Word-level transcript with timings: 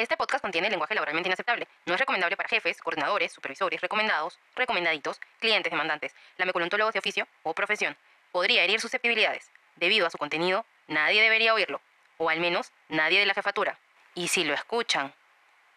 Este 0.00 0.16
podcast 0.16 0.40
contiene 0.40 0.70
lenguaje 0.70 0.94
laboralmente 0.94 1.28
inaceptable. 1.28 1.68
No 1.84 1.92
es 1.92 2.00
recomendable 2.00 2.34
para 2.34 2.48
jefes, 2.48 2.80
coordinadores, 2.80 3.32
supervisores, 3.32 3.82
recomendados, 3.82 4.38
recomendaditos, 4.56 5.20
clientes 5.40 5.70
demandantes, 5.70 6.14
lameculontólogos 6.38 6.94
de 6.94 7.00
oficio 7.00 7.28
o 7.42 7.52
profesión. 7.52 7.94
Podría 8.32 8.64
herir 8.64 8.80
susceptibilidades. 8.80 9.50
Debido 9.76 10.06
a 10.06 10.10
su 10.10 10.16
contenido, 10.16 10.64
nadie 10.88 11.20
debería 11.20 11.52
oírlo. 11.52 11.82
O 12.16 12.30
al 12.30 12.40
menos, 12.40 12.72
nadie 12.88 13.20
de 13.20 13.26
la 13.26 13.34
jefatura. 13.34 13.78
Y 14.14 14.28
si 14.28 14.42
lo 14.42 14.54
escuchan, 14.54 15.12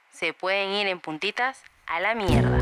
se 0.10 0.32
pueden 0.32 0.70
ir 0.70 0.88
en 0.88 1.02
puntitas 1.02 1.62
a 1.86 2.00
la 2.00 2.16
mierda. 2.16 2.60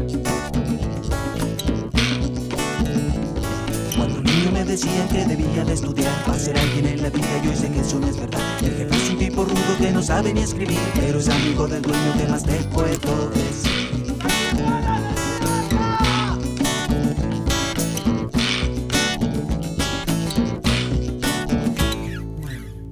Decían 4.71 5.09
que 5.09 5.25
debía 5.25 5.65
de 5.65 5.73
estudiar 5.73 6.23
para 6.23 6.39
ser 6.39 6.57
alguien 6.57 6.87
en 6.87 7.01
la 7.01 7.09
vida, 7.09 7.43
yo 7.43 7.53
sé 7.53 7.69
que 7.69 7.81
eso 7.81 7.99
no 7.99 8.07
es 8.07 8.15
verdad. 8.15 8.39
El 8.63 8.77
jefe 8.77 8.95
es 8.95 9.09
un 9.09 9.17
tipo 9.17 9.43
rudo 9.43 9.77
que 9.77 9.91
no 9.91 10.01
sabe 10.01 10.33
ni 10.33 10.39
escribir, 10.39 10.79
pero 10.95 11.19
es 11.19 11.27
amigo 11.27 11.67
del 11.67 11.81
dueño 11.81 12.13
que 12.17 12.25
más 12.29 12.43
te 12.43 12.53
puedo 12.69 13.29
decir. 13.31 13.71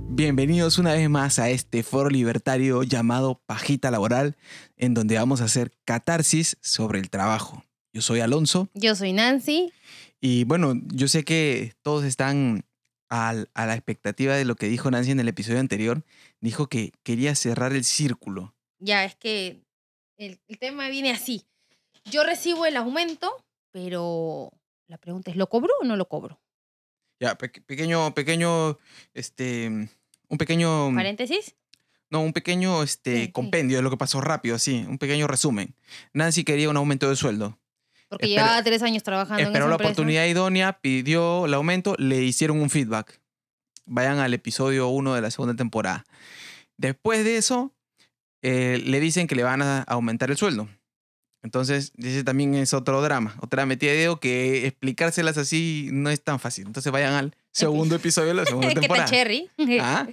Bienvenidos 0.10 0.80
una 0.80 0.92
vez 0.92 1.10
más 1.10 1.40
a 1.40 1.50
este 1.50 1.84
foro 1.84 2.10
libertario 2.10 2.84
llamado 2.84 3.42
Pajita 3.46 3.90
Laboral, 3.90 4.36
en 4.76 4.94
donde 4.94 5.16
vamos 5.16 5.40
a 5.40 5.46
hacer 5.46 5.72
catarsis 5.86 6.58
sobre 6.60 7.00
el 7.00 7.10
trabajo. 7.10 7.64
Yo 7.94 8.02
soy 8.02 8.20
Alonso 8.20 8.68
Yo 8.74 8.96
soy 8.96 9.14
Nancy. 9.14 9.72
Y 10.22 10.44
bueno, 10.44 10.74
yo 10.94 11.08
sé 11.08 11.24
que 11.24 11.74
todos 11.82 12.04
están 12.06 12.66
al- 13.10 13.50
a 13.54 13.66
la 13.66 13.74
expectativa 13.76 14.36
de 14.36 14.46
lo 14.46 14.56
que 14.56 14.68
dijo 14.68 14.92
Nancy 14.92 15.12
en 15.12 15.20
el 15.20 15.28
episodio 15.28 15.60
anterior. 15.60 16.04
Dijo 16.42 16.68
que 16.68 16.92
quería 17.04 17.34
cerrar 17.36 17.74
el 17.74 17.84
círculo. 17.84 18.54
Ya, 18.80 19.04
es 19.06 19.16
que 19.16 19.64
el, 20.18 20.40
el 20.48 20.60
tema 20.60 20.90
viene 20.90 21.12
así. 21.12 21.46
Yo 22.06 22.24
recibo 22.24 22.66
el 22.66 22.78
aumento, 22.78 23.44
pero 23.72 24.52
la 24.88 24.98
pregunta 24.98 25.32
es, 25.32 25.38
¿lo 25.38 25.48
cobro 25.50 25.74
o 25.82 25.86
no 25.86 25.96
lo 25.96 26.08
cobro? 26.08 26.40
Ya, 27.20 27.36
pe- 27.38 27.50
pequeño, 27.50 28.14
pequeño, 28.14 28.78
este, 29.14 29.68
un 30.30 30.38
pequeño, 30.38 30.94
Paréntesis. 30.94 31.56
no, 32.10 32.22
un 32.22 32.32
pequeño, 32.34 32.82
este, 32.84 33.16
Sí, 33.16 33.26
sí. 33.26 33.32
compendio 33.32 33.78
de 33.78 33.84
lo 33.84 33.90
que 33.90 33.98
pasó 33.98 34.22
rápido, 34.22 34.56
así, 34.56 34.86
un 34.88 34.98
pequeño 34.98 35.28
resumen. 35.28 35.76
Nancy 36.14 36.44
quería 36.44 36.70
un 36.70 36.78
aumento 36.78 37.10
de 37.10 37.16
sueldo. 37.16 37.60
Porque 38.10 38.28
llevaba 38.28 38.62
tres 38.64 38.82
años 38.82 39.04
trabajando 39.04 39.42
Esperó 39.44 39.66
en 39.66 39.70
la 39.70 39.76
esa 39.76 39.84
empresa. 39.84 39.92
oportunidad 39.92 40.26
idónea, 40.26 40.74
pidió 40.82 41.46
el 41.46 41.54
aumento, 41.54 41.96
le 41.98 42.24
hicieron 42.24 42.60
un 42.60 42.70
feedback. 42.70 43.22
Vayan 43.86 44.20
al 44.20 44.34
episodio 44.34 44.88
1 44.90 45.14
de 45.16 45.22
la 45.22 45.32
segunda 45.32 45.56
temporada. 45.56 46.06
Después 46.78 47.24
de 47.24 47.38
eso, 47.38 47.74
eh, 48.42 48.82
le 48.86 49.00
dicen 49.00 49.28
que 49.28 49.36
le 49.36 49.44
van 49.44 49.62
a 49.62 49.82
aumentar 49.84 50.32
el 50.32 50.38
sueldo. 50.38 50.68
Entonces, 51.42 51.94
ese 51.98 52.24
también 52.24 52.54
es 52.56 52.74
otro 52.74 53.02
drama, 53.02 53.36
otra 53.42 53.66
metida 53.66 53.92
de 53.92 53.98
dedo 53.98 54.20
que 54.20 54.68
explicárselas 54.68 55.38
así 55.38 55.90
no 55.94 56.10
es 56.10 56.22
tan 56.22 56.40
fácil. 56.40 56.68
Entonces 56.68 56.92
vayan 56.92 57.14
al 57.14 57.36
segundo 57.52 57.96
episodio 57.96 58.30
de 58.30 58.34
la 58.34 58.46
segunda 58.46 58.68
¿Qué 58.74 58.76
temporada. 58.76 59.06
Cherry? 59.08 59.50
Ah, 59.82 60.08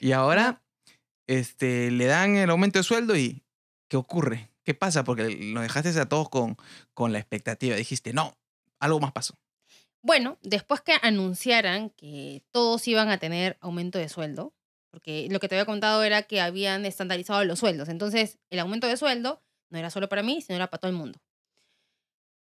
Y 0.00 0.12
ahora 0.12 0.62
este, 1.26 1.90
le 1.90 2.06
dan 2.06 2.36
el 2.36 2.48
aumento 2.50 2.78
de 2.78 2.82
sueldo 2.82 3.16
y 3.16 3.42
¿qué 3.88 3.96
ocurre? 3.96 4.48
¿Qué 4.64 4.74
pasa? 4.74 5.04
Porque 5.04 5.36
nos 5.36 5.62
dejaste 5.62 5.98
a 6.00 6.08
todos 6.08 6.28
con, 6.30 6.56
con 6.94 7.12
la 7.12 7.18
expectativa. 7.18 7.76
Dijiste, 7.76 8.12
no, 8.12 8.36
algo 8.80 8.98
más 8.98 9.12
pasó. 9.12 9.34
Bueno, 10.02 10.38
después 10.42 10.80
que 10.80 10.94
anunciaran 11.00 11.90
que 11.90 12.42
todos 12.50 12.86
iban 12.88 13.08
a 13.08 13.18
tener 13.18 13.56
aumento 13.60 13.98
de 13.98 14.08
sueldo, 14.08 14.54
porque 14.90 15.28
lo 15.30 15.40
que 15.40 15.48
te 15.48 15.54
había 15.54 15.64
contado 15.64 16.02
era 16.02 16.22
que 16.22 16.40
habían 16.40 16.84
estandarizado 16.84 17.44
los 17.44 17.58
sueldos. 17.58 17.88
Entonces, 17.88 18.38
el 18.50 18.58
aumento 18.58 18.86
de 18.86 18.96
sueldo 18.96 19.42
no 19.70 19.78
era 19.78 19.90
solo 19.90 20.08
para 20.08 20.22
mí, 20.22 20.40
sino 20.40 20.56
era 20.56 20.68
para 20.68 20.80
todo 20.80 20.90
el 20.90 20.96
mundo. 20.96 21.18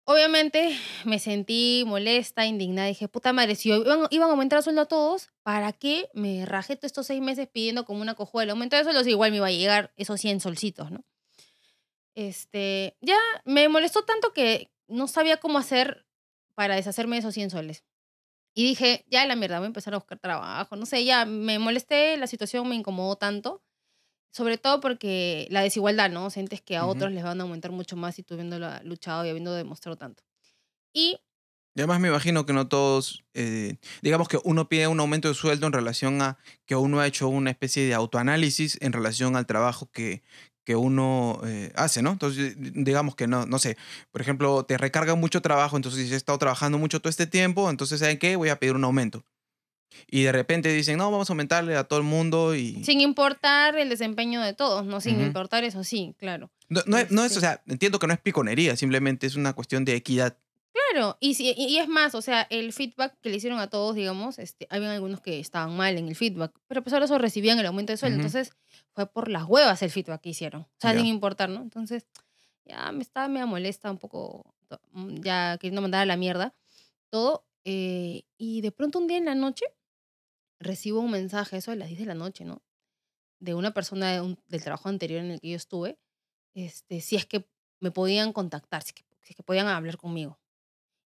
Obviamente 0.05 0.78
me 1.05 1.19
sentí 1.19 1.83
molesta, 1.87 2.47
indignada. 2.47 2.88
Dije, 2.88 3.09
puta 3.09 3.32
madre, 3.32 3.56
si 3.56 3.71
iban, 3.71 4.06
iban 4.10 4.28
a 4.28 4.32
aumentar 4.32 4.59
el 4.59 4.62
sueldo 4.62 4.82
a 4.82 4.87
todos, 4.87 5.31
¿para 5.43 5.72
qué 5.72 6.09
me 6.15 6.47
rajé 6.47 6.76
todos 6.76 6.91
estos 6.91 7.06
seis 7.06 7.21
meses 7.21 7.49
pidiendo 7.49 7.84
como 7.84 8.00
una 8.03 8.15
cojuela 8.15 8.44
el 8.44 8.50
aumento 8.50 8.76
de 8.76 8.84
sueldo? 8.84 9.03
Si 9.03 9.10
igual 9.10 9.32
me 9.32 9.38
iba 9.38 9.49
a 9.49 9.50
llegar 9.50 9.93
esos 9.97 10.21
100 10.21 10.41
solcitos, 10.41 10.91
¿no? 10.91 11.05
Este, 12.16 12.97
ya 13.00 13.19
me 13.44 13.69
molestó 13.69 14.03
tanto 14.04 14.32
que 14.32 14.72
no 14.88 15.06
sabía 15.06 15.37
cómo 15.38 15.59
hacer 15.59 16.06
para 16.54 16.75
deshacerme 16.77 17.16
de 17.16 17.21
esos 17.21 17.34
100 17.34 17.50
soles. 17.50 17.84
Y 18.54 18.65
dije, 18.65 19.04
ya 19.09 19.27
la 19.27 19.37
mierda, 19.37 19.59
voy 19.59 19.66
a 19.66 19.69
empezar 19.69 19.94
a 19.94 19.99
buscar 19.99 20.19
trabajo. 20.19 20.76
No 20.76 20.87
sé, 20.87 21.05
ya 21.05 21.26
me 21.26 21.59
molesté, 21.59 22.16
la 22.16 22.26
situación 22.26 22.69
me 22.69 22.75
incomodó 22.75 23.16
tanto. 23.16 23.62
Sobre 24.32 24.59
todo 24.59 24.81
porque 24.81 25.47
la 25.50 25.62
desigualdad, 25.62 26.10
¿no? 26.10 26.31
Sientes 26.31 26.62
que 26.62 26.76
a 26.76 26.87
otros 26.87 27.12
les 27.12 27.25
van 27.25 27.41
a 27.41 27.44
aumentar 27.44 27.72
mucho 27.72 27.97
más 27.97 28.19
y 28.19 28.22
tú 28.22 28.34
habiéndolo 28.34 28.69
luchado 28.84 29.25
y 29.26 29.31
habiendo 29.31 29.53
demostrado 29.55 29.97
tanto. 29.97 30.22
Y 30.93 31.19
Y 31.76 31.81
además 31.81 32.00
me 32.00 32.09
imagino 32.09 32.47
que 32.47 32.55
no 32.55 32.69
todos, 32.69 33.25
eh, 33.34 33.76
digamos 34.03 34.28
que 34.28 34.38
uno 34.44 34.69
pide 34.69 34.88
un 34.88 35.00
aumento 35.00 35.28
de 35.28 35.34
sueldo 35.34 35.66
en 35.66 35.75
relación 35.75 36.22
a 36.22 36.38
que 36.66 36.76
uno 36.76 37.00
ha 37.00 37.06
hecho 37.06 37.28
una 37.28 37.50
especie 37.50 37.84
de 37.87 37.94
autoanálisis 37.94 38.78
en 38.81 38.93
relación 38.94 39.37
al 39.37 39.47
trabajo 39.47 39.91
que, 39.93 40.22
que 40.66 40.75
uno 40.77 41.41
eh, 41.47 41.72
hace, 41.77 42.03
¿no? 42.03 42.10
Entonces, 42.10 42.56
digamos 42.59 43.15
que 43.15 43.28
no, 43.28 43.47
no 43.47 43.59
sé, 43.60 43.78
por 44.10 44.21
ejemplo, 44.21 44.65
te 44.65 44.77
recarga 44.77 45.15
mucho 45.15 45.41
trabajo, 45.41 45.77
entonces 45.77 46.00
dices, 46.00 46.15
he 46.15 46.16
estado 46.16 46.37
trabajando 46.38 46.77
mucho 46.77 47.00
todo 47.00 47.09
este 47.09 47.28
tiempo, 47.28 47.71
entonces, 47.71 48.00
¿saben 48.00 48.19
qué? 48.19 48.34
Voy 48.34 48.49
a 48.49 48.59
pedir 48.59 48.75
un 48.75 48.82
aumento. 48.84 49.25
Y 50.10 50.25
de 50.25 50.32
repente 50.32 50.69
dicen, 50.72 50.99
no, 50.99 51.10
vamos 51.10 51.31
a 51.31 51.32
aumentarle 51.32 51.76
a 51.76 51.84
todo 51.84 52.00
el 52.00 52.05
mundo 52.05 52.56
y... 52.56 52.84
sin 52.84 53.00
importar 53.00 53.78
el 53.78 53.88
desempeño 53.88 54.43
de 54.43 54.53
todos, 54.53 54.84
¿no? 54.84 55.00
Sin 55.00 55.16
Ujú. 55.19 55.26
importar 55.28 55.62
eso, 55.62 55.84
sí, 55.84 56.15
claro. 56.19 56.50
No, 56.69 56.82
no 56.87 56.99
es, 56.99 57.12
no 57.12 57.21
es, 57.25 57.31
o 57.31 57.34
Este- 57.37 57.41
sea, 57.41 57.62
entiendo 57.69 58.00
que 58.00 58.09
no 58.09 58.12
es 58.12 58.19
piconería, 58.19 58.76
simplemente 58.76 59.28
es 59.28 59.37
una 59.37 59.53
cuestión 59.53 59.84
de 59.84 59.94
equidad. 59.94 60.37
Claro, 60.97 61.19
y, 61.21 61.34
si- 61.34 61.53
y 61.57 61.77
es 61.77 61.89
más, 61.89 62.15
o 62.15 62.23
sea, 62.23 62.47
el 62.49 62.73
feedback 62.73 63.19
que 63.21 63.29
le 63.29 63.37
hicieron 63.37 63.59
a 63.59 63.69
todos, 63.69 63.95
digamos, 63.95 64.39
este, 64.39 64.67
habían 64.71 64.93
algunos 64.93 65.21
que 65.21 65.39
estaban 65.41 65.77
mal 65.77 65.99
en 65.99 66.09
el 66.09 66.17
feedback, 66.17 66.59
pero 66.67 66.81
a 66.81 66.84
pesar 66.84 67.01
de 67.01 67.05
eso 67.05 67.19
recibían 67.19 67.59
el 67.59 67.67
aumento 67.67 67.93
de 67.93 67.99
sueldo. 67.99 68.17
Ujú. 68.19 68.27
Entonces, 68.29 68.55
fue 68.95 69.06
por 69.06 69.29
las 69.31 69.45
huevas 69.45 69.83
el 69.83 69.91
feedback 69.91 70.23
que 70.23 70.31
hicieron. 70.31 70.62
O 70.62 70.69
sea, 70.81 70.93
Ya. 70.95 70.99
sin 71.01 71.06
importar, 71.09 71.51
¿no? 71.51 71.61
Entonces, 71.61 72.06
ya 72.65 72.91
me 72.93 73.03
estaba 73.03 73.29
media 73.29 73.45
molesta 73.45 73.91
un 73.91 73.99
poco, 73.99 74.55
mm, 74.93 75.17
ya 75.21 75.59
queriendo 75.59 75.83
mandar 75.83 76.01
a 76.03 76.06
la 76.06 76.17
mierda 76.17 76.55
todo. 77.11 77.45
eh, 77.69 78.23
y 78.39 78.61
de 78.61 78.71
pronto 78.73 79.01
un 79.01 79.09
día 79.09 79.19
en 79.19 79.25
la 79.25 79.35
noche 79.35 79.65
recibo 80.61 81.01
un 81.01 81.11
mensaje, 81.11 81.56
eso 81.56 81.73
de 81.73 81.77
las 81.77 81.89
10 81.89 81.99
de 82.01 82.06
la 82.06 82.15
noche, 82.15 82.45
¿no? 82.45 82.62
De 83.41 83.55
una 83.55 83.75
persona 83.75 84.12
de 84.12 84.21
un- 84.21 84.39
del 84.47 84.62
trabajo 84.62 84.89
anterior 84.89 85.21
en 85.21 85.33
el 85.33 85.41
que 85.41 85.51
yo 85.51 85.56
estuve, 85.56 85.99
este, 86.55 87.01
si 87.01 87.17
es 87.17 87.27
que 87.27 87.47
me 87.81 87.91
podían 87.91 88.33
contactar, 88.33 88.83
si 88.83 88.91
es 88.91 88.95
que, 88.95 89.05
si 89.21 89.33
es 89.33 89.37
que 89.37 89.43
podían 89.43 89.67
hablar 89.67 89.97
conmigo. 89.97 90.39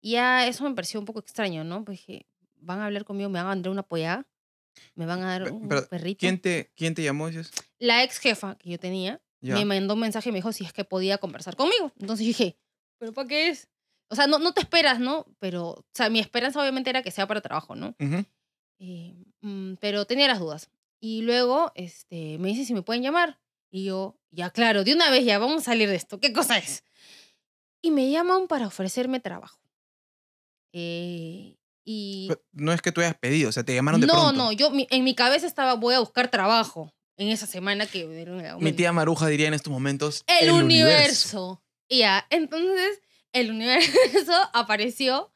Y 0.00 0.12
ya 0.12 0.46
eso 0.46 0.64
me 0.64 0.74
pareció 0.74 1.00
un 1.00 1.06
poco 1.06 1.20
extraño, 1.20 1.64
¿no? 1.64 1.84
Pues 1.84 1.98
dije, 1.98 2.26
van 2.60 2.80
a 2.80 2.86
hablar 2.86 3.04
conmigo, 3.04 3.28
me 3.30 3.42
van 3.42 3.58
a 3.58 3.60
dar 3.62 3.70
una 3.70 3.82
pollada, 3.82 4.26
me 4.94 5.06
van 5.06 5.22
a 5.22 5.38
dar 5.38 5.52
un 5.52 5.68
pero, 5.68 5.88
perrito. 5.88 6.20
¿Quién 6.20 6.40
te, 6.40 6.72
quién 6.76 6.94
te 6.94 7.02
llamó? 7.02 7.28
dices? 7.28 7.50
La 7.78 8.02
ex 8.04 8.18
jefa 8.18 8.56
que 8.58 8.70
yo 8.70 8.78
tenía 8.78 9.20
Ya. 9.40 9.54
me 9.54 9.64
mandó 9.64 9.94
un 9.94 10.00
mensaje 10.00 10.28
y 10.28 10.32
me 10.32 10.38
dijo 10.38 10.52
si 10.52 10.64
es 10.64 10.72
que 10.72 10.84
podía 10.84 11.18
conversar 11.18 11.56
conmigo. 11.56 11.92
Entonces 11.98 12.24
yo 12.26 12.28
dije, 12.30 12.56
¿pero 12.98 13.12
para 13.12 13.28
qué 13.28 13.48
es? 13.48 13.68
O 14.08 14.14
sea, 14.14 14.26
no, 14.26 14.38
no 14.38 14.52
te 14.52 14.60
esperas, 14.60 15.00
¿no? 15.00 15.26
Pero, 15.40 15.70
o 15.70 15.84
sea, 15.92 16.08
mi 16.10 16.20
esperanza 16.20 16.60
obviamente 16.60 16.90
era 16.90 17.02
que 17.02 17.10
sea 17.10 17.26
para 17.26 17.40
trabajo, 17.40 17.74
¿no? 17.74 17.96
Ujú. 17.98 18.24
Eh, 18.78 19.14
mm, 19.40 19.74
pero 19.80 20.04
tenía 20.06 20.28
las 20.28 20.38
dudas. 20.38 20.70
Y 21.00 21.22
luego 21.22 21.72
este, 21.74 22.38
me 22.38 22.48
dice 22.48 22.64
si 22.64 22.74
me 22.74 22.82
pueden 22.82 23.02
llamar. 23.02 23.40
Y 23.70 23.84
yo, 23.84 24.16
ya 24.30 24.50
claro, 24.50 24.84
de 24.84 24.94
una 24.94 25.10
vez 25.10 25.24
ya, 25.24 25.38
vamos 25.38 25.62
a 25.62 25.64
salir 25.66 25.88
de 25.88 25.96
esto. 25.96 26.20
¿Qué 26.20 26.32
cosa 26.32 26.56
es? 26.58 26.84
Y 27.82 27.90
me 27.90 28.10
llaman 28.10 28.46
para 28.46 28.66
ofrecerme 28.68 29.20
trabajo. 29.20 29.58
Eh, 30.78 31.56
y... 31.86 32.26
Pero 32.28 32.42
No 32.52 32.72
es 32.72 32.82
que 32.82 32.92
tú 32.92 33.00
hayas 33.00 33.16
pedido, 33.16 33.48
o 33.48 33.52
sea, 33.52 33.64
te 33.64 33.74
llamaron 33.74 34.00
de 34.00 34.06
no, 34.06 34.12
pronto. 34.12 34.32
no, 34.32 34.52
yo 34.52 34.70
mi- 34.70 34.86
en 34.90 35.04
mi 35.04 35.14
cabeza 35.14 35.46
estaba, 35.46 35.74
voy 35.74 35.94
a 35.94 36.00
buscar 36.00 36.30
trabajo 36.30 36.92
en 37.16 37.28
esa 37.28 37.46
semana 37.46 37.86
que 37.86 38.04
Mi 38.60 38.72
tía 38.72 38.92
Maruja 38.92 39.26
diría 39.28 39.48
en 39.48 39.54
estos 39.54 39.72
momentos. 39.72 40.22
El, 40.26 40.50
universo. 40.50 41.62
Ya, 41.88 42.26
entonces 42.28 43.00
el 43.32 43.52
universo 43.52 44.32
apareció 44.52 45.32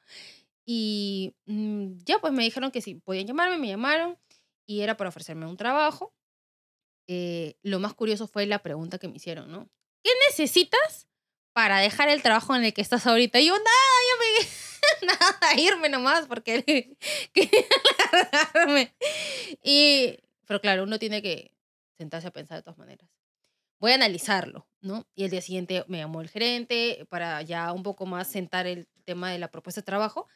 y 0.67 1.35
mm, 1.47 1.99
ya 2.05 2.19
pues 2.19 2.35
me 2.35 2.43
dijeron 2.43 2.71
que 2.71 2.83
si 2.83 2.97
podían 2.97 3.27
llamarme, 3.27 3.57
me 3.57 3.69
llamaron 3.69 4.19
y 4.67 4.83
era 4.83 4.99
para 4.99 5.09
ofrecerme 5.09 5.47
un 5.47 5.57
trabajo. 5.57 6.15
Eh, 7.09 7.57
lo 7.63 7.81
más 7.81 7.95
curioso 7.95 8.29
fue 8.29 8.45
la 8.45 8.63
pregunta 8.63 8.99
que 8.99 9.09
me 9.09 9.17
hicieron, 9.17 9.51
¿no? 9.51 9.71
¿Qué 10.05 10.11
necesitas 10.29 11.09
para 11.53 11.79
dejar 11.79 12.09
el 12.09 12.23
trabajo 12.23 12.55
en 12.55 12.65
el 12.65 12.75
que 12.75 12.83
estás 12.83 13.07
ahorita? 13.07 13.41
Y 13.41 13.47
yo, 13.47 13.55
nada, 13.55 13.65
yo 14.11 14.19
me... 14.21 14.49
nada, 15.07 15.61
irme 15.61 15.89
nomás 15.89 16.27
porque 16.27 16.97
quería 17.33 17.65
largarme. 18.13 18.95
Y, 19.63 20.19
pero 20.47 20.61
claro, 20.61 20.85
uno 20.85 20.99
tiene 20.99 21.23
que 21.23 21.53
sentarse 21.99 22.29
a 22.29 22.33
pensar 22.33 22.59
de 22.59 22.63
todas 22.63 22.79
maneras 22.79 23.09
voy 23.81 23.93
a 23.93 23.95
analizarlo, 23.95 24.69
¿no? 24.83 25.07
Y 25.15 25.25
el 25.25 25.31
día 25.31 25.41
siguiente 25.41 25.85
me 25.89 25.99
llamó 25.99 26.21
el 26.21 26.29
gerente 26.29 27.07
para 27.09 27.43
ya 27.43 27.73
un 27.73 27.83
poco 27.83 28.07
más 28.07 28.29
sentar 28.29 28.67
el 28.67 28.87
tema 29.05 29.31
de 29.31 29.39
la 29.39 29.51
propuesta 29.51 29.81
de 29.81 29.87
trabajo. 29.87 30.29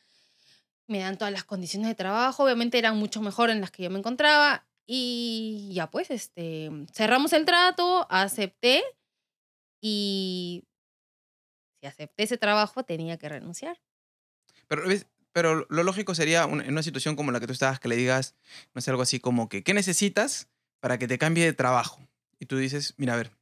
Me 0.87 1.01
dan 1.01 1.19
todas 1.19 1.33
las 1.33 1.45
condiciones 1.45 1.89
de 1.89 1.95
trabajo, 1.95 2.45
obviamente 2.45 2.79
eran 2.79 2.99
mucho 2.99 3.21
mejor 3.21 3.51
en 3.51 3.61
las 3.61 3.71
que 3.71 3.85
yo 3.85 3.91
me 3.91 3.99
encontraba. 3.99 4.67
y 4.87 5.71
ya 5.75 5.91
pues, 5.91 6.11
este, 6.11 6.71
cerramos 6.93 7.33
el 7.33 7.47
trato, 7.47 8.07
acepté 8.11 8.85
y 9.81 10.65
si 11.85 11.89
acepté 11.89 12.23
ese 12.23 12.39
trabajo 12.39 12.83
tenía 12.85 13.19
que 13.19 13.29
renunciar. 13.29 13.79
Pero, 14.69 14.89
¿ves? 14.89 15.07
Pero 15.33 15.67
lo 15.69 15.83
lógico 15.83 16.15
sería 16.15 16.45
en 16.45 16.71
una 16.71 16.83
situación 16.83 17.17
como 17.17 17.33
la 17.33 17.41
que 17.41 17.47
tú 17.47 17.53
estabas, 17.53 17.81
que 17.81 17.89
le 17.89 17.97
digas, 17.97 18.35
no 18.73 18.81
sé, 18.81 18.91
algo 18.91 19.03
así 19.03 19.21
como 19.21 19.49
que, 19.49 19.63
¿qué 19.63 19.75
necesitas 19.75 20.49
para 20.81 20.99
que 20.99 21.09
te 21.09 21.19
cambie 21.19 21.45
de 21.45 21.53
trabajo? 21.53 22.01
Y 22.39 22.47
tú 22.47 22.57
dices, 22.57 22.95
mira, 22.97 23.15
a 23.15 23.17
ver, 23.17 23.33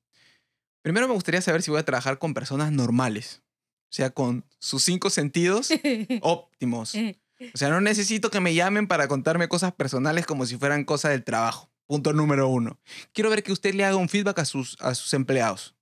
primero 0.80 1.06
me 1.06 1.14
gustaría 1.14 1.42
saber 1.42 1.62
si 1.62 1.70
voy 1.70 1.80
a 1.80 1.84
trabajar 1.84 2.18
con 2.18 2.34
personas 2.34 2.72
normales, 2.72 3.42
o 3.90 3.94
sea, 3.94 4.10
con 4.10 4.44
sus 4.58 4.82
cinco 4.82 5.10
sentidos 5.10 5.68
óptimos. 6.22 6.94
O 6.94 7.58
sea, 7.58 7.68
no 7.68 7.80
necesito 7.80 8.30
que 8.30 8.40
me 8.40 8.54
llamen 8.54 8.88
para 8.88 9.06
contarme 9.06 9.48
cosas 9.48 9.72
personales 9.72 10.26
como 10.26 10.46
si 10.46 10.56
fueran 10.56 10.84
cosas 10.84 11.10
del 11.10 11.24
trabajo. 11.24 11.70
Punto 11.86 12.12
número 12.12 12.48
uno. 12.48 12.80
Quiero 13.12 13.28
ver 13.28 13.42
que 13.42 13.52
usted 13.52 13.74
le 13.74 13.84
haga 13.84 13.96
un 13.96 14.08
feedback 14.08 14.38
a 14.38 14.44
sus, 14.46 14.80
a 14.80 14.94
sus 14.94 15.12
empleados. 15.12 15.74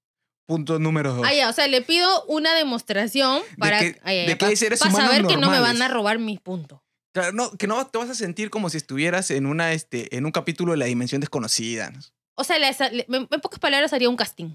Punto 0.50 0.80
número 0.80 1.14
dos. 1.14 1.24
Ah, 1.24 1.32
ya, 1.32 1.48
o 1.48 1.52
sea, 1.52 1.68
le 1.68 1.80
pido 1.80 2.24
una 2.26 2.54
demostración 2.56 3.40
para, 3.56 3.78
que- 3.78 4.00
ah, 4.02 4.12
ya, 4.12 4.22
de 4.22 4.26
que 4.26 4.36
pa- 4.36 4.46
hay 4.48 4.56
seres 4.56 4.80
pa 4.80 4.88
humanos 4.88 5.08
saber 5.12 5.26
que 5.28 5.34
no 5.36 5.48
me 5.48 5.60
van 5.60 5.78
normales. 5.78 5.82
a 5.82 5.88
robar 5.94 6.18
mis 6.18 6.40
puntos. 6.40 6.80
Claro, 7.14 7.32
no, 7.32 7.52
que 7.52 7.68
no 7.68 7.86
te 7.86 7.98
vas 7.98 8.10
a 8.10 8.14
sentir 8.16 8.50
como 8.50 8.68
si 8.68 8.76
estuvieras 8.76 9.30
en, 9.30 9.46
una, 9.46 9.72
este, 9.72 10.16
en 10.16 10.26
un 10.26 10.32
capítulo 10.32 10.72
de 10.72 10.78
la 10.78 10.86
dimensión 10.86 11.20
desconocida. 11.20 11.90
¿no? 11.90 12.00
O 12.34 12.42
sea, 12.42 12.58
les- 12.58 12.80
le- 12.92 13.06
en 13.08 13.26
pocas 13.40 13.60
palabras 13.60 13.92
haría 13.92 14.08
un 14.08 14.16
casting. 14.16 14.54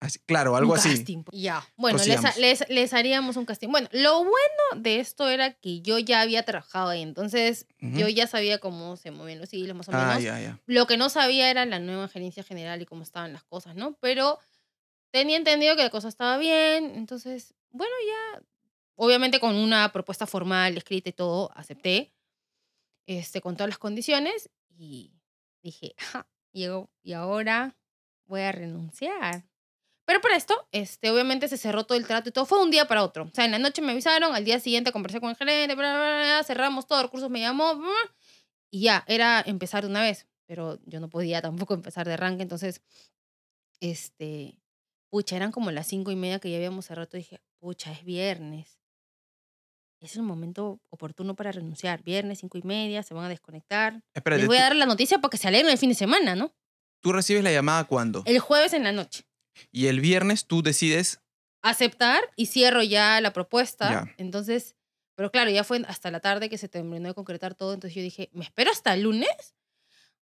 Así- 0.00 0.20
claro, 0.26 0.54
algo 0.54 0.74
un 0.74 0.78
así. 0.78 0.90
casting. 0.90 1.24
Ya. 1.32 1.66
Bueno, 1.76 1.98
les, 2.04 2.36
les, 2.38 2.64
les 2.68 2.94
haríamos 2.94 3.36
un 3.36 3.44
casting. 3.44 3.68
Bueno, 3.68 3.88
lo 3.90 4.18
bueno 4.18 4.32
de 4.76 5.00
esto 5.00 5.28
era 5.28 5.54
que 5.54 5.80
yo 5.80 5.98
ya 5.98 6.20
había 6.20 6.44
trabajado 6.44 6.90
ahí, 6.90 7.02
entonces 7.02 7.66
Ujú. 7.82 7.98
yo 7.98 8.08
ya 8.08 8.28
sabía 8.28 8.58
cómo 8.58 8.96
se 8.96 9.10
movían 9.10 9.40
los 9.40 9.52
hilos, 9.52 9.76
más 9.76 9.88
o 9.88 9.92
menos. 9.92 10.06
Ah, 10.14 10.20
ya, 10.20 10.38
ya. 10.40 10.60
Lo 10.66 10.86
que 10.86 10.96
no 10.96 11.08
sabía 11.08 11.50
era 11.50 11.66
la 11.66 11.80
nueva 11.80 12.06
gerencia 12.06 12.44
general 12.44 12.80
y 12.80 12.86
cómo 12.86 13.02
estaban 13.02 13.32
las 13.32 13.42
cosas, 13.42 13.74
¿no? 13.74 13.96
Pero 14.00 14.38
tenía 15.12 15.36
entendido 15.36 15.76
que 15.76 15.82
la 15.84 15.90
cosa 15.90 16.08
estaba 16.08 16.38
bien, 16.38 16.92
entonces, 16.96 17.54
bueno, 17.70 17.92
ya, 18.06 18.42
obviamente 18.96 19.40
con 19.40 19.56
una 19.56 19.92
propuesta 19.92 20.26
formal, 20.26 20.76
escrita 20.76 21.10
y 21.10 21.12
todo, 21.12 21.50
acepté, 21.56 22.14
este, 23.06 23.40
con 23.40 23.56
todas 23.56 23.70
las 23.70 23.78
condiciones 23.78 24.50
y 24.70 25.12
dije, 25.62 25.94
"Ja, 25.98 26.28
llegó, 26.52 26.90
y 27.02 27.14
ahora 27.14 27.76
voy 28.26 28.42
a 28.42 28.52
renunciar. 28.52 29.44
Pero 30.06 30.20
por 30.22 30.32
esto, 30.32 30.68
este, 30.72 31.10
obviamente 31.10 31.48
se 31.48 31.58
cerró 31.58 31.84
todo 31.86 31.98
el 31.98 32.06
trato 32.06 32.28
y 32.30 32.32
todo. 32.32 32.46
Fue 32.46 32.62
un 32.62 32.70
día 32.72 32.86
para 32.88 33.04
otro. 33.04 33.24
O 33.26 33.30
sea, 33.34 33.44
en 33.46 33.52
la 33.52 33.58
noche 33.60 33.82
me 33.82 33.92
avisaron, 33.92 34.34
al 34.34 34.44
día 34.44 34.60
siguiente 34.60 34.92
conversé 34.92 35.20
con 35.20 35.30
el 35.30 35.36
gerente, 35.36 35.74
bla, 35.76 35.94
bla, 35.96 36.18
bla, 36.24 36.44
cerramos 36.44 36.86
todo, 36.88 37.02
recursos 37.04 37.30
me 37.30 37.40
llamó, 37.40 37.80
y 38.70 38.82
ya, 38.84 39.04
era 39.08 39.42
empezar 39.46 39.84
de 39.84 39.90
una 39.90 40.02
vez. 40.02 40.26
Pero 40.46 40.78
yo 40.86 41.00
no 41.00 41.08
podía 41.10 41.42
tampoco 41.42 41.74
empezar 41.74 42.06
de 42.06 42.14
arranque, 42.14 42.42
entonces, 42.42 42.82
este, 43.80 44.58
pucha, 45.10 45.36
eran 45.36 45.52
como 45.52 45.70
las 45.70 45.86
cinco 45.86 46.10
y 46.10 46.16
media 46.16 46.38
que 46.38 46.50
ya 46.50 46.56
habíamos 46.56 46.86
cerrado. 46.86 47.08
y 47.14 47.18
dije, 47.18 47.40
pucha, 47.58 47.92
es 47.92 48.04
viernes. 48.04 48.78
Es 50.00 50.14
el 50.16 50.22
momento 50.22 50.80
oportuno 50.90 51.34
para 51.34 51.50
renunciar. 51.50 52.02
Viernes, 52.04 52.38
cinco 52.38 52.56
y 52.58 52.62
media, 52.62 53.02
se 53.02 53.14
van 53.14 53.24
a 53.24 53.28
desconectar. 53.28 54.00
Espérate, 54.14 54.40
Les 54.42 54.46
voy 54.48 54.58
a 54.58 54.62
dar 54.62 54.76
la 54.76 54.86
noticia 54.86 55.18
para 55.18 55.30
que 55.30 55.38
se 55.38 55.48
alegren 55.48 55.72
el 55.72 55.78
fin 55.78 55.88
de 55.88 55.94
semana, 55.94 56.34
¿no? 56.36 56.52
tú 57.00 57.12
recibes 57.12 57.44
la 57.44 57.52
llamada 57.52 57.84
cuándo? 57.84 58.22
El 58.26 58.40
jueves 58.40 58.72
en 58.72 58.82
la 58.82 58.90
noche. 58.90 59.24
Y 59.70 59.86
el 59.86 60.00
viernes 60.00 60.46
tú 60.46 60.62
decides. 60.62 61.20
aceptar 61.62 62.20
y 62.36 62.46
cierro 62.46 62.82
ya 62.82 63.20
la 63.20 63.32
propuesta. 63.32 63.88
Ya. 63.90 64.14
Entonces, 64.18 64.74
pero 65.14 65.30
claro, 65.30 65.50
ya 65.50 65.62
fue 65.64 65.82
hasta 65.86 66.10
la 66.10 66.18
tarde 66.20 66.48
que 66.48 66.58
se 66.58 66.68
terminó 66.68 67.08
de 67.08 67.14
concretar 67.14 67.54
todo. 67.54 67.72
Entonces 67.74 67.94
yo 67.96 68.02
dije, 68.02 68.30
¿me 68.32 68.44
espero 68.44 68.70
hasta 68.72 68.94
el 68.94 69.02
lunes? 69.02 69.54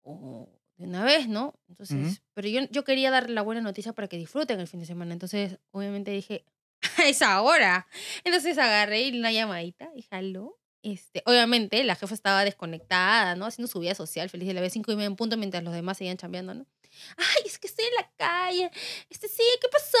O 0.02 0.50
de 0.80 0.86
una 0.86 1.04
vez, 1.04 1.28
¿no? 1.28 1.54
Entonces, 1.68 2.22
pero 2.32 2.48
yo, 2.48 2.62
yo 2.70 2.84
quería 2.84 3.10
dar 3.10 3.28
la 3.28 3.42
buena 3.42 3.60
noticia 3.60 3.92
para 3.92 4.08
que 4.08 4.16
disfruten 4.16 4.58
el 4.58 4.66
fin 4.66 4.80
de 4.80 4.86
semana. 4.86 5.12
Entonces, 5.12 5.58
obviamente 5.72 6.10
dije, 6.10 6.46
a 6.96 7.06
esa 7.06 7.42
hora. 7.42 7.86
Entonces 8.24 8.56
agarré 8.56 9.10
una 9.10 9.30
llamadita 9.30 9.90
y 9.94 10.02
jaló. 10.02 10.58
Este, 10.82 11.22
obviamente 11.26 11.84
la 11.84 11.94
jefa 11.94 12.14
estaba 12.14 12.44
desconectada, 12.44 13.36
¿no? 13.36 13.44
Haciendo 13.44 13.70
su 13.70 13.78
vida 13.80 13.94
social, 13.94 14.30
feliz 14.30 14.48
de 14.48 14.54
la 14.54 14.62
vez, 14.62 14.72
cinco 14.72 14.90
y 14.90 14.96
media 14.96 15.08
en 15.08 15.16
punto, 15.16 15.36
mientras 15.36 15.62
los 15.62 15.74
demás 15.74 15.98
seguían 15.98 16.16
chambeando, 16.16 16.54
¿no? 16.54 16.66
Ay, 17.18 17.42
es 17.44 17.58
que 17.58 17.66
estoy 17.66 17.84
en 17.84 17.94
la 17.96 18.10
calle. 18.16 18.70
Este, 19.10 19.28
sí, 19.28 19.42
¿qué 19.60 19.68
pasó? 19.68 19.98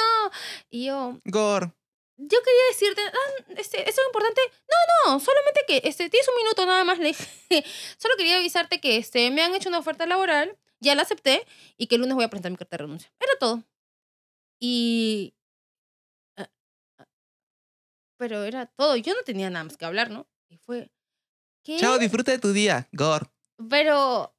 Y 0.70 0.86
yo, 0.86 1.20
Gor, 1.26 1.74
yo 2.16 2.38
quería 2.42 2.62
decirte, 2.70 3.02
ah, 3.02 3.52
este, 3.56 3.82
eso 3.82 4.00
es 4.00 4.06
importante. 4.06 4.40
No, 4.68 5.12
no, 5.12 5.20
solamente 5.20 5.64
que 5.66 5.80
este, 5.84 6.08
tienes 6.10 6.28
un 6.28 6.36
minuto 6.36 6.66
nada 6.66 6.84
más. 6.84 6.98
Le 6.98 7.08
dije, 7.08 7.26
solo 7.98 8.14
quería 8.16 8.36
avisarte 8.36 8.80
que 8.80 8.96
este, 8.96 9.30
me 9.30 9.42
han 9.42 9.54
hecho 9.54 9.68
una 9.68 9.78
oferta 9.78 10.06
laboral, 10.06 10.56
ya 10.80 10.94
la 10.94 11.02
acepté 11.02 11.46
y 11.76 11.86
que 11.86 11.94
el 11.96 12.00
lunes 12.02 12.14
voy 12.16 12.24
a 12.24 12.28
presentar 12.30 12.50
mi 12.52 12.56
carta 12.58 12.76
de 12.76 12.82
renuncia. 12.84 13.12
Era 13.20 13.32
todo. 13.38 13.64
Y. 14.60 15.34
ah, 16.36 16.48
ah, 16.98 17.06
Pero 18.18 18.44
era 18.44 18.66
todo. 18.66 18.96
Yo 18.96 19.14
no 19.14 19.22
tenía 19.22 19.50
nada 19.50 19.64
más 19.64 19.76
que 19.76 19.84
hablar, 19.84 20.10
¿no? 20.10 20.26
Y 20.48 20.56
fue. 20.58 20.90
¿Qué? 21.64 21.76
chao, 21.78 21.98
disfruta 21.98 22.32
de 22.32 22.38
tu 22.38 22.52
día, 22.52 22.88
Gor. 22.92 23.30
Pero. 23.68 24.34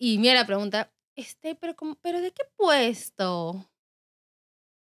Y 0.00 0.18
mira 0.18 0.34
la 0.34 0.46
pregunta, 0.46 0.92
este, 1.16 1.54
pero, 1.56 1.74
cómo- 1.74 1.96
pero 1.96 2.20
¿de 2.20 2.30
qué 2.32 2.44
puesto? 2.56 3.68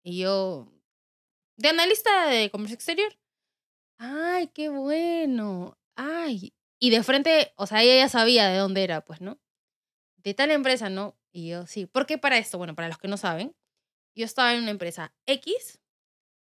Y 0.05 0.19
yo, 0.19 0.73
de 1.57 1.69
analista 1.69 2.27
de 2.27 2.51
comercio 2.51 2.75
exterior. 2.75 3.17
Ay, 3.99 4.49
qué 4.49 4.69
bueno. 4.71 5.79
Ay. 5.97 6.53
Y 6.81 6.91
de 6.91 7.03
frente, 7.03 7.53
o 7.57 7.67
sea, 7.67 7.83
ella 7.83 7.97
ya 7.97 8.09
sabía 8.09 8.49
de 8.49 8.59
dónde 8.59 8.83
era, 8.85 9.05
pues, 9.05 9.21
¿no? 9.21 9.39
De 10.29 10.35
tal 10.35 10.51
empresa, 10.51 10.91
¿no? 10.91 11.17
Y 11.33 11.49
yo, 11.49 11.67
sí. 11.67 11.87
¿Por 11.87 12.05
qué 12.05 12.19
para 12.19 12.37
esto? 12.37 12.59
Bueno, 12.59 12.75
para 12.75 12.89
los 12.89 12.99
que 12.99 13.09
no 13.09 13.17
saben, 13.17 13.57
yo 14.15 14.27
estaba 14.27 14.53
en 14.53 14.61
una 14.61 14.71
empresa 14.71 15.15
X, 15.25 15.81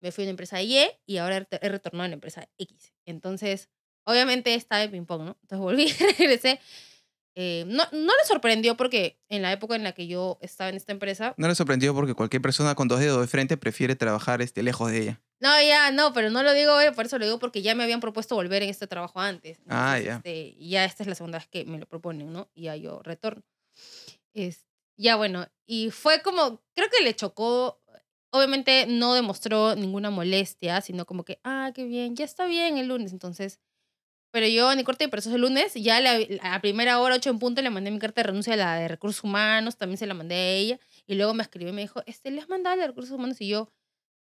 me 0.02 0.12
fui 0.12 0.24
a 0.24 0.26
una 0.26 0.32
empresa 0.32 0.60
Y 0.60 0.86
y 1.06 1.16
ahora 1.16 1.48
he 1.50 1.68
retornado 1.70 2.04
a 2.04 2.08
la 2.08 2.12
empresa 2.12 2.46
X. 2.58 2.92
Entonces, 3.06 3.70
obviamente 4.04 4.52
estaba 4.52 4.82
en 4.82 4.90
ping-pong, 4.90 5.22
¿no? 5.22 5.38
Entonces 5.40 5.58
volví, 5.60 5.86
regresé. 6.18 6.60
Eh, 7.34 7.64
no, 7.68 7.84
no 7.90 8.12
le 8.12 8.24
sorprendió 8.26 8.76
porque 8.76 9.18
en 9.30 9.40
la 9.40 9.50
época 9.50 9.76
en 9.76 9.82
la 9.82 9.92
que 9.92 10.06
yo 10.06 10.36
estaba 10.42 10.68
en 10.68 10.76
esta 10.76 10.92
empresa, 10.92 11.32
No 11.38 11.48
le 11.48 11.54
sorprendió 11.54 11.94
porque 11.94 12.12
cualquier 12.12 12.42
persona 12.42 12.74
con 12.74 12.86
dos 12.86 13.00
dedos 13.00 13.22
de 13.22 13.28
frente 13.28 13.56
prefiere 13.56 13.96
trabajar 13.96 14.42
este, 14.42 14.62
lejos 14.62 14.90
de 14.90 14.98
ella. 14.98 15.22
No, 15.40 15.50
ya, 15.62 15.90
no, 15.90 16.12
pero 16.12 16.28
no 16.28 16.42
lo 16.42 16.52
digo, 16.52 16.78
eh, 16.82 16.92
por 16.92 17.06
eso 17.06 17.18
lo 17.18 17.24
digo 17.24 17.38
porque 17.38 17.62
ya 17.62 17.74
me 17.74 17.84
habían 17.84 18.00
propuesto 18.00 18.34
volver 18.34 18.62
en 18.62 18.68
este 18.68 18.86
trabajo 18.86 19.20
antes. 19.20 19.58
Ah, 19.70 19.98
ya. 19.98 20.16
este, 20.16 20.54
y 20.58 20.68
ya 20.68 20.84
esta 20.84 21.02
es 21.02 21.08
la 21.08 21.14
segunda 21.14 21.38
vez 21.38 21.48
que 21.48 21.64
me 21.64 21.78
lo 21.78 21.86
proponen, 21.86 22.30
¿no? 22.30 22.50
Y 22.52 22.64
ya 22.64 22.76
yo 22.76 23.00
retorno. 23.02 23.42
Es, 24.34 24.66
ya 24.96 25.16
bueno, 25.16 25.46
y 25.66 25.90
fue 25.90 26.22
como, 26.22 26.62
creo 26.74 26.88
que 26.90 27.02
le 27.04 27.14
chocó, 27.14 27.80
obviamente 28.30 28.86
no 28.86 29.14
demostró 29.14 29.74
ninguna 29.76 30.10
molestia, 30.10 30.80
sino 30.80 31.04
como 31.06 31.24
que, 31.24 31.40
ah, 31.44 31.72
qué 31.74 31.84
bien, 31.84 32.14
ya 32.16 32.24
está 32.24 32.46
bien 32.46 32.78
el 32.78 32.88
lunes, 32.88 33.12
entonces. 33.12 33.58
Pero 34.32 34.46
yo, 34.48 34.74
ni 34.76 34.84
corte 34.84 35.04
de 35.04 35.10
proceso 35.10 35.36
el 35.36 35.42
lunes, 35.42 35.74
ya 35.74 36.00
la- 36.00 36.20
a 36.42 36.60
primera 36.62 37.00
hora, 37.00 37.16
ocho 37.16 37.30
en 37.30 37.38
punto, 37.40 37.62
le 37.62 37.70
mandé 37.70 37.90
mi 37.90 37.98
carta 38.00 38.22
de 38.22 38.28
renuncia 38.28 38.54
a 38.54 38.56
la 38.56 38.76
de 38.76 38.88
recursos 38.88 39.24
humanos, 39.24 39.76
también 39.78 39.98
se 39.98 40.06
la 40.06 40.14
mandé 40.14 40.34
a 40.36 40.50
ella, 40.52 40.80
y 41.06 41.16
luego 41.16 41.34
me 41.34 41.42
escribió 41.44 41.70
y 41.70 41.74
me 41.74 41.82
dijo, 41.82 42.02
este, 42.06 42.30
¿le 42.30 42.40
has 42.40 42.48
mandado 42.48 42.76
la 42.76 42.82
de 42.82 42.88
recursos 42.88 43.12
humanos? 43.12 43.40
Y 43.40 43.48
yo, 43.48 43.72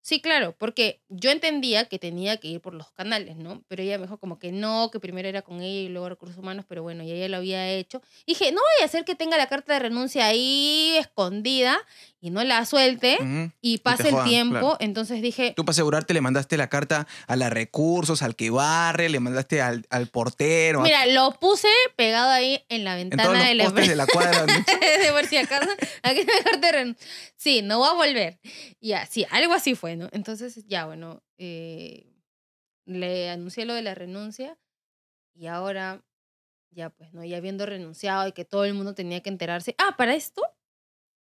Sí, 0.08 0.22
claro, 0.22 0.54
porque 0.56 1.02
yo 1.10 1.30
entendía 1.30 1.84
que 1.84 1.98
tenía 1.98 2.38
que 2.38 2.48
ir 2.48 2.62
por 2.62 2.72
los 2.72 2.90
canales, 2.92 3.36
¿no? 3.36 3.62
Pero 3.68 3.82
ella 3.82 3.98
me 3.98 4.04
dijo 4.04 4.16
como 4.16 4.38
que 4.38 4.52
no, 4.52 4.90
que 4.90 5.00
primero 5.00 5.28
era 5.28 5.42
con 5.42 5.60
ella 5.60 5.80
y 5.80 5.90
luego 5.90 6.08
recursos 6.08 6.38
humanos, 6.38 6.64
pero 6.66 6.82
bueno, 6.82 7.02
y 7.04 7.12
ella 7.12 7.28
lo 7.28 7.36
había 7.36 7.68
hecho. 7.68 8.00
Y 8.24 8.32
dije, 8.32 8.50
no 8.50 8.56
voy 8.62 8.82
a 8.82 8.86
hacer 8.86 9.04
que 9.04 9.14
tenga 9.14 9.36
la 9.36 9.48
carta 9.48 9.74
de 9.74 9.80
renuncia 9.80 10.24
ahí 10.24 10.94
escondida 10.98 11.78
y 12.22 12.30
no 12.30 12.42
la 12.42 12.64
suelte 12.64 13.18
y 13.60 13.78
pase 13.78 14.08
el 14.08 14.14
jodan, 14.14 14.28
tiempo. 14.28 14.52
claro. 14.60 14.76
Entonces 14.80 15.20
dije, 15.20 15.52
Tú 15.54 15.66
para 15.66 15.72
asegurarte 15.72 16.14
le 16.14 16.22
mandaste 16.22 16.56
la 16.56 16.70
carta 16.70 17.06
a 17.26 17.36
la 17.36 17.50
recursos, 17.50 18.22
al 18.22 18.34
que 18.34 18.48
barre, 18.48 19.10
le 19.10 19.20
mandaste 19.20 19.60
al, 19.60 19.84
al 19.90 20.06
portero, 20.06 20.80
a- 20.80 20.84
mira, 20.84 21.04
lo 21.04 21.32
puse 21.32 21.68
pegado 21.96 22.30
ahí 22.30 22.64
en 22.70 22.84
la 22.84 22.98
en 22.98 23.10
ventana 23.10 23.24
todos 23.24 23.36
los 23.36 23.46
de 23.46 23.54
la 23.54 23.70
de 23.88 23.96
la 23.96 24.06
cuadra. 24.06 24.46
de 24.46 25.12
por 25.12 25.26
si 25.26 25.36
acaso, 25.36 25.68
aquí 26.02 26.22
la 26.24 26.44
carta 26.50 26.66
de 26.66 26.72
renuncia. 26.72 27.06
Sí, 27.36 27.60
no 27.62 27.78
voy 27.78 27.88
a 27.90 27.92
volver. 27.92 28.38
Ya, 28.80 29.06
sí, 29.06 29.26
algo 29.30 29.52
así 29.54 29.74
fue, 29.74 29.96
Entonces, 30.12 30.64
ya, 30.67 30.87
bueno, 30.87 31.23
eh, 31.38 32.12
le 32.87 33.31
anuncié 33.31 33.64
lo 33.64 33.75
de 33.75 33.83
la 33.83 33.95
renuncia 33.95 34.59
y 35.35 35.47
ahora, 35.47 36.05
ya 36.71 36.90
pues, 36.90 37.12
¿no? 37.14 37.25
Ya 37.25 37.38
habiendo 37.38 37.67
renunciado 37.67 38.28
y 38.28 38.33
que 38.33 38.45
todo 38.45 38.64
el 38.64 38.75
mundo 38.75 38.95
tenía 38.95 39.21
que 39.23 39.31
enterarse. 39.31 39.75
Ah, 39.78 39.97
para 39.97 40.14
esto, 40.14 40.43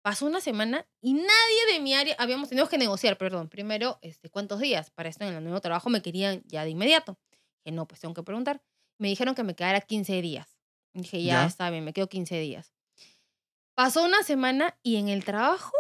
pasó 0.03 0.27
una 0.27 0.41
semana 0.41 0.87
y 1.01 1.15
nadie 1.15 1.73
de 1.73 1.81
mi 1.81 1.95
área, 1.95 2.17
habíamos 2.19 2.49
tenido 2.49 2.69
que 2.69 2.79
negociar, 2.79 3.19
perdón, 3.19 3.49
primero, 3.49 3.99
este, 4.03 4.31
¿cuántos 4.31 4.61
días? 4.61 4.91
Para 4.91 5.09
esto 5.09 5.25
en 5.25 5.35
el 5.35 5.43
nuevo 5.45 5.61
trabajo 5.61 5.91
me 5.91 6.03
querían 6.03 6.43
ya 6.47 6.65
de 6.65 6.71
inmediato. 6.71 7.19
Que 7.65 7.71
no, 7.73 7.87
pues 7.87 8.01
tengo 8.01 8.15
que 8.15 8.23
preguntar. 8.25 8.63
Me 8.99 9.09
dijeron 9.09 9.35
que 9.35 9.45
me 9.45 9.55
quedara 9.55 9.81
15 9.81 10.21
días. 10.23 10.59
Dije, 10.95 11.23
ya, 11.23 11.43
Ya. 11.43 11.47
está 11.47 11.71
bien, 11.71 11.85
me 11.85 11.93
quedo 11.93 12.09
15 12.09 12.39
días. 12.41 12.75
Pasó 13.75 14.05
una 14.05 14.23
semana 14.23 14.79
y 14.83 14.97
en 14.97 15.09
el 15.09 15.25
trabajo 15.25 15.73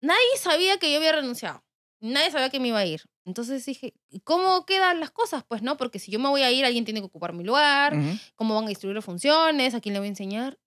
nadie 0.00 0.36
sabía 0.38 0.78
que 0.78 0.90
yo 0.92 0.98
había 0.98 1.12
renunciado. 1.12 1.64
Nadie 2.00 2.30
sabía 2.30 2.50
que 2.50 2.60
me 2.60 2.68
iba 2.68 2.78
a 2.78 2.86
ir. 2.86 3.02
Entonces 3.24 3.64
dije, 3.66 3.94
¿y 4.08 4.20
cómo 4.20 4.64
quedan 4.64 5.00
las 5.00 5.10
cosas? 5.10 5.44
Pues 5.46 5.62
no, 5.62 5.76
porque 5.76 5.98
si 5.98 6.10
yo 6.10 6.18
me 6.18 6.28
voy 6.28 6.42
a 6.42 6.50
ir, 6.50 6.64
alguien 6.64 6.84
tiene 6.84 7.00
que 7.00 7.06
ocupar 7.06 7.32
mi 7.34 7.44
lugar, 7.44 7.94
cómo 8.34 8.54
van 8.54 8.64
a 8.64 8.68
distribuir 8.68 8.96
las 8.96 9.04
funciones, 9.04 9.74
a 9.74 9.80
quién 9.80 9.92
le 9.92 10.00
voy 10.00 10.06
a 10.06 10.10
enseñar. 10.10 10.58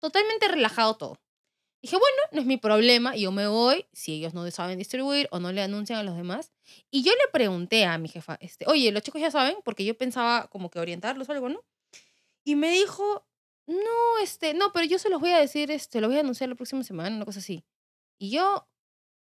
totalmente 0.00 0.48
relajado 0.48 0.96
todo. 0.96 1.18
Dije, 1.82 1.96
bueno, 1.96 2.16
no 2.32 2.40
es 2.40 2.46
mi 2.46 2.56
problema, 2.56 3.14
yo 3.16 3.30
me 3.32 3.46
voy 3.46 3.86
si 3.92 4.14
ellos 4.14 4.32
no 4.34 4.50
saben 4.50 4.78
distribuir 4.78 5.28
o 5.30 5.38
no 5.40 5.52
le 5.52 5.62
anuncian 5.62 5.98
a 5.98 6.02
los 6.02 6.16
demás. 6.16 6.52
Y 6.90 7.02
yo 7.02 7.12
le 7.12 7.28
pregunté 7.32 7.84
a 7.84 7.98
mi 7.98 8.08
jefa, 8.08 8.36
este, 8.40 8.66
oye, 8.68 8.90
los 8.92 9.02
chicos 9.02 9.20
ya 9.20 9.30
saben, 9.30 9.56
porque 9.64 9.84
yo 9.84 9.96
pensaba 9.96 10.46
como 10.48 10.70
que 10.70 10.78
orientarlos 10.78 11.28
o 11.28 11.32
algo, 11.32 11.48
¿no? 11.50 11.62
Y 12.44 12.56
me 12.56 12.70
dijo, 12.70 13.26
no, 13.66 14.18
este, 14.22 14.54
no, 14.54 14.72
pero 14.72 14.86
yo 14.86 14.98
se 14.98 15.10
los 15.10 15.20
voy 15.20 15.30
a 15.30 15.38
decir, 15.38 15.70
este, 15.70 16.00
lo 16.00 16.08
voy 16.08 16.16
a 16.18 16.20
anunciar 16.20 16.48
la 16.48 16.54
próxima 16.56 16.82
semana, 16.84 17.16
una 17.16 17.24
cosa 17.26 17.40
así. 17.40 17.64
Y 18.18 18.30
yo 18.30 18.66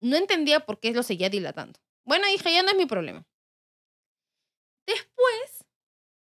no 0.01 0.15
entendía 0.18 0.62
por 0.65 0.79
qué 0.79 0.91
lo 0.94 1.03
seguía 1.03 1.29
dilatando. 1.29 1.79
Bueno, 2.06 2.27
dije, 2.27 2.51
ya 2.53 2.63
no 2.63 2.70
es 2.72 2.77
mi 2.77 2.86
problema. 2.86 3.25
Después, 4.88 5.65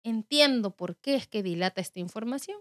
entiendo 0.03 0.75
por 0.75 0.97
qué 0.97 1.15
es 1.15 1.27
que 1.27 1.43
dilata 1.43 1.81
esta 1.81 1.99
información. 1.99 2.59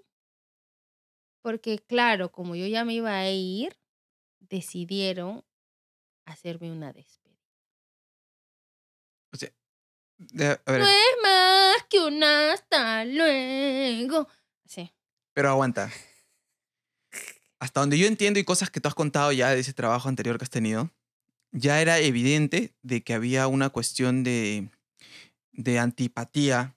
Porque, 1.43 1.79
claro, 1.79 2.31
como 2.31 2.55
yo 2.55 2.67
ya 2.67 2.85
me 2.85 2.95
iba 2.95 3.17
a 3.17 3.31
ir, 3.31 3.79
decidieron 4.41 5.45
hacerme 6.27 6.71
una 6.71 6.93
despedida. 6.93 7.41
O 9.33 9.37
sea, 9.37 9.51
de- 10.19 10.61
a 10.65 10.73
ver, 10.73 10.81
No 10.81 10.87
es 10.87 11.17
más 11.23 11.85
que 11.89 12.01
un 12.01 12.23
hasta 12.23 13.05
luego. 13.07 14.29
Sí. 14.67 14.93
pero 15.33 15.49
aguanta. 15.51 15.91
Hasta 17.61 17.81
donde 17.81 17.99
yo 17.99 18.07
entiendo 18.07 18.41
y 18.41 18.45
cosas 18.45 18.71
que 18.71 18.81
tú 18.81 18.89
has 18.89 18.95
contado 18.95 19.31
ya 19.33 19.51
de 19.51 19.61
ese 19.61 19.73
trabajo 19.73 20.09
anterior 20.09 20.39
que 20.39 20.45
has 20.45 20.51
tenido, 20.51 20.91
ya 21.53 21.81
era 21.81 21.99
evidente 21.99 22.75
de 22.83 23.03
que 23.03 23.15
había 23.15 23.47
una 23.47 23.71
cuestión 23.71 24.25
de, 24.25 24.71
de 25.53 25.79
antipatía 25.79 26.77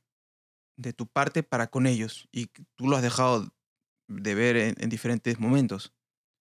de 0.75 0.93
tu 0.93 1.07
parte 1.07 1.43
para 1.43 1.67
con 1.67 1.87
ellos 1.87 2.27
y 2.31 2.47
tú 2.75 2.87
lo 2.87 2.97
has 2.97 3.03
dejado 3.03 3.53
de 4.07 4.35
ver 4.35 4.57
en, 4.57 4.75
en 4.79 4.89
diferentes 4.89 5.39
momentos, 5.39 5.93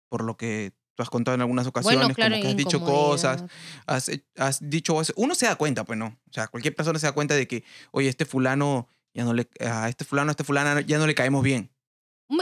por 0.08 0.24
lo 0.24 0.36
que 0.36 0.72
tú 0.94 1.02
has 1.02 1.10
contado 1.10 1.34
en 1.34 1.40
algunas 1.40 1.66
ocasiones, 1.66 2.00
Bueno, 2.00 2.14
claro, 2.14 2.34
como 2.34 2.42
que 2.42 2.48
has 2.48 2.56
dicho 2.56 2.80
cosas, 2.84 3.44
has, 3.86 4.10
has 4.36 4.58
dicho, 4.68 5.00
uno 5.16 5.34
se 5.34 5.46
da 5.46 5.56
cuenta, 5.56 5.84
pues 5.84 5.98
no, 5.98 6.06
o 6.06 6.32
sea, 6.32 6.48
cualquier 6.48 6.74
persona 6.74 6.98
se 6.98 7.06
da 7.06 7.12
cuenta 7.12 7.34
de 7.34 7.46
que, 7.46 7.64
oye, 7.92 8.08
este 8.08 8.24
fulano, 8.24 8.88
ya 9.14 9.24
no 9.24 9.34
le, 9.34 9.48
a 9.60 9.88
este 9.88 10.04
fulano, 10.04 10.30
a 10.30 10.32
este 10.32 10.44
fulana 10.44 10.80
ya 10.80 10.98
no 10.98 11.06
le 11.06 11.14
caemos 11.14 11.42
bien. 11.42 11.70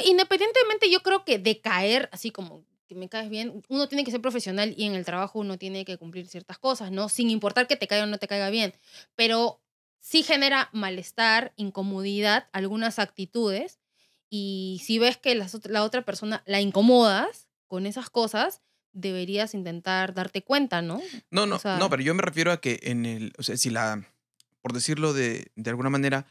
Independientemente, 0.05 0.91
yo 0.91 1.03
creo 1.03 1.25
que 1.25 1.39
de 1.39 1.61
caer, 1.61 2.09
así 2.13 2.31
como 2.31 2.65
que 2.87 2.95
me 2.95 3.09
caes 3.09 3.31
bien, 3.31 3.63
uno 3.69 3.89
tiene 3.89 4.05
que 4.05 4.11
ser 4.11 4.21
profesional 4.21 4.75
y 4.77 4.85
en 4.85 4.95
el 4.95 5.05
trabajo 5.05 5.39
uno 5.39 5.59
tiene 5.59 5.85
que 5.85 5.97
cumplir 5.97 6.27
ciertas 6.27 6.59
cosas, 6.59 6.91
¿no? 6.91 7.09
Sin 7.09 7.31
importar 7.31 7.67
que 7.69 7.77
te 7.77 7.87
caiga 7.87 8.05
o 8.05 8.07
no 8.09 8.19
te 8.19 8.27
caiga 8.29 8.51
bien. 8.51 8.73
Pero 9.15 9.61
sí 10.01 10.23
genera 10.23 10.69
malestar, 10.73 11.53
incomodidad, 11.57 12.49
algunas 12.53 12.99
actitudes. 12.99 13.79
Y 14.29 14.81
si 14.85 14.99
ves 14.99 15.17
que 15.19 15.37
ot- 15.39 15.69
la 15.69 15.83
otra 15.85 16.03
persona 16.05 16.43
la 16.47 16.61
incomodas 16.61 17.49
con 17.69 17.87
esas 17.87 18.11
cosas, 18.11 18.61
deberías 18.93 19.55
intentar 19.55 20.15
darte 20.15 20.43
cuenta, 20.43 20.83
¿no? 20.83 21.01
No, 21.31 21.47
no, 21.47 21.59
sea- 21.61 21.79
no, 21.79 21.89
pero 21.91 22.03
yo 22.03 22.15
me 22.15 22.23
refiero 22.23 22.51
a 22.51 22.61
que 22.61 22.81
en 22.83 23.07
el, 23.07 23.33
o 23.39 23.43
sea, 23.45 23.57
si 23.57 23.71
la, 23.71 24.05
por 24.63 24.73
decirlo 24.73 25.13
de, 25.13 25.53
de 25.55 25.71
alguna 25.71 25.91
manera, 25.91 26.27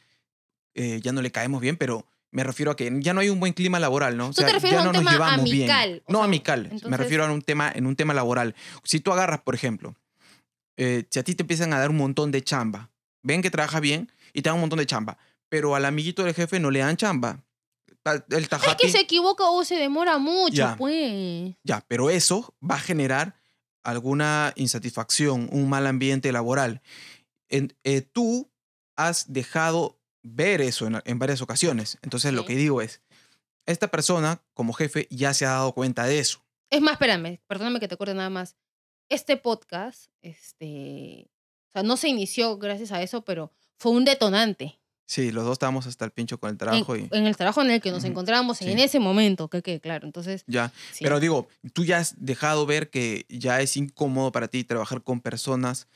eh, 0.75 0.99
ya 1.01 1.13
no 1.13 1.21
le 1.21 1.31
caemos 1.31 1.61
bien, 1.61 1.77
pero 1.77 2.05
me 2.31 2.43
refiero 2.43 2.71
a 2.71 2.75
que 2.75 2.91
ya 2.99 3.13
no 3.13 3.21
hay 3.21 3.29
un 3.29 3.39
buen 3.39 3.53
clima 3.53 3.79
laboral, 3.79 4.15
¿no? 4.17 4.27
O 4.27 4.29
Tú 4.29 4.35
te 4.35 4.43
sea, 4.43 4.53
refieres 4.53 4.77
ya 4.77 4.81
a 4.81 4.83
no 4.91 4.97
un 4.99 5.03
nos 5.03 5.13
llevamos 5.13 5.39
amical, 5.39 5.89
bien. 5.91 6.03
o 6.05 6.11
No 6.11 6.19
sea, 6.19 6.25
amical, 6.25 6.71
me 6.87 6.97
refiero 6.97 7.25
a 7.25 7.31
un 7.31 7.41
tema, 7.41 7.71
en 7.73 7.85
un 7.87 7.95
tema 7.95 8.13
laboral. 8.13 8.55
Si 8.83 8.99
tú 8.99 9.11
agarras, 9.11 9.41
por 9.41 9.55
ejemplo, 9.55 9.95
eh, 10.77 11.05
si 11.09 11.19
a 11.19 11.23
ti 11.23 11.35
te 11.35 11.43
empiezan 11.43 11.73
a 11.73 11.79
dar 11.79 11.89
un 11.89 11.97
montón 11.97 12.31
de 12.31 12.43
chamba, 12.43 12.91
ven 13.23 13.41
que 13.41 13.49
trabaja 13.51 13.79
bien 13.79 14.11
y 14.33 14.41
te 14.41 14.49
dan 14.49 14.55
un 14.55 14.61
montón 14.61 14.79
de 14.79 14.85
chamba, 14.85 15.17
pero 15.49 15.75
al 15.75 15.85
amiguito 15.85 16.23
del 16.23 16.33
jefe 16.35 16.59
no 16.59 16.71
le 16.71 16.79
dan 16.79 16.95
chamba. 16.97 17.43
El 18.29 18.43
Es 18.43 18.49
tajati, 18.49 18.85
que 18.85 18.91
se 18.91 19.01
equivoca 19.01 19.43
o 19.49 19.63
se 19.65 19.75
demora 19.75 20.17
mucho, 20.19 20.55
Ya. 20.55 20.75
pues. 20.77 21.55
ya, 21.63 21.83
pero 21.87 22.09
eso 22.09 22.55
va 22.63 22.75
a 22.75 22.79
generar 22.79 23.35
alguna 23.83 24.53
insatisfacción, 24.55 25.49
un 25.51 25.67
mal 25.69 25.85
ambiente 25.87 26.31
laboral. 26.31 26.81
En- 27.49 27.75
eh, 27.83 28.01
tú 28.01 28.49
has 28.95 29.31
dejado 29.33 29.98
ver 30.23 30.61
eso 30.61 30.87
en, 30.87 31.01
en 31.05 31.19
varias 31.19 31.41
ocasiones. 31.41 31.97
Entonces 32.01 32.33
lo 32.33 32.45
que 32.45 32.55
digo 32.55 32.81
es, 32.81 33.01
esta 33.65 33.89
persona 33.89 34.41
como 34.53 34.73
jefe 34.73 35.07
ya 35.09 35.33
se 35.33 35.45
ha 35.45 35.51
dado 35.51 35.73
cuenta 35.73 36.05
de 36.05 36.19
eso. 36.19 36.43
Es 36.69 36.81
más, 36.81 36.93
espérame, 36.93 37.39
perdóname 37.47 37.79
que 37.79 37.87
te 37.87 37.97
corte 37.97 38.13
nada 38.13 38.29
más. 38.29 38.55
Este 39.09 39.37
podcast, 39.37 40.11
este, 40.21 41.29
o 41.69 41.71
sea, 41.73 41.83
no 41.83 41.97
se 41.97 42.09
inició 42.09 42.57
gracias 42.57 42.91
a 42.91 43.01
eso, 43.01 43.23
pero 43.23 43.51
fue 43.77 43.91
un 43.91 44.05
detonante 44.05 44.79
Sí, 45.09 45.31
los 45.31 45.43
dos 45.43 45.53
estábamos 45.53 45.87
hasta 45.87 46.05
el 46.05 46.11
pincho 46.11 46.39
con 46.39 46.49
el 46.49 46.53
en, 46.53 46.57
trabajo 46.59 46.95
y 46.95 47.09
en 47.09 47.25
el 47.25 47.35
trabajo 47.35 47.63
en 47.63 47.71
el 47.71 47.81
que 47.81 47.89
nos 47.89 48.03
encontramos 48.03 48.61
en 48.61 48.77
ese 48.77 48.99
momento, 48.99 49.47
que 49.47 49.63
quede 49.63 49.79
claro. 49.79 50.05
Entonces, 50.05 50.43
ya. 50.45 50.71
sí. 50.91 51.03
Pero 51.03 51.19
digo, 51.19 51.47
tú 51.73 51.83
ya 51.83 51.97
has 51.97 52.13
dejado 52.23 52.67
ver 52.67 52.91
que 52.91 53.25
ya 53.27 53.59
es 53.59 53.75
incómodo 53.75 54.31
para 54.31 54.49
ti 54.49 54.63
trabajar 54.63 55.01
con 55.01 55.19
personas 55.19 55.87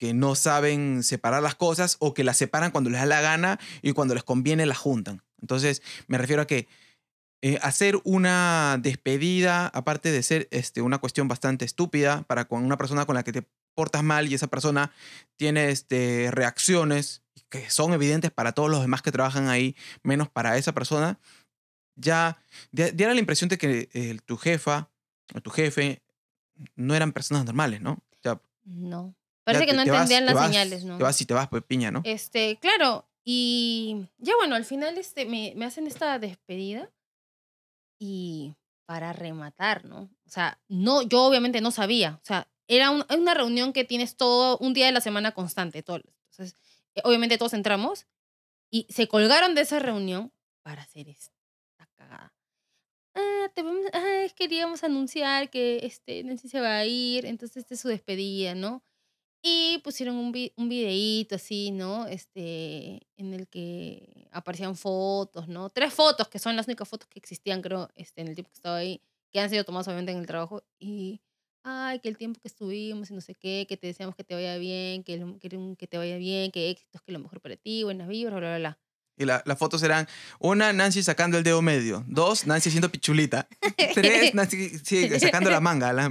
que 0.00 0.14
no 0.14 0.34
saben 0.34 1.02
separar 1.04 1.42
las 1.42 1.54
cosas 1.54 1.96
o 2.00 2.14
que 2.14 2.24
las 2.24 2.38
separan 2.38 2.72
cuando 2.72 2.90
les 2.90 2.98
da 3.00 3.06
la 3.06 3.20
gana 3.20 3.60
y 3.82 3.92
cuando 3.92 4.14
les 4.14 4.24
conviene 4.24 4.64
las 4.66 4.78
juntan. 4.78 5.22
Entonces, 5.40 5.82
me 6.08 6.16
refiero 6.18 6.42
a 6.42 6.46
que 6.46 6.66
eh, 7.42 7.58
hacer 7.62 8.00
una 8.04 8.78
despedida, 8.80 9.66
aparte 9.68 10.10
de 10.10 10.22
ser 10.22 10.48
este, 10.50 10.82
una 10.82 10.98
cuestión 10.98 11.28
bastante 11.28 11.64
estúpida 11.64 12.22
para 12.22 12.46
con 12.46 12.64
una 12.64 12.76
persona 12.78 13.04
con 13.06 13.14
la 13.14 13.22
que 13.22 13.32
te 13.32 13.46
portas 13.74 14.02
mal 14.02 14.26
y 14.28 14.34
esa 14.34 14.46
persona 14.48 14.90
tiene 15.36 15.70
este, 15.70 16.30
reacciones 16.32 17.22
que 17.50 17.68
son 17.70 17.92
evidentes 17.92 18.30
para 18.30 18.52
todos 18.52 18.70
los 18.70 18.80
demás 18.80 19.02
que 19.02 19.12
trabajan 19.12 19.48
ahí, 19.48 19.76
menos 20.02 20.28
para 20.28 20.56
esa 20.56 20.72
persona, 20.72 21.18
ya 21.94 22.42
di- 22.72 22.90
diera 22.92 23.12
la 23.14 23.20
impresión 23.20 23.48
de 23.48 23.58
que 23.58 23.88
eh, 23.92 24.18
tu 24.24 24.36
jefa 24.36 24.90
o 25.34 25.40
tu 25.40 25.50
jefe 25.50 26.02
no 26.74 26.94
eran 26.94 27.12
personas 27.12 27.44
normales, 27.44 27.80
¿no? 27.80 28.02
No. 28.64 29.14
Ya 29.52 29.58
Parece 29.58 29.66
que 29.70 29.76
no 29.76 29.84
te 29.84 29.90
vas- 29.90 30.00
entendían 30.02 30.22
te 30.22 30.26
las 30.26 30.34
vas- 30.34 30.46
señales, 30.46 30.84
¿no? 30.84 30.96
Te 30.98 31.02
vas 31.04 31.20
y 31.20 31.26
te 31.26 31.34
vas, 31.34 31.48
pues 31.48 31.62
piña, 31.64 31.90
¿no? 31.90 32.02
Este, 32.04 32.56
claro, 32.60 33.06
y 33.24 34.06
ya 34.18 34.34
bueno, 34.36 34.54
al 34.56 34.64
final 34.64 34.96
este, 34.98 35.26
me, 35.26 35.52
me 35.56 35.64
hacen 35.66 35.86
esta 35.86 36.18
despedida 36.18 36.90
y 37.98 38.54
para 38.86 39.12
rematar, 39.12 39.84
¿no? 39.84 40.02
O 40.26 40.30
sea, 40.30 40.60
no, 40.68 41.02
yo 41.02 41.22
obviamente 41.24 41.60
no 41.60 41.70
sabía, 41.70 42.18
o 42.22 42.24
sea, 42.24 42.48
era 42.66 42.90
un- 42.90 43.04
una 43.16 43.34
reunión 43.34 43.72
que 43.72 43.84
tienes 43.84 44.16
todo 44.16 44.58
un 44.58 44.74
día 44.74 44.86
de 44.86 44.92
la 44.92 45.00
semana 45.00 45.32
constante, 45.32 45.82
todo. 45.82 46.00
Entonces, 46.30 46.56
eh, 46.94 47.00
obviamente 47.04 47.38
todos 47.38 47.52
entramos 47.52 48.06
y 48.70 48.86
se 48.88 49.08
colgaron 49.08 49.54
de 49.54 49.62
esa 49.62 49.78
reunión 49.80 50.32
para 50.62 50.82
hacer 50.82 51.08
esta 51.08 51.32
cagada. 51.96 52.32
Ah, 53.14 53.48
te 53.54 53.62
vamos- 53.62 53.86
ah, 53.92 54.26
queríamos 54.36 54.84
anunciar 54.84 55.50
que 55.50 55.80
este 55.84 56.22
Nancy 56.24 56.48
se 56.48 56.60
va 56.60 56.76
a 56.78 56.86
ir, 56.86 57.26
entonces 57.26 57.58
esta 57.58 57.74
es 57.74 57.80
su 57.80 57.88
despedida, 57.88 58.54
¿no? 58.54 58.82
Y 59.42 59.78
pusieron 59.82 60.16
un, 60.16 60.32
vi- 60.32 60.52
un 60.56 60.68
videíto 60.68 61.36
así, 61.36 61.70
¿no? 61.70 62.06
Este, 62.06 63.00
en 63.16 63.32
el 63.32 63.48
que 63.48 64.28
aparecían 64.32 64.76
fotos, 64.76 65.48
¿no? 65.48 65.70
Tres 65.70 65.94
fotos, 65.94 66.28
que 66.28 66.38
son 66.38 66.56
las 66.56 66.66
únicas 66.66 66.86
fotos 66.88 67.08
que 67.08 67.18
existían, 67.18 67.62
creo, 67.62 67.88
este, 67.94 68.20
en 68.20 68.28
el 68.28 68.34
tiempo 68.34 68.50
que 68.50 68.56
estaba 68.58 68.76
ahí, 68.76 69.00
que 69.32 69.40
han 69.40 69.48
sido 69.48 69.64
tomadas 69.64 69.88
obviamente 69.88 70.12
en 70.12 70.18
el 70.18 70.26
trabajo. 70.26 70.62
Y, 70.78 71.22
ay, 71.64 72.00
que 72.00 72.08
el 72.10 72.18
tiempo 72.18 72.38
que 72.40 72.48
estuvimos 72.48 73.10
y 73.10 73.14
no 73.14 73.22
sé 73.22 73.34
qué, 73.34 73.66
que 73.68 73.78
te 73.78 73.86
deseamos 73.86 74.14
que 74.14 74.24
te 74.24 74.34
vaya 74.34 74.58
bien, 74.58 75.04
que, 75.04 75.18
que, 75.40 75.48
que 75.78 75.86
te 75.86 75.96
vaya 75.98 76.18
bien, 76.18 76.50
que 76.50 76.68
éxitos, 76.70 77.00
que 77.02 77.12
lo 77.12 77.18
mejor 77.18 77.40
para 77.40 77.56
ti, 77.56 77.82
buenas 77.84 78.08
vibras, 78.08 78.38
bla, 78.40 78.48
bla, 78.50 78.58
bla. 78.58 78.78
Y 79.20 79.26
la- 79.26 79.42
las 79.44 79.58
fotos 79.58 79.82
eran, 79.82 80.08
una, 80.38 80.72
Nancy 80.72 81.02
sacando 81.02 81.36
el 81.36 81.44
dedo 81.44 81.60
medio. 81.60 82.02
Dos, 82.08 82.46
Nancy 82.46 82.70
haciendo 82.70 82.90
pichulita. 82.90 83.46
Tres, 83.94 84.34
Nancy 84.34 84.78
sí, 84.82 85.10
sacando 85.20 85.50
la 85.50 85.60
manga. 85.60 85.92
la- 85.92 86.08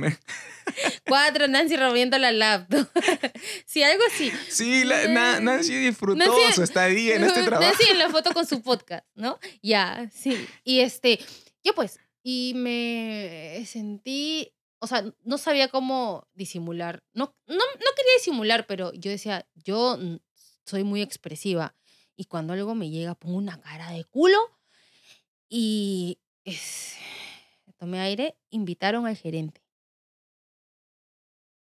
Cuatro, 1.08 1.48
Nancy 1.48 1.76
rompiendo 1.76 2.20
la 2.20 2.32
laptop. 2.32 2.88
sí, 3.66 3.82
algo 3.82 4.04
así. 4.14 4.32
Sí, 4.50 4.84
la- 4.84 5.08
Na- 5.08 5.40
Nancy 5.40 5.74
disfrutó 5.76 6.24
Nancy- 6.24 6.54
su 6.54 6.62
estadía 6.64 7.16
en 7.16 7.24
este 7.24 7.42
trabajo. 7.44 7.64
Nancy 7.72 7.90
en 7.92 7.98
la 7.98 8.10
foto 8.10 8.32
con 8.32 8.46
su 8.46 8.62
podcast, 8.62 9.04
¿no? 9.16 9.40
Ya, 9.64 10.08
sí. 10.14 10.48
Y 10.64 10.82
este, 10.82 11.20
yo 11.64 11.74
pues, 11.74 12.00
y 12.22 12.54
me 12.56 13.66
sentí, 13.66 14.54
o 14.78 14.86
sea, 14.86 15.04
no 15.24 15.38
sabía 15.40 15.70
cómo 15.70 16.28
disimular. 16.36 17.02
No, 17.14 17.36
no, 17.48 17.56
no 17.56 17.92
quería 17.98 18.14
disimular, 18.20 18.68
pero 18.68 18.94
yo 18.94 19.10
decía, 19.10 19.48
yo 19.56 19.98
mm, 20.00 20.18
soy 20.66 20.84
muy 20.84 21.02
expresiva. 21.02 21.76
Y 22.20 22.26
cuando 22.26 22.52
algo 22.52 22.76
me 22.76 22.90
llega, 22.90 23.16
pongo 23.16 23.38
una 23.38 23.62
cara 23.62 23.92
de 23.92 24.04
culo. 24.04 24.38
Y 25.50 26.20
es- 26.44 26.98
tomé 27.78 28.00
aire, 28.02 28.38
invitaron 28.50 29.06
al 29.08 29.16
gerente. 29.16 29.62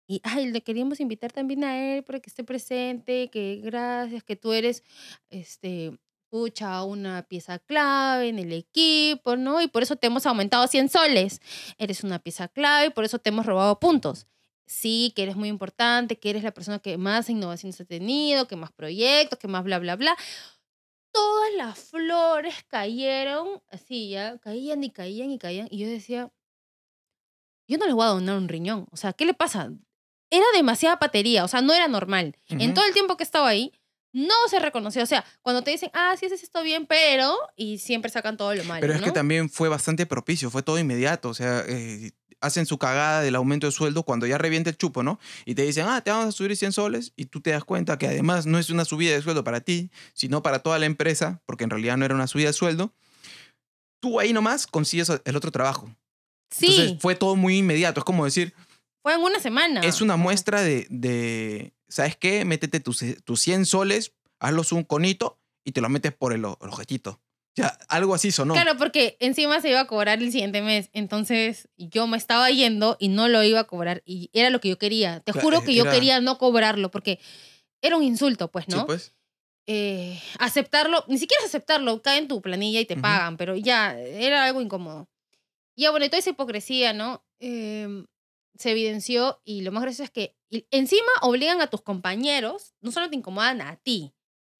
Y, 0.07 0.21
ay, 0.23 0.51
le 0.51 0.61
queríamos 0.61 0.99
invitar 0.99 1.31
también 1.31 1.63
a 1.63 1.95
él 1.95 2.03
para 2.03 2.19
que 2.19 2.29
esté 2.29 2.43
presente, 2.43 3.29
que 3.31 3.59
gracias, 3.63 4.23
que 4.23 4.35
tú 4.35 4.53
eres, 4.53 4.83
este, 5.31 5.97
una 6.83 7.23
pieza 7.29 7.59
clave 7.59 8.27
en 8.29 8.39
el 8.39 8.51
equipo, 8.51 9.37
¿no? 9.37 9.61
Y 9.61 9.67
por 9.69 9.83
eso 9.83 9.95
te 9.95 10.07
hemos 10.07 10.25
aumentado 10.25 10.67
100 10.67 10.89
soles. 10.89 11.39
Eres 11.77 12.03
una 12.03 12.19
pieza 12.19 12.49
clave 12.49 12.87
y 12.87 12.89
por 12.89 13.05
eso 13.05 13.19
te 13.19 13.29
hemos 13.29 13.45
robado 13.45 13.79
puntos. 13.79 14.27
Sí, 14.65 15.13
que 15.15 15.23
eres 15.23 15.35
muy 15.35 15.49
importante, 15.49 16.17
que 16.17 16.29
eres 16.29 16.43
la 16.43 16.51
persona 16.51 16.79
que 16.79 16.97
más 16.97 17.29
innovaciones 17.29 17.79
ha 17.79 17.85
tenido, 17.85 18.47
que 18.47 18.55
más 18.55 18.71
proyectos, 18.71 19.37
que 19.37 19.47
más 19.47 19.63
bla, 19.63 19.79
bla, 19.79 19.95
bla. 19.95 20.15
todas 21.11 21.53
las 21.55 21.79
flores 21.79 22.55
cayeron 22.67 23.61
así, 23.69 24.09
ya, 24.09 24.37
caían 24.39 24.83
y 24.83 24.89
caían 24.89 25.31
y 25.31 25.37
caían. 25.37 25.67
Y 25.71 25.77
yo 25.79 25.87
decía, 25.87 26.31
yo 27.67 27.77
no 27.77 27.85
les 27.85 27.95
voy 27.95 28.05
a 28.05 28.09
donar 28.09 28.37
un 28.37 28.47
riñón. 28.47 28.87
O 28.91 28.97
sea, 28.97 29.13
¿qué 29.13 29.25
le 29.25 29.33
pasa? 29.33 29.71
Era 30.29 30.45
demasiada 30.55 30.99
patería, 30.99 31.43
o 31.43 31.47
sea, 31.47 31.61
no 31.61 31.73
era 31.73 31.87
normal. 31.87 32.37
En 32.49 32.73
todo 32.73 32.85
el 32.85 32.93
tiempo 32.93 33.17
que 33.17 33.23
estaba 33.23 33.47
ahí, 33.47 33.71
no 34.15 34.33
se 34.49 34.59
reconoció. 34.59 35.03
O 35.03 35.05
sea, 35.05 35.25
cuando 35.41 35.61
te 35.61 35.71
dicen, 35.71 35.91
ah, 35.93 36.15
sí, 36.17 36.29
sí, 36.29 36.37
sí, 36.37 36.45
está 36.45 36.61
bien, 36.61 36.87
pero. 36.87 37.37
Y 37.55 37.79
siempre 37.79 38.09
sacan 38.09 38.37
todo 38.37 38.55
lo 38.55 38.63
malo. 38.63 38.81
Pero 38.81 38.93
es 38.93 39.01
que 39.01 39.11
también 39.11 39.49
fue 39.49 39.67
bastante 39.67 40.05
propicio, 40.05 40.49
fue 40.49 40.63
todo 40.63 40.79
inmediato. 40.79 41.29
O 41.29 41.33
sea, 41.33 41.63
eh, 41.67 42.11
hacen 42.45 42.65
su 42.65 42.77
cagada 42.77 43.21
del 43.21 43.35
aumento 43.35 43.67
de 43.67 43.71
sueldo 43.71 44.03
cuando 44.03 44.25
ya 44.25 44.37
revienta 44.37 44.69
el 44.69 44.77
chupo, 44.77 45.03
¿no? 45.03 45.19
Y 45.45 45.55
te 45.55 45.63
dicen, 45.63 45.87
ah, 45.87 46.01
te 46.01 46.11
vamos 46.11 46.27
a 46.27 46.31
subir 46.31 46.55
100 46.55 46.71
soles. 46.71 47.13
Y 47.15 47.25
tú 47.25 47.41
te 47.41 47.51
das 47.51 47.63
cuenta 47.63 47.97
que 47.97 48.07
además 48.07 48.45
no 48.45 48.59
es 48.59 48.69
una 48.69 48.85
subida 48.85 49.13
de 49.13 49.21
sueldo 49.21 49.43
para 49.43 49.61
ti, 49.61 49.89
sino 50.13 50.41
para 50.41 50.59
toda 50.59 50.79
la 50.79 50.85
empresa, 50.85 51.41
porque 51.45 51.63
en 51.63 51.69
realidad 51.69 51.97
no 51.97 52.05
era 52.05 52.15
una 52.15 52.27
subida 52.27 52.47
de 52.47 52.53
sueldo. 52.53 52.93
Tú 53.99 54.19
ahí 54.19 54.33
nomás 54.33 54.67
consigues 54.67 55.11
el 55.23 55.35
otro 55.35 55.51
trabajo. 55.51 55.89
Sí, 56.51 56.67
Entonces 56.67 56.97
fue 57.01 57.15
todo 57.15 57.35
muy 57.35 57.57
inmediato. 57.57 58.01
Es 58.01 58.05
como 58.05 58.25
decir, 58.25 58.53
fue 59.01 59.13
en 59.13 59.21
una 59.21 59.39
semana. 59.39 59.81
es 59.81 60.01
una 60.01 60.15
muestra 60.15 60.61
de, 60.61 60.87
de, 60.89 61.73
¿sabes 61.87 62.15
qué? 62.15 62.45
Métete 62.45 62.79
tus, 62.79 63.03
tus 63.23 63.41
100 63.41 63.65
soles, 63.65 64.13
hazlos 64.39 64.71
un 64.71 64.83
conito 64.83 65.39
y 65.63 65.71
te 65.71 65.81
lo 65.81 65.89
metes 65.89 66.13
por 66.13 66.33
el, 66.33 66.39
el 66.39 66.69
ojetito. 66.69 67.19
Ya, 67.55 67.77
algo 67.87 68.13
así 68.13 68.31
sonó. 68.31 68.53
Claro, 68.53 68.75
porque 68.77 69.15
encima 69.21 69.61
se 69.61 69.69
iba 69.69 69.79
a 69.79 69.87
cobrar 69.87 70.21
el 70.21 70.31
siguiente 70.31 70.61
mes. 70.61 70.89
Entonces 70.93 71.69
yo 71.77 72.05
me 72.07 72.17
estaba 72.17 72.49
yendo 72.49 72.97
y 72.99 73.07
no 73.07 73.27
lo 73.29 73.41
iba 73.43 73.61
a 73.61 73.63
cobrar. 73.67 74.03
Y 74.05 74.29
era 74.33 74.49
lo 74.49 74.59
que 74.59 74.69
yo 74.69 74.77
quería. 74.77 75.21
Te 75.21 75.31
juro 75.31 75.61
que 75.63 75.73
yo 75.73 75.83
era- 75.83 75.91
quería 75.91 76.19
no 76.19 76.37
cobrarlo 76.37 76.91
porque 76.91 77.19
era 77.81 77.95
un 77.95 78.03
insulto, 78.03 78.51
pues, 78.51 78.65
Sí, 78.67 78.71
¿no? 78.75 78.85
pues. 78.85 79.13
eh, 79.67 80.19
aceptarlo, 80.37 81.03
ni 81.07 81.17
siquiera 81.17 81.41
es 81.43 81.49
aceptarlo, 81.49 82.01
cae 82.01 82.19
en 82.19 82.27
tu 82.27 82.41
planilla 82.41 82.79
y 82.79 82.85
te 82.85 82.97
pagan, 82.97 83.35
pero 83.37 83.55
ya, 83.55 83.97
era 83.99 84.43
algo 84.45 84.61
incómodo. 84.61 85.09
Ya, 85.75 85.91
bueno, 85.91 86.05
y 86.05 86.09
toda 86.09 86.19
esa 86.19 86.29
hipocresía, 86.31 86.93
¿no? 86.93 87.25
Em, 87.39 88.05
se 88.57 88.71
evidenció 88.71 89.41
y 89.43 89.61
lo 89.61 89.71
más 89.71 89.81
gracioso 89.83 90.03
es 90.03 90.11
que 90.11 90.35
encima 90.71 91.07
obligan 91.21 91.61
a 91.61 91.67
tus 91.67 91.81
compañeros, 91.81 92.75
no 92.81 92.91
solo 92.91 93.09
te 93.09 93.15
incomodan 93.15 93.61
a 93.61 93.75
ti, 93.77 94.13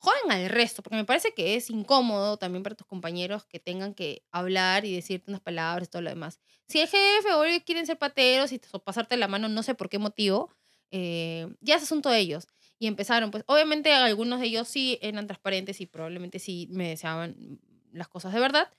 joden 0.05 0.31
al 0.31 0.50
resto, 0.50 0.83
porque 0.83 0.95
me 0.97 1.05
parece 1.05 1.33
que 1.33 1.55
es 1.55 1.69
incómodo 1.69 2.38
también 2.38 2.63
para 2.63 2.75
tus 2.75 2.88
compañeros 2.88 3.45
que 3.45 3.59
tengan 3.59 3.93
que 3.93 4.24
hablar 4.31 4.85
y 4.85 4.93
decirte 4.95 5.31
unas 5.31 5.41
palabras 5.41 5.88
y 5.88 5.91
todo 5.91 6.01
lo 6.03 6.09
demás. 6.09 6.39
Si 6.67 6.79
el 6.79 6.88
jefe 6.88 7.33
o 7.33 7.43
ellos 7.43 7.63
quieren 7.65 7.85
ser 7.85 7.97
pateros 7.97 8.51
y 8.51 8.62
o 8.71 8.79
pasarte 8.83 9.17
la 9.17 9.27
mano, 9.27 9.50
no 9.50 9.63
sé 9.63 9.75
por 9.75 9.89
qué 9.89 10.00
motivo, 10.00 10.51
eh, 10.91 11.47
ya 11.62 11.75
es 11.75 11.83
asunto 11.83 12.09
de 12.09 12.19
ellos. 12.19 12.47
Y 12.79 12.88
empezaron, 12.88 13.31
pues 13.31 13.43
obviamente 13.47 13.91
algunos 13.93 14.39
de 14.39 14.47
ellos 14.47 14.67
sí 14.67 14.97
eran 15.01 15.27
transparentes 15.27 15.81
y 15.81 15.85
probablemente 15.85 16.39
sí 16.39 16.67
me 16.71 16.89
deseaban 16.89 17.59
las 17.91 18.07
cosas 18.07 18.33
de 18.33 18.39
verdad. 18.39 18.69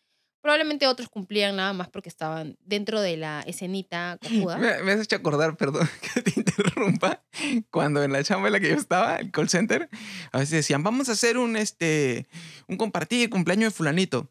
Probablemente 0.47 0.87
otros 0.87 1.09
cumplían 1.09 1.57
nada 1.57 1.73
más 1.73 1.89
porque 1.89 2.09
estaban 2.09 2.57
dentro 2.65 3.01
de 3.01 3.17
la 3.17 3.41
escenita 3.49 4.17
cojuda. 4.23 4.59
Me, 4.59 4.81
me 4.85 4.93
has 4.93 5.01
hecho 5.01 5.17
acordar, 5.17 5.57
perdón 5.57 5.89
que 6.15 6.23
te 6.23 6.35
interrumpa, 6.37 7.25
cuando 7.73 8.05
en 8.05 8.13
la 8.13 8.23
chamba 8.23 8.47
en 8.47 8.53
la 8.53 8.61
que 8.61 8.69
yo 8.69 8.77
estaba, 8.77 9.17
el 9.17 9.33
call 9.33 9.49
center, 9.49 9.89
a 10.31 10.39
veces 10.39 10.53
decían, 10.53 10.85
vamos 10.85 11.09
a 11.09 11.13
hacer 11.13 11.37
un, 11.37 11.57
este, 11.57 12.29
un 12.69 12.77
compartir 12.77 13.29
cumpleaños 13.29 13.73
de 13.73 13.77
fulanito. 13.77 14.31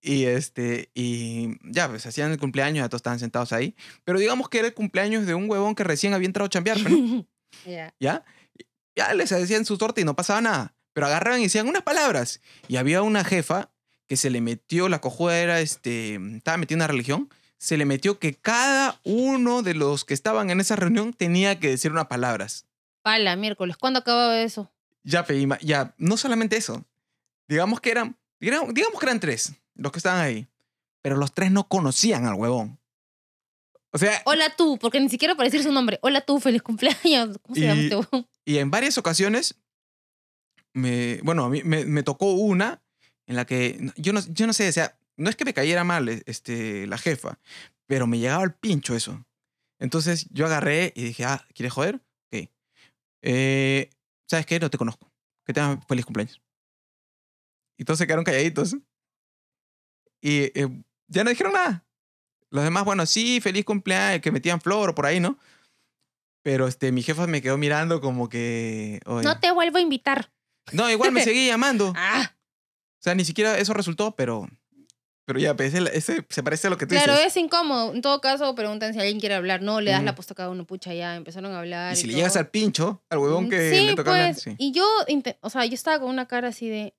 Y, 0.00 0.24
este, 0.24 0.88
y 0.94 1.58
ya, 1.70 1.90
pues 1.90 2.06
hacían 2.06 2.30
el 2.30 2.38
cumpleaños, 2.38 2.82
ya 2.82 2.88
todos 2.88 3.00
estaban 3.00 3.18
sentados 3.18 3.52
ahí. 3.52 3.76
Pero 4.04 4.18
digamos 4.18 4.48
que 4.48 4.60
era 4.60 4.68
el 4.68 4.74
cumpleaños 4.74 5.26
de 5.26 5.34
un 5.34 5.50
huevón 5.50 5.74
que 5.74 5.84
recién 5.84 6.14
había 6.14 6.24
entrado 6.24 6.46
a 6.46 6.48
chambear, 6.48 6.78
pues, 6.80 6.90
¿no? 6.90 7.26
Ya. 7.66 7.92
¿ya? 8.00 8.24
Ya 8.96 9.12
les 9.12 9.30
hacían 9.30 9.66
su 9.66 9.76
torta 9.76 10.00
y 10.00 10.04
no 10.04 10.16
pasaba 10.16 10.40
nada. 10.40 10.74
Pero 10.94 11.06
agarraban 11.06 11.40
y 11.40 11.44
decían 11.44 11.68
unas 11.68 11.82
palabras. 11.82 12.40
Y 12.66 12.76
había 12.76 13.02
una 13.02 13.24
jefa 13.24 13.70
que 14.10 14.16
se 14.16 14.28
le 14.28 14.40
metió, 14.40 14.88
la 14.88 15.00
cojuda 15.00 15.38
era, 15.38 15.60
este, 15.60 16.16
estaba 16.36 16.56
metida 16.56 16.74
en 16.74 16.78
una 16.80 16.86
religión, 16.88 17.30
se 17.58 17.76
le 17.76 17.84
metió 17.84 18.18
que 18.18 18.34
cada 18.34 18.98
uno 19.04 19.62
de 19.62 19.74
los 19.74 20.04
que 20.04 20.14
estaban 20.14 20.50
en 20.50 20.58
esa 20.58 20.74
reunión 20.74 21.12
tenía 21.12 21.60
que 21.60 21.68
decir 21.68 21.92
unas 21.92 22.08
palabras. 22.08 22.66
Pala, 23.02 23.36
miércoles. 23.36 23.76
¿Cuándo 23.76 24.00
acababa 24.00 24.40
eso? 24.42 24.68
Ya, 25.04 25.24
pe, 25.24 25.38
ima- 25.40 25.60
ya, 25.60 25.94
no 25.96 26.16
solamente 26.16 26.56
eso. 26.56 26.84
Digamos 27.46 27.80
que 27.80 27.92
eran, 27.92 28.18
digamos 28.40 28.74
digamos 28.74 28.98
que 28.98 29.06
eran 29.06 29.20
tres 29.20 29.52
los 29.76 29.92
que 29.92 30.00
estaban 30.00 30.20
ahí. 30.20 30.48
Pero 31.02 31.16
los 31.16 31.32
tres 31.32 31.52
no 31.52 31.68
conocían 31.68 32.26
al 32.26 32.34
huevón. 32.34 32.80
O 33.92 33.98
sea, 33.98 34.22
Hola 34.24 34.56
tú, 34.56 34.76
porque 34.76 34.98
ni 34.98 35.08
siquiera 35.08 35.36
para 35.36 35.44
decir 35.48 35.62
su 35.62 35.70
nombre. 35.70 36.00
Hola 36.02 36.20
tú, 36.20 36.40
feliz 36.40 36.62
cumpleaños. 36.62 37.38
¿Cómo 37.42 37.54
se 37.54 37.60
llama 37.60 37.80
Y- 37.80 37.84
este 37.84 37.94
huevón? 37.96 38.26
Y 38.44 38.58
en 38.58 38.72
varias 38.72 38.98
ocasiones, 38.98 39.54
me, 40.72 41.20
bueno, 41.22 41.44
a 41.44 41.48
mí 41.48 41.62
me, 41.62 41.84
me 41.84 42.02
tocó 42.02 42.32
una 42.32 42.82
en 43.30 43.36
la 43.36 43.44
que 43.46 43.92
yo 43.96 44.12
no, 44.12 44.20
yo 44.26 44.46
no 44.48 44.52
sé, 44.52 44.68
o 44.68 44.72
sea, 44.72 44.98
no 45.16 45.30
es 45.30 45.36
que 45.36 45.44
me 45.44 45.54
cayera 45.54 45.84
mal 45.84 46.08
e- 46.08 46.22
este, 46.26 46.86
la 46.88 46.98
jefa, 46.98 47.38
pero 47.86 48.08
me 48.08 48.18
llegaba 48.18 48.42
al 48.42 48.54
pincho 48.56 48.96
eso. 48.96 49.24
Entonces 49.78 50.26
yo 50.30 50.46
agarré 50.46 50.92
y 50.96 51.04
dije, 51.04 51.24
ah, 51.24 51.46
¿quieres 51.54 51.72
joder? 51.72 52.00
Ok. 52.32 52.48
Eh, 53.22 53.88
¿Sabes 54.28 54.46
qué? 54.46 54.58
No 54.58 54.68
te 54.68 54.78
conozco. 54.78 55.12
Que 55.46 55.52
tengas 55.52 55.78
feliz 55.86 56.04
cumpleaños. 56.04 56.42
Y 57.78 57.84
todos 57.84 57.98
se 57.98 58.06
quedaron 58.06 58.24
calladitos. 58.24 58.76
Y 60.20 60.50
eh, 60.58 60.82
ya 61.06 61.22
no 61.22 61.30
dijeron 61.30 61.52
nada. 61.52 61.86
Los 62.50 62.64
demás, 62.64 62.84
bueno, 62.84 63.06
sí, 63.06 63.40
feliz 63.40 63.64
cumpleaños, 63.64 64.22
que 64.22 64.32
metían 64.32 64.60
flor 64.60 64.90
o 64.90 64.94
por 64.96 65.06
ahí, 65.06 65.20
¿no? 65.20 65.38
Pero 66.42 66.66
este, 66.66 66.90
mi 66.90 67.02
jefa 67.02 67.28
me 67.28 67.42
quedó 67.42 67.56
mirando 67.58 68.00
como 68.00 68.28
que... 68.28 69.00
"Oye". 69.06 69.24
No 69.24 69.38
te 69.38 69.52
vuelvo 69.52 69.78
a 69.78 69.80
invitar. 69.80 70.32
No, 70.72 70.90
igual 70.90 71.12
me 71.12 71.22
seguí 71.24 71.46
llamando. 71.46 71.92
Ah, 71.96 72.34
O 73.00 73.02
sea, 73.02 73.14
ni 73.14 73.24
siquiera 73.24 73.58
eso 73.58 73.72
resultó, 73.72 74.14
pero... 74.14 74.46
Pero 75.26 75.38
ya, 75.38 75.54
pues, 75.54 75.72
ese, 75.72 75.96
ese 75.96 76.26
se 76.28 76.42
parece 76.42 76.66
a 76.66 76.70
lo 76.70 76.76
que 76.76 76.86
tú 76.86 76.94
claro, 76.94 77.12
dices. 77.12 77.28
es 77.28 77.36
incómodo. 77.36 77.94
En 77.94 78.02
todo 78.02 78.20
caso, 78.20 78.52
preguntan 78.56 78.92
si 78.92 78.98
alguien 78.98 79.20
quiere 79.20 79.36
hablar. 79.36 79.62
No, 79.62 79.80
le 79.80 79.92
das 79.92 80.02
la 80.02 80.16
puesta 80.16 80.34
a 80.34 80.36
cada 80.36 80.50
uno, 80.50 80.66
pucha, 80.66 80.92
ya 80.92 81.14
empezaron 81.14 81.52
a 81.52 81.60
hablar. 81.60 81.92
Y 81.92 81.96
si 81.96 82.06
le 82.08 82.14
todo. 82.14 82.18
llegas 82.18 82.36
al 82.36 82.48
pincho, 82.48 83.04
al 83.08 83.18
huevón 83.18 83.48
que 83.48 83.70
sí, 83.70 83.86
le 83.86 83.90
toca 83.94 84.10
pues, 84.10 84.20
hablar, 84.20 84.34
sí. 84.34 84.54
Y 84.58 84.72
yo, 84.72 84.84
o 85.40 85.50
sea, 85.50 85.64
yo 85.66 85.74
estaba 85.74 86.00
con 86.00 86.08
una 86.08 86.26
cara 86.26 86.48
así 86.48 86.68
de... 86.68 86.94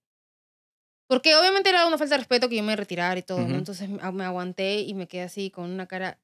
Porque 1.08 1.36
obviamente 1.36 1.70
era 1.70 1.86
una 1.86 1.98
falta 1.98 2.16
de 2.16 2.20
respeto 2.20 2.48
que 2.48 2.56
yo 2.56 2.64
me 2.64 2.76
retirara 2.78 3.20
y 3.20 3.24
todo. 3.24 3.42
Entonces 3.42 3.90
me 3.90 4.12
me 4.14 4.24
aguanté 4.24 4.80
y 4.80 4.94
me 4.94 5.08
quedé 5.10 5.24
así 5.24 5.52
con 5.52 5.70
una 5.70 5.86
cara, 5.86 6.18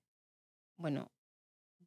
bueno, 0.77 1.11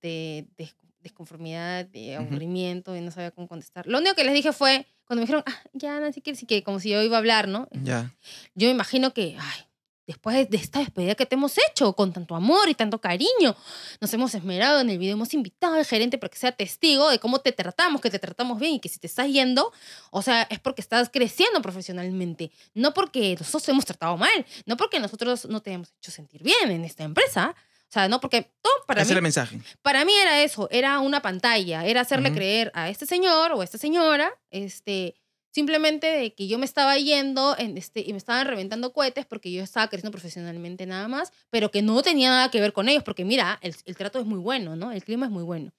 de 0.03 0.47
des- 0.59 0.77
desconformidad, 0.99 1.87
de 1.87 2.17
aburrimiento 2.17 2.95
y 2.95 3.01
no 3.01 3.11
sabía 3.11 3.31
cómo 3.31 3.49
contestar. 3.49 3.87
Lo 3.87 3.97
único 3.99 4.15
que 4.15 4.25
les 4.25 4.35
dije 4.35 4.53
fue, 4.53 4.87
cuando 5.11 5.23
me 5.23 5.27
dijeron, 5.27 5.43
ah, 5.45 5.61
ya, 5.73 5.99
Nancy, 5.99 6.21
que 6.21 6.37
sí, 6.37 6.47
que 6.47 6.63
como 6.63 6.79
si 6.79 6.91
yo 6.91 7.03
iba 7.03 7.17
a 7.17 7.19
hablar, 7.19 7.49
¿no? 7.49 7.67
Ya. 7.73 8.15
Yo 8.55 8.69
me 8.69 8.71
imagino 8.75 9.13
que, 9.13 9.37
ay, 9.41 9.67
después 10.07 10.37
de- 10.37 10.45
de 10.45 10.57
esta 10.57 10.79
despedida 10.79 11.17
que 11.17 11.27
te 11.27 11.35
hemos 11.35 11.57
hecho 11.69 11.93
con 11.95 12.13
tanto 12.13 12.37
amor 12.37 12.69
y 12.69 12.75
tanto 12.77 13.01
cariño, 13.01 13.57
nos 14.01 14.15
hemos 14.15 14.33
esmerado 14.37 14.79
en 14.81 14.89
el 14.89 14.99
video, 14.99 15.15
hemos 15.15 15.35
invitado 15.35 15.75
al 15.75 15.85
gerente 15.85 16.17
para 16.17 16.31
que 16.31 16.39
sea 16.39 16.53
testigo 16.53 17.11
de 17.11 17.19
cómo 17.19 17.41
te 17.41 17.51
tratamos, 17.51 18.01
que 18.01 18.09
te 18.11 18.21
tratamos 18.21 18.61
bien 18.61 18.75
y 18.75 18.79
que 18.81 18.89
si 18.89 19.01
te 19.01 19.09
estás 19.09 19.27
yendo, 19.29 19.73
o 20.13 20.23
sea, 20.23 20.43
es 20.43 20.61
porque 20.61 20.81
estás 20.81 21.11
creciendo 21.11 21.61
profesionalmente, 21.61 22.53
no 22.75 22.95
porque 22.95 23.35
nosotros 23.37 23.65
te 23.65 23.73
hemos 23.73 23.85
tratado 23.85 24.17
mal, 24.17 24.47
no 24.65 24.77
porque 24.77 25.01
nosotros 25.01 25.47
no 25.47 25.61
te 25.61 25.73
hemos 25.73 25.93
hecho 25.99 26.13
sentir 26.13 26.45
bien 26.45 26.71
en 26.71 26.85
esta 26.85 27.03
empresa. 27.03 27.57
O 27.91 27.93
sea, 27.93 28.07
no, 28.09 28.21
porque 28.21 28.53
todo 28.63 28.73
para 28.87 29.03
Ese 29.03 29.13
mí 29.15 29.17
el 29.17 29.23
mensaje. 29.23 29.61
para 29.83 30.05
mí 30.05 30.13
era 30.15 30.43
eso, 30.45 30.69
era 30.71 31.01
una 31.01 31.23
pantalla, 31.23 31.85
era 31.85 32.03
hacerle 32.03 32.33
creer 32.33 32.71
a 32.73 32.89
este 32.89 33.05
señor 33.05 33.51
o 33.51 33.61
a 33.61 33.65
esta 33.65 33.79
señora, 33.79 34.33
este, 34.51 35.17
simplemente 35.51 36.07
de 36.07 36.33
que 36.33 36.47
yo 36.47 36.57
me 36.57 36.67
estaba 36.67 36.97
yendo 36.99 37.57
en 37.59 37.77
este, 37.77 38.05
y 38.07 38.13
me 38.13 38.19
estaban 38.19 38.47
reventando 38.47 38.93
cohetes 38.93 39.27
porque 39.27 39.51
yo 39.51 39.65
estaba 39.65 39.89
creciendo 39.89 40.13
profesionalmente 40.13 40.87
nada 40.87 41.09
más, 41.09 41.33
pero 41.51 41.73
que 41.73 41.83
no 41.83 42.01
tenía 42.03 42.31
nada 42.31 42.49
que 42.53 42.61
ver 42.61 42.73
con 42.73 42.89
ellos, 42.89 43.03
porque 43.03 43.25
mira, 43.25 43.59
el, 43.61 43.75
el 43.85 43.97
trato 43.97 44.21
es 44.21 44.25
muy 44.25 44.39
bueno, 44.39 44.77
¿no? 44.77 44.93
El 44.93 45.03
clima 45.03 45.27
es 45.27 45.33
muy 45.33 45.43
bueno. 45.43 45.73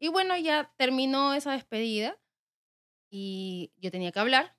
Y 0.00 0.08
bueno, 0.08 0.36
ya 0.36 0.72
terminó 0.76 1.32
esa 1.34 1.52
despedida 1.52 2.18
y 3.08 3.70
yo 3.76 3.92
tenía 3.92 4.10
que 4.10 4.18
hablar, 4.18 4.56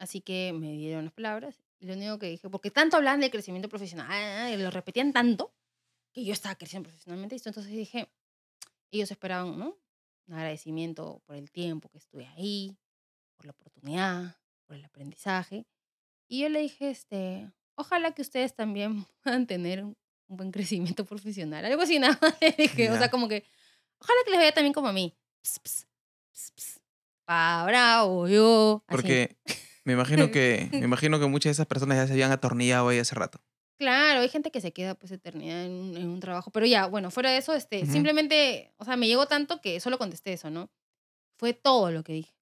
así 0.00 0.20
que 0.20 0.52
me 0.52 0.72
dieron 0.72 1.04
las 1.04 1.14
palabras 1.14 1.62
y 1.78 1.86
lo 1.86 1.94
único 1.94 2.18
que 2.18 2.26
dije, 2.26 2.50
porque 2.50 2.72
tanto 2.72 2.96
hablaban 2.96 3.20
de 3.20 3.30
crecimiento 3.30 3.68
profesional, 3.68 4.60
lo 4.60 4.70
repetían 4.72 5.12
tanto, 5.12 5.52
que 6.12 6.24
yo 6.24 6.32
estaba 6.32 6.54
creciendo 6.56 6.88
profesionalmente. 6.88 7.34
y 7.36 7.38
Entonces 7.44 7.66
dije, 7.72 8.08
ellos 8.90 9.10
esperaban, 9.10 9.58
¿no? 9.58 9.76
Un 10.28 10.34
agradecimiento 10.34 11.22
por 11.26 11.36
el 11.36 11.50
tiempo 11.50 11.88
que 11.88 11.98
estuve 11.98 12.26
ahí, 12.28 12.76
por 13.36 13.46
la 13.46 13.52
oportunidad, 13.52 14.36
por 14.66 14.76
el 14.76 14.84
aprendizaje. 14.84 15.66
Y 16.28 16.40
yo 16.42 16.48
le 16.48 16.60
dije, 16.60 16.90
este, 16.90 17.50
ojalá 17.74 18.12
que 18.12 18.22
ustedes 18.22 18.54
también 18.54 19.04
puedan 19.22 19.46
tener 19.46 19.82
un, 19.84 19.96
buen 20.28 20.50
crecimiento 20.50 21.04
profesional. 21.06 21.64
Algo 21.64 21.82
así 21.82 21.98
nada 21.98 22.18
le 22.40 22.52
dije. 22.52 22.88
O 22.90 22.92
Ya. 22.94 22.98
sea, 22.98 23.10
como 23.10 23.28
que, 23.28 23.44
ojalá 23.98 24.18
que 24.24 24.30
les 24.30 24.40
vaya 24.40 24.52
también 24.52 24.72
como 24.72 24.88
a 24.88 24.92
mí. 24.92 25.14
Ps, 25.42 25.58
ps, 25.58 25.86
ps. 26.54 26.80
Pa, 27.24 27.64
bravo, 27.66 28.28
yo. 28.28 28.82
así. 28.86 28.96
Porque 28.96 29.36
me 29.84 29.92
imagino 29.94 30.30
que 30.30 30.68
me 30.72 30.78
imagino 30.84 31.18
que 31.20 31.26
muchas 31.26 31.50
de 31.50 31.52
esas 31.52 31.66
personas 31.66 31.96
ya 31.98 32.06
se 32.06 32.12
habían 32.12 32.32
atornillado 32.32 32.88
ahí 32.88 32.98
hace 32.98 33.14
rato. 33.14 33.40
Claro, 33.82 34.20
hay 34.20 34.28
gente 34.28 34.52
que 34.52 34.60
se 34.60 34.72
queda 34.72 34.94
pues 34.94 35.10
eternidad 35.10 35.64
en, 35.64 35.72
un- 35.72 35.96
en 35.96 36.08
un 36.08 36.20
trabajo. 36.20 36.52
Pero 36.52 36.66
ya, 36.66 36.86
bueno, 36.86 37.10
fuera 37.10 37.30
de 37.32 37.38
eso, 37.38 37.52
este, 37.52 37.82
Ujú. 37.82 37.90
simplemente, 37.92 38.72
o 38.76 38.84
sea, 38.84 38.96
me 38.96 39.08
llegó 39.08 39.26
tanto 39.26 39.60
que 39.60 39.80
solo 39.80 39.98
contesté 39.98 40.32
eso, 40.32 40.50
¿no? 40.50 40.70
Fue 41.36 41.52
todo 41.52 41.90
lo 41.90 42.04
que 42.04 42.12
dije. 42.12 42.32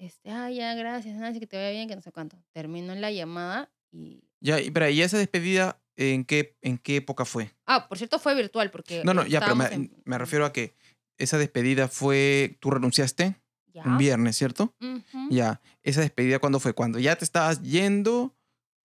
Este, 0.00 0.30
ah, 0.30 0.50
ya, 0.50 0.74
gracias, 0.74 1.16
Nancy, 1.16 1.38
que 1.38 1.46
te 1.46 1.56
vaya 1.56 1.70
bien, 1.70 1.88
que 1.88 1.94
no 1.94 2.02
sé 2.02 2.10
cuánto. 2.10 2.36
Terminó 2.52 2.92
la 2.96 3.12
llamada 3.12 3.70
y... 3.92 4.24
Ya, 4.40 4.60
y, 4.60 4.72
pero, 4.72 4.88
¿y 4.88 5.00
esa 5.00 5.16
despedida 5.16 5.80
en 5.96 6.24
qué, 6.24 6.56
en 6.60 6.76
qué 6.78 6.96
época 6.96 7.24
fue? 7.24 7.52
Ah, 7.64 7.86
por 7.88 7.96
cierto, 7.98 8.18
fue 8.18 8.34
virtual 8.34 8.72
porque... 8.72 9.02
No, 9.04 9.14
no, 9.14 9.24
ya, 9.26 9.38
pero 9.38 9.54
me, 9.54 9.66
en- 9.66 9.92
me 10.04 10.18
refiero 10.18 10.44
a 10.44 10.52
que 10.52 10.74
esa 11.18 11.38
despedida 11.38 11.86
fue, 11.86 12.56
tú 12.60 12.70
renunciaste 12.72 13.36
Ya. 13.72 13.84
un 13.84 13.96
viernes, 13.96 14.36
¿cierto? 14.36 14.74
Ujú. 14.80 15.28
Ya, 15.30 15.60
esa 15.84 16.00
despedida 16.00 16.40
cuándo 16.40 16.58
fue? 16.58 16.72
Cuando 16.72 16.98
ya 16.98 17.14
te 17.14 17.24
estabas 17.24 17.62
yendo, 17.62 18.34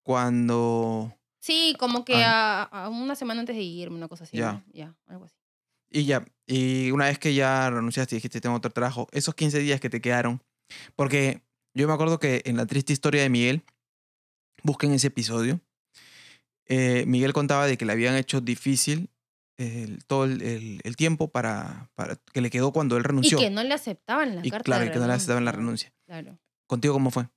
cuando... 0.04 1.12
Sí, 1.44 1.76
como 1.78 2.06
que 2.06 2.24
a, 2.24 2.64
a 2.64 2.88
una 2.88 3.16
semana 3.16 3.42
antes 3.42 3.54
de 3.58 3.62
irme, 3.64 3.98
una 3.98 4.08
cosa 4.08 4.24
así. 4.24 4.38
Ya. 4.38 4.54
¿no? 4.54 4.64
Ya, 4.72 4.96
algo 5.08 5.26
así. 5.26 5.36
Y 5.90 6.06
ya, 6.06 6.24
y 6.48 6.90
una 6.92 7.06
vez 7.08 7.20
que 7.20 7.34
ya 7.34 7.70
renunciaste 7.70 8.16
y 8.16 8.18
dijiste 8.18 8.40
tengo 8.40 8.56
otro 8.56 8.72
trabajo, 8.72 9.08
esos 9.12 9.36
15 9.36 9.60
días 9.60 9.82
que 9.82 9.90
te 9.90 10.00
quedaron, 10.00 10.42
porque 10.96 11.42
yo 11.74 11.86
me 11.86 11.94
acuerdo 11.94 12.18
que 12.18 12.42
en 12.46 12.56
la 12.56 12.66
triste 12.66 12.94
historia 12.94 13.22
de 13.24 13.30
Miguel, 13.30 13.64
busquen 14.64 14.94
ese 14.94 15.08
episodio, 15.08 15.60
eh, 16.66 17.04
Miguel 17.08 17.34
contaba 17.34 17.68
de 17.68 17.78
que 17.78 17.86
le 17.86 17.92
habían 17.92 18.16
hecho 18.16 18.40
difícil 18.40 19.10
el- 19.58 20.06
todo 20.06 20.24
el, 20.24 20.42
el- 20.42 20.80
el 20.86 20.96
tiempo 20.96 21.28
para, 21.30 21.92
para 21.94 22.16
que 22.32 22.40
le 22.40 22.50
quedó 22.50 22.72
cuando 22.72 22.96
él 22.96 23.04
renunció. 23.04 23.38
Y 23.38 23.42
que 23.44 23.50
no 23.50 23.64
le 23.64 23.74
aceptaban 23.74 24.38
la 24.38 24.46
Y 24.48 24.50
carta 24.50 24.64
claro, 24.64 24.84
de 24.86 24.88
y 24.88 24.94
que 24.94 25.00
no 25.00 25.08
le 25.08 25.14
aceptaban 25.14 25.44
la 25.46 25.52
renuncia. 25.52 25.94
Claro. 26.06 26.40
¿Contigo 26.68 26.94
cómo 26.94 27.12
fue? 27.12 27.28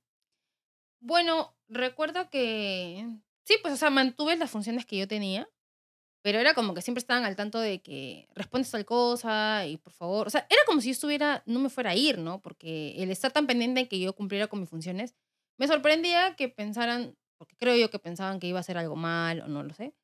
Bueno, 1.01 1.53
recuerdo 1.67 2.29
que 2.29 3.05
sí, 3.47 3.55
pues, 3.61 3.73
o 3.73 3.77
sea, 3.77 3.89
mantuve 3.89 4.35
las 4.35 4.51
funciones 4.51 4.85
que 4.85 4.97
yo 4.97 5.07
tenía, 5.07 5.49
pero 6.21 6.39
era 6.39 6.53
como 6.53 6.73
que 6.73 6.81
siempre 6.81 6.99
estaban 6.99 7.23
al 7.23 7.37
tanto 7.37 7.59
de 7.59 7.81
que 7.81 8.27
respondes 8.35 8.69
tal 8.69 8.85
cosa 8.85 9.65
y 9.65 9.77
por 9.77 9.93
favor, 9.93 10.27
o 10.27 10.29
sea, 10.29 10.45
era 10.49 10.61
como 10.65 10.81
si 10.81 10.89
yo 10.89 10.91
estuviera, 10.91 11.43
no 11.45 11.59
me 11.59 11.69
fuera 11.69 11.91
a 11.91 11.95
ir, 11.95 12.17
¿no? 12.17 12.41
Porque 12.41 13.01
el 13.01 13.09
estar 13.09 13.31
tan 13.31 13.47
pendiente 13.47 13.81
de 13.81 13.87
que 13.87 13.99
yo 13.99 14.13
cumpliera 14.13 14.47
con 14.47 14.59
mis 14.59 14.69
funciones, 14.69 15.15
me 15.57 15.67
sorprendía 15.67 16.35
que 16.35 16.49
pensaran, 16.49 17.15
porque 17.37 17.55
creo 17.55 17.75
yo 17.77 17.89
que 17.89 17.99
pensaban 17.99 18.39
que 18.39 18.47
iba 18.47 18.59
a 18.59 18.61
hacer 18.61 18.77
algo 18.77 18.97
mal 18.97 19.41
o 19.41 19.47
no 19.47 19.63
lo 19.63 19.73
sé. 19.73 19.95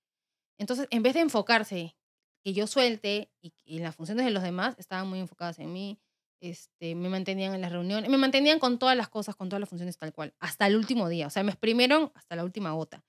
Entonces, 0.58 0.88
en 0.92 1.04
vez 1.04 1.14
de 1.14 1.22
enfocarse 1.22 1.98
que 2.46 2.54
yo 2.54 2.68
suelte 2.68 3.30
y, 3.42 3.80
las 3.80 3.96
funciones 3.96 4.26
de 4.26 4.32
los 4.32 4.44
demás 4.44 4.76
estaban 4.78 5.10
muy 5.10 5.20
enfocadas 5.20 5.60
en 5.60 5.74
mí, 5.74 6.00
este, 6.42 6.96
me 6.96 7.10
mantenían 7.10 7.54
en 7.56 7.62
las 7.62 7.72
reuniones, 7.72 8.10
me 8.10 8.18
mantenían 8.18 8.60
con 8.60 8.80
todas 8.80 8.96
las 8.96 9.10
cosas, 9.10 9.36
con 9.36 9.50
todas 9.50 9.60
las 9.60 9.70
funciones 9.70 9.98
tal 9.98 10.14
cual, 10.14 10.34
hasta 10.40 10.68
el 10.68 10.78
último 10.78 11.10
día. 11.10 11.28
O 11.28 11.30
sea, 11.30 11.44
me 11.44 11.52
exprimieron 11.52 12.12
hasta 12.16 12.36
la 12.38 12.46
última 12.46 12.72
gota. 12.72 13.04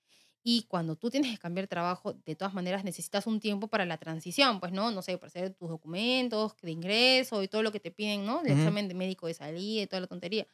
Y 0.47 0.63
cuando 0.67 0.95
tú 0.95 1.09
tienes 1.09 1.31
que 1.31 1.39
cambiar 1.39 1.63
de 1.63 1.69
trabajo, 1.69 2.13
de 2.13 2.35
todas 2.35 2.53
maneras 2.53 2.83
necesitas 2.83 3.25
un 3.25 3.39
tiempo 3.39 3.67
para 3.67 3.83
la 3.85 3.97
transición, 3.97 4.59
pues, 4.59 4.71
¿no? 4.71 4.91
No 4.91 5.01
sé, 5.01 5.17
para 5.17 5.27
hacer 5.29 5.55
tus 5.55 5.69
documentos 5.69 6.55
de 6.61 6.71
ingreso 6.71 7.41
y 7.41 7.47
todo 7.47 7.63
lo 7.63 7.71
que 7.71 7.79
te 7.79 7.89
piden, 7.91 8.25
¿no? 8.25 8.41
El 8.43 8.49
Ujú. 8.49 8.51
examen 8.51 8.87
de 8.87 8.93
médico 8.93 9.25
de 9.27 9.33
salida 9.33 9.81
y 9.83 9.87
toda 9.87 10.01
la 10.01 10.07
tontería. 10.07 10.47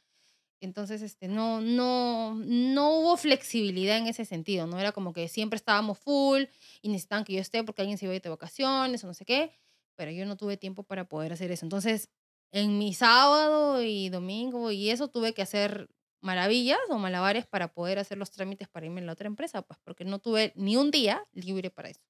Entonces, 0.61 1.01
este, 1.01 1.27
no, 1.27 1.59
no, 1.61 2.35
no 2.35 2.91
hubo 2.99 3.17
flexibilidad 3.17 3.97
en 3.97 4.07
ese 4.07 4.25
sentido, 4.25 4.67
¿no? 4.67 4.79
Era 4.79 4.91
como 4.91 5.11
que 5.13 5.27
siempre 5.27 5.57
estábamos 5.57 5.97
full 5.99 6.43
y 6.83 6.89
necesitaban 6.89 7.25
que 7.25 7.33
yo 7.33 7.41
esté 7.41 7.63
porque 7.63 7.81
alguien 7.81 7.97
se 7.97 8.05
iba 8.05 8.13
a 8.13 8.15
ir 8.17 8.21
de 8.21 8.29
vacaciones 8.29 9.03
o 9.03 9.07
no 9.07 9.13
sé 9.15 9.25
qué, 9.25 9.53
pero 9.95 10.11
yo 10.11 10.25
no 10.25 10.37
tuve 10.37 10.57
tiempo 10.57 10.83
para 10.83 11.09
poder 11.09 11.33
hacer 11.33 11.51
eso. 11.51 11.65
Entonces, 11.65 12.09
en 12.51 12.77
mi 12.77 12.93
sábado 12.93 13.81
y 13.81 14.09
domingo 14.09 14.71
y 14.71 14.89
eso 14.91 15.07
tuve 15.09 15.33
que 15.33 15.41
hacer 15.41 15.89
maravillas 16.21 16.79
o 16.89 16.97
malabares 16.97 17.45
para 17.45 17.73
poder 17.73 17.99
hacer 17.99 18.17
los 18.17 18.31
trámites 18.31 18.67
para 18.67 18.85
irme 18.85 19.01
a 19.01 19.05
la 19.05 19.13
otra 19.13 19.27
empresa, 19.27 19.61
pues 19.61 19.79
porque 19.83 20.05
no 20.05 20.19
tuve 20.19 20.53
ni 20.55 20.77
un 20.77 20.91
día 20.91 21.23
libre 21.33 21.69
para 21.69 21.89
eso. 21.89 22.01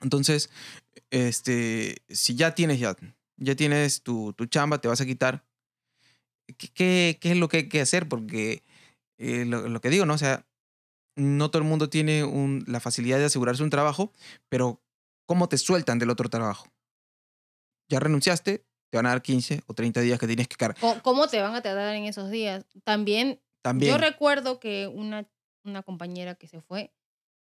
Entonces, 0.00 0.50
este, 1.10 2.02
si 2.08 2.34
ya 2.34 2.54
tienes 2.54 2.80
ya, 2.80 2.96
ya 3.36 3.54
tienes 3.54 4.02
tu, 4.02 4.32
tu 4.32 4.46
chamba, 4.46 4.80
te 4.80 4.88
vas 4.88 5.00
a 5.00 5.06
quitar, 5.06 5.44
¿qué, 6.58 6.68
qué, 6.68 7.18
qué 7.20 7.32
es 7.32 7.36
lo 7.36 7.48
que 7.48 7.58
hay 7.58 7.68
que 7.68 7.80
hacer? 7.80 8.08
Porque 8.08 8.62
eh, 9.18 9.44
lo, 9.44 9.80
que 9.80 9.90
digo, 9.90 10.04
¿no? 10.04 10.14
O 10.14 10.18
sea, 10.18 10.44
no 11.14 11.50
todo 11.50 11.62
el 11.62 11.68
mundo 11.68 11.88
tiene 11.88 12.24
la 12.66 12.80
facilidad 12.80 13.18
de 13.18 13.26
asegurarse 13.26 13.62
un 13.62 13.70
trabajo, 13.70 14.12
pero 14.48 14.82
¿cómo 15.26 15.48
te 15.48 15.58
sueltan 15.58 16.00
del 16.00 16.10
otro 16.10 16.28
trabajo? 16.28 16.66
Ya 17.88 18.00
renunciaste, 18.00 18.64
te 18.92 18.98
van 18.98 19.06
a 19.06 19.08
dar 19.08 19.22
15 19.22 19.62
o 19.66 19.72
30 19.72 20.02
días 20.02 20.18
que 20.18 20.26
tienes 20.26 20.48
que 20.48 20.56
cargar. 20.56 21.00
¿Cómo 21.00 21.26
te 21.26 21.40
van 21.40 21.54
a 21.54 21.62
tratar 21.62 21.94
en 21.94 22.04
esos 22.04 22.30
días? 22.30 22.66
También 22.84 23.40
También. 23.62 23.90
Yo 23.90 23.96
recuerdo 23.96 24.60
que 24.60 24.86
una, 24.86 25.26
una 25.64 25.82
compañera 25.82 26.34
que 26.34 26.46
se 26.46 26.60
fue 26.60 26.92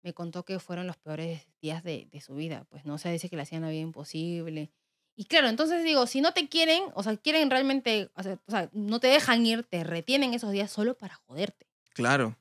me 0.04 0.14
contó 0.14 0.44
que 0.44 0.60
fueron 0.60 0.86
los 0.86 0.96
peores 0.96 1.48
días 1.60 1.82
de, 1.82 2.06
de 2.12 2.20
su 2.20 2.36
vida. 2.36 2.66
Pues 2.68 2.84
no, 2.84 2.94
o 2.94 2.98
sea, 2.98 3.10
dice 3.10 3.28
que 3.28 3.34
le 3.34 3.42
hacían 3.42 3.62
la 3.62 3.70
vida 3.70 3.80
imposible. 3.80 4.70
Y 5.16 5.24
claro, 5.24 5.48
entonces 5.48 5.82
digo, 5.82 6.06
si 6.06 6.20
no 6.20 6.32
te 6.32 6.48
quieren, 6.48 6.84
o 6.94 7.02
sea, 7.02 7.16
quieren 7.16 7.50
realmente, 7.50 8.12
o 8.14 8.22
sea, 8.22 8.70
no 8.72 9.00
te 9.00 9.08
dejan 9.08 9.44
ir, 9.44 9.64
te 9.64 9.82
retienen 9.82 10.34
esos 10.34 10.52
días 10.52 10.70
solo 10.70 10.96
para 10.96 11.16
joderte. 11.26 11.66
Claro. 11.94 12.38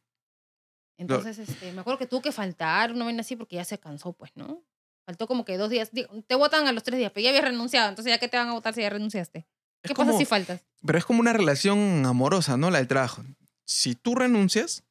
Entonces, 0.98 1.40
este, 1.40 1.72
me 1.72 1.82
acuerdo 1.82 1.98
que 1.98 2.06
tuvo 2.06 2.22
que 2.22 2.32
faltar, 2.32 2.92
una 2.92 3.08
vez 3.08 3.18
así, 3.18 3.36
porque 3.36 3.56
ya 3.56 3.66
se 3.66 3.80
cansó, 3.80 4.14
pues, 4.14 4.34
¿no? 4.36 4.62
Faltó 5.10 5.26
como 5.26 5.44
que 5.44 5.58
dos 5.58 5.72
días. 5.72 5.90
Digo, 5.92 6.08
te 6.28 6.36
votan 6.36 6.68
a 6.68 6.72
los 6.72 6.84
tres 6.84 7.00
días, 7.00 7.12
pero 7.12 7.24
ya 7.24 7.32
habías 7.32 7.44
renunciado, 7.44 7.90
entonces 7.90 8.12
ya 8.14 8.20
que 8.20 8.28
te 8.28 8.38
van 8.38 8.48
a 8.50 8.54
votar 8.54 8.76
si 8.76 8.82
ya 8.82 8.92
renunciaste. 8.92 9.48
¿Qué 9.82 9.96
pasa 9.96 10.06
como- 10.06 10.20
si 10.20 10.26
faltas? 10.26 10.62
Pero 10.86 11.00
es 11.00 11.04
como 11.06 11.20
una 11.20 11.34
relación 11.34 12.06
amorosa, 12.06 12.58
¿no? 12.58 12.70
La 12.70 12.78
del 12.78 12.88
trabajo. 12.88 13.24
Si 13.66 13.96
tú 13.96 14.14
renuncias, 14.14 14.84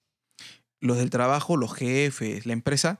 los 0.80 0.96
del 0.96 1.10
trabajo, 1.10 1.56
los 1.56 1.72
jefes, 1.72 2.46
la 2.46 2.52
empresa, 2.52 2.98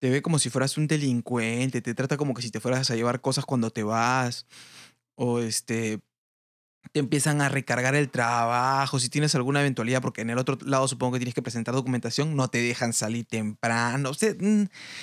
te 0.00 0.10
ve 0.10 0.22
como 0.22 0.40
si 0.40 0.50
fueras 0.50 0.76
un 0.76 0.88
delincuente, 0.88 1.80
te 1.82 1.94
trata 1.94 2.16
como 2.16 2.34
que 2.34 2.42
si 2.42 2.50
te 2.50 2.58
fueras 2.58 2.90
a 2.90 2.96
llevar 2.96 3.20
cosas 3.20 3.44
cuando 3.46 3.70
te 3.70 3.84
vas, 3.84 4.44
o 5.14 5.38
este, 5.38 6.00
te 6.90 6.98
empiezan 6.98 7.42
a 7.42 7.48
recargar 7.48 7.94
el 7.94 8.10
trabajo, 8.10 8.98
si 8.98 9.08
tienes 9.08 9.36
alguna 9.36 9.60
eventualidad, 9.60 10.02
porque 10.02 10.22
en 10.22 10.30
el 10.30 10.38
otro 10.38 10.58
lado 10.66 10.88
supongo 10.88 11.12
que 11.12 11.18
tienes 11.20 11.34
que 11.36 11.42
presentar 11.42 11.76
documentación, 11.76 12.34
no 12.34 12.48
te 12.48 12.58
dejan 12.58 12.92
salir 12.92 13.24
temprano, 13.24 14.10
o 14.10 14.14
sea, 14.14 14.34
mm, 14.36 14.62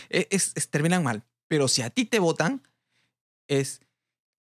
e- 0.10 0.28
es, 0.30 0.52
es- 0.56 0.70
terminan 0.70 1.04
mal. 1.04 1.24
Pero 1.54 1.68
si 1.68 1.84
a 1.84 1.92
ti 1.92 2.06
te 2.06 2.18
votan, 2.18 2.64
es 3.48 3.80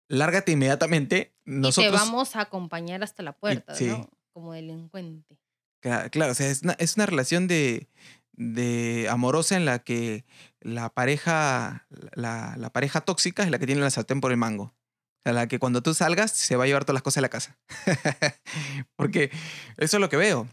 lárgate 0.09 0.51
inmediatamente. 0.51 1.33
Nosotros, 1.43 1.87
y 1.87 1.89
te 1.89 1.91
vamos 1.97 2.35
a 2.35 2.41
acompañar 2.41 3.01
hasta 3.03 3.23
la 3.23 3.33
puerta, 3.33 3.73
sí. 3.73 3.87
¿no? 3.87 4.07
Como 4.31 4.53
delincuente. 4.53 5.39
Cla- 5.81 6.11
Claro, 6.11 6.33
o 6.33 6.35
sea, 6.35 6.47
es 6.51 6.61
una, 6.61 6.73
es 6.73 6.97
una 6.97 7.07
relación 7.07 7.47
de, 7.47 7.87
de 8.33 9.07
amorosa 9.09 9.57
en 9.57 9.65
la 9.65 9.79
que 9.79 10.23
la 10.59 10.93
pareja, 10.93 11.87
la, 12.13 12.53
la 12.59 12.69
pareja 12.71 13.01
tóxica 13.01 13.41
es 13.41 13.49
la 13.49 13.57
que 13.57 13.65
tiene 13.65 13.81
la 13.81 13.89
sartén 13.89 14.21
por 14.21 14.29
el 14.29 14.37
mango. 14.37 14.65
O 14.65 15.21
sea, 15.23 15.33
la 15.33 15.47
que 15.47 15.57
cuando 15.57 15.81
tú 15.81 15.95
salgas 15.95 16.29
se 16.31 16.57
va 16.57 16.65
a 16.65 16.67
llevar 16.67 16.85
todas 16.85 16.93
las 16.93 17.01
cosas 17.01 17.15
de 17.15 17.21
la 17.21 17.29
casa. 17.29 17.57
Porque 18.95 19.31
eso 19.77 19.97
es 19.97 20.01
lo 20.01 20.09
que 20.09 20.17
veo. 20.17 20.47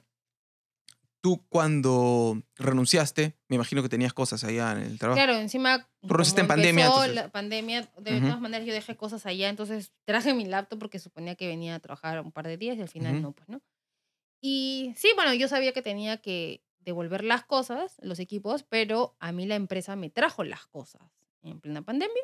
Tú 1.27 1.45
cuando 1.49 2.41
renunciaste, 2.55 3.37
me 3.49 3.57
imagino 3.57 3.83
que 3.83 3.89
tenías 3.89 4.13
cosas 4.13 4.45
allá 4.45 4.71
en 4.71 4.79
el 4.79 4.97
trabajo. 4.97 5.17
Claro, 5.17 5.37
encima. 5.37 5.91
renunciaste 6.03 6.43
en 6.43 6.47
pandemia, 6.47 6.87
entonces. 6.87 7.15
La 7.17 7.33
pandemia, 7.33 7.83
de 7.99 8.13
Ujú. 8.13 8.27
todas 8.27 8.41
maneras, 8.41 8.65
yo 8.65 8.73
dejé 8.73 8.97
cosas 8.97 9.27
allá, 9.27 9.49
entonces 9.49 9.91
traje 10.05 10.35
mi 10.35 10.45
laptop 10.45 10.79
porque 10.79 11.01
suponía 11.01 11.35
que 11.35 11.49
venía 11.49 11.75
a 11.75 11.81
trabajar 11.81 12.21
un 12.21 12.31
par 12.31 12.47
de 12.47 12.57
días 12.57 12.79
y 12.79 12.83
al 12.83 12.89
final 12.89 13.15
Ujú. 13.15 13.23
no, 13.23 13.33
pues, 13.33 13.49
¿no? 13.49 13.61
Y 14.41 14.93
sí, 14.95 15.09
bueno, 15.17 15.35
yo 15.35 15.49
sabía 15.49 15.73
que 15.73 15.83
tenía 15.83 16.19
que 16.19 16.63
devolver 16.79 17.25
las 17.25 17.45
cosas, 17.45 17.97
los 18.03 18.21
equipos, 18.21 18.63
pero 18.63 19.17
a 19.19 19.33
mí 19.33 19.47
la 19.47 19.57
empresa 19.57 19.97
me 19.97 20.11
trajo 20.11 20.45
las 20.45 20.69
cosas 20.69 21.03
en 21.43 21.59
plena 21.59 21.83
pandemia. 21.83 22.23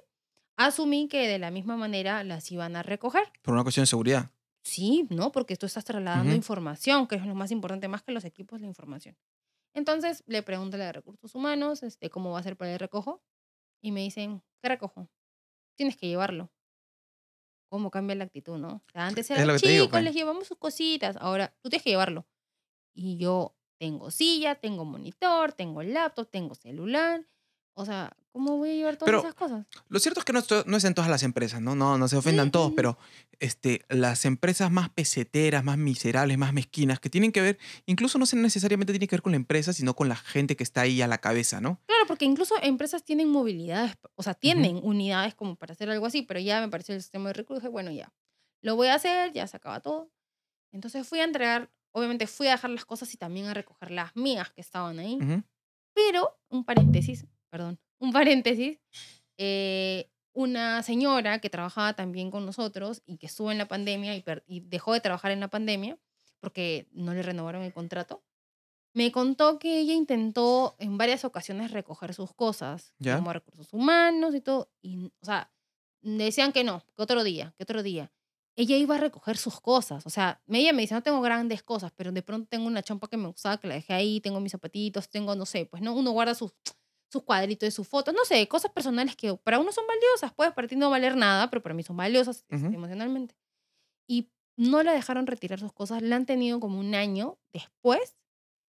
Asumí 0.57 1.09
que 1.09 1.27
de 1.27 1.41
la 1.41 1.51
misma 1.51 1.77
manera 1.77 2.23
las 2.23 2.53
iban 2.53 2.77
a 2.77 2.85
recoger. 2.85 3.25
Por 3.43 3.53
una 3.55 3.65
cuestión 3.65 3.83
de 3.83 3.89
seguridad. 3.89 4.31
Sí, 4.63 5.07
¿no? 5.11 5.33
Porque 5.33 5.57
tú 5.57 5.67
estás 5.67 5.85
trasladando 5.85 6.35
información, 6.35 7.09
que 7.09 7.17
es 7.17 7.27
lo 7.27 7.35
más 7.35 7.51
importante, 7.51 7.89
más 7.89 8.03
que 8.03 8.13
los 8.13 8.25
equipos, 8.25 8.61
la 8.61 8.69
información. 8.69 9.17
Entonces 9.75 10.23
le 10.27 10.43
pregunto 10.43 10.77
a 10.77 10.79
la 10.79 10.87
de 10.87 10.93
recursos 10.93 11.35
humanos 11.35 11.83
este, 11.83 12.11
cómo 12.11 12.31
va 12.31 12.39
a 12.39 12.43
ser 12.43 12.57
para 12.57 12.73
el 12.73 12.79
recojo. 12.79 13.23
Y 13.83 13.91
me 13.91 14.01
dicen, 14.01 14.43
¿qué 14.63 14.69
recojo? 14.69 15.09
Tienes 15.77 15.97
que 15.97 16.07
llevarlo. 16.07 16.53
¿Cómo 17.69 17.91
cambia 17.91 18.15
la 18.15 18.25
actitud, 18.25 18.59
no? 18.59 18.69
O 18.87 18.91
sea, 18.93 19.07
antes 19.07 19.31
Es 19.31 19.37
era, 19.39 19.47
lo 19.47 19.55
que 19.55 19.61
te 19.61 19.69
digo, 19.69 19.85
chicos, 19.87 19.91
pues. 19.93 20.05
les 20.05 20.15
llevamos 20.15 20.47
sus 20.47 20.59
cositas. 20.59 21.17
Ahora, 21.17 21.57
tú 21.61 21.71
tienes 21.71 21.83
que 21.83 21.91
llevarlo. 21.91 22.27
Y 22.95 23.17
yo 23.17 23.57
tengo 23.79 24.11
silla, 24.11 24.55
tengo 24.55 24.85
monitor, 24.85 25.55
tengo 25.55 25.83
laptop, 25.83 26.31
tengo 26.31 26.55
celular. 26.55 27.27
O 27.75 27.85
sea, 27.85 28.17
¿cómo 28.33 28.57
voy 28.57 28.71
a 28.71 28.75
llevar 28.75 28.97
todas 28.97 29.07
Pero- 29.07 29.21
esas 29.21 29.35
cosas? 29.35 29.67
Lo 29.89 29.99
cierto 29.99 30.21
es 30.21 30.25
que 30.25 30.33
no, 30.33 30.41
no 30.67 30.77
es 30.77 30.85
en 30.85 30.95
todas 30.95 31.11
las 31.11 31.23
empresas, 31.23 31.61
¿no? 31.61 31.75
No, 31.77 31.99
no 31.99 32.09
se 32.09 32.17
ofendan 32.17 32.47
Sí, 32.47 32.53
todos, 32.53 32.73
pero 32.75 32.99
este, 33.41 33.85
las 33.89 34.25
empresas 34.25 34.71
más 34.71 34.89
peseteras, 34.91 35.63
más 35.65 35.77
miserables, 35.79 36.39
más 36.39 36.53
mezquinas, 36.53 36.99
que 37.01 37.11
tienen 37.11 37.31
que 37.33 37.41
ver, 37.43 37.59
incluso 37.87 38.19
no 38.19 38.25
necesariamente 38.35 38.93
tiene 38.93 39.07
que 39.07 39.17
ver 39.17 39.23
con 39.23 39.33
la 39.33 39.37
empresa, 39.37 39.73
sino 39.73 39.95
con 39.95 40.09
la 40.09 40.17
gente 40.17 40.57
que 40.57 40.63
está 40.65 40.81
ahí 40.83 41.03
a 41.03 41.07
la 41.07 41.19
cabeza, 41.19 41.61
¿no? 41.61 41.81
Claro, 41.87 42.07
porque 42.07 42.25
incluso 42.25 42.55
empresas 42.63 43.05
tienen 43.05 43.29
movilidades, 43.29 43.97
o 44.15 44.23
sea, 44.23 44.35
tienen 44.35 44.81
unidades 44.83 45.35
como 45.35 45.57
para 45.57 45.73
hacer 45.75 45.91
algo 45.91 46.07
así, 46.07 46.23
pero 46.23 46.41
ya 46.41 46.61
me 46.61 46.69
pareció 46.69 46.95
el 46.95 47.03
sistema 47.03 47.29
de 47.29 47.35
recursos, 47.35 47.71
bueno, 47.71 47.91
ya, 47.91 48.13
lo 48.63 48.77
voy 48.77 48.89
a 48.89 48.95
hacer, 48.95 49.33
ya 49.33 49.47
se 49.47 49.57
acaba 49.57 49.81
todo. 49.81 50.11
Entonces 50.73 51.07
fui 51.07 51.21
a 51.21 51.25
entregar, 51.25 51.71
obviamente 51.93 52.27
fui 52.27 52.47
a 52.49 52.53
dejar 52.53 52.71
las 52.71 52.85
cosas 52.87 53.13
y 53.13 53.17
también 53.19 53.47
a 53.47 53.55
recoger 53.55 53.91
las 53.91 54.17
mías 54.17 54.51
que 54.53 54.61
estaban 54.63 54.99
ahí, 54.99 55.19
Ujú. 55.21 55.43
pero, 55.95 56.39
un 56.49 56.65
paréntesis, 56.65 57.27
perdón, 57.51 57.79
un 58.03 58.13
paréntesis, 58.13 58.79
eh, 59.39 60.11
una 60.33 60.83
señora 60.83 61.39
que 61.39 61.49
trabajaba 61.49 61.95
también 61.95 62.31
con 62.31 62.45
nosotros 62.45 63.03
y 63.07 63.19
que 63.19 63.27
estuvo 63.27 63.53
en 63.53 63.59
la 63.59 63.69
pandemia 63.69 64.17
y, 64.17 64.25
y 64.47 64.61
dejó 64.61 64.93
de 64.93 65.01
trabajar 65.01 65.31
en 65.31 65.41
la 65.41 65.49
pandemia, 65.49 65.99
porque 66.41 66.89
no 66.91 67.15
le 67.15 67.23
renovaron 67.23 67.63
el 67.63 67.73
contrato. 67.73 68.25
Me 68.93 69.13
contó 69.13 69.59
que 69.59 69.79
ella 69.79 69.95
intentó 69.95 70.75
en 70.79 70.99
varias 70.99 71.25
ocasiones 71.25 71.71
recoger 71.71 72.13
sus 72.13 72.35
cosas, 72.35 72.93
¿Ya? 72.99 73.17
como 73.17 73.33
recursos 73.33 73.73
humanos 73.73 74.35
y 74.35 74.41
todo, 74.41 74.69
y, 74.83 75.07
o 75.07 75.25
sea, 75.25 75.51
decían 76.03 76.53
que 76.53 76.65
no, 76.65 76.85
que 76.97 77.03
otro 77.03 77.23
día, 77.23 77.55
que 77.57 77.63
otro 77.63 77.83
día. 77.83 78.13
Ella 78.55 78.77
iba 78.77 78.97
a 78.97 78.99
recoger 78.99 79.39
sus 79.39 79.61
cosas, 79.61 80.05
o 80.05 80.11
sea, 80.11 80.43
ella 80.49 80.75
me 80.75 80.83
dice, 80.83 80.95
no 80.95 81.03
tengo 81.03 81.23
grandes 81.23 81.63
cosas, 81.63 81.91
pero 81.97 82.13
de 82.13 82.23
pronto 82.23 82.49
tengo 82.51 82.67
una 82.67 82.83
chompa 82.83 83.09
que 83.09 83.17
me 83.17 83.29
gustaba, 83.29 83.59
que 83.59 83.69
la 83.69 83.75
dejé 83.75 83.95
ahí, 83.95 84.21
tengo 84.21 84.41
mis 84.41 84.53
zapatitos, 84.53 85.09
tengo, 85.09 85.35
no 85.37 85.47
sé, 85.47 85.65
pues 85.67 85.83
no, 85.83 85.95
uno 85.95 86.11
guarda 86.11 86.35
sus, 86.35 86.53
sus 87.13 87.23
cuadritos 87.23 87.67
de 87.67 87.71
sus 87.71 87.87
fotos, 87.87 88.15
no 88.15 88.25
sé, 88.25 88.49
cosas 88.49 88.73
personales 88.73 89.15
que 89.17 89.35
para 89.37 89.59
uno 89.59 89.71
son 89.71 89.85
valiosas, 89.87 90.33
puede 90.33 90.53
para 90.53 90.67
ti 90.67 90.77
no 90.77 90.89
valer 90.89 91.15
nada, 91.15 91.51
pero 91.51 91.63
para 91.63 91.75
mí 91.75 91.83
son 91.83 91.97
valiosas 91.97 92.39
este, 92.49 92.57
Ujú. 92.57 92.75
emocionalmente. 92.75 93.37
Y 94.09 94.31
no 94.57 94.83
la 94.83 94.93
dejaron 94.93 95.27
retirar 95.27 95.61
sus 95.61 95.73
cosas, 95.73 96.01
la 96.01 96.17
han 96.17 96.25
tenido 96.27 96.59
como 96.59 96.81
un 96.81 96.95
año 96.95 97.39
después. 97.53 98.17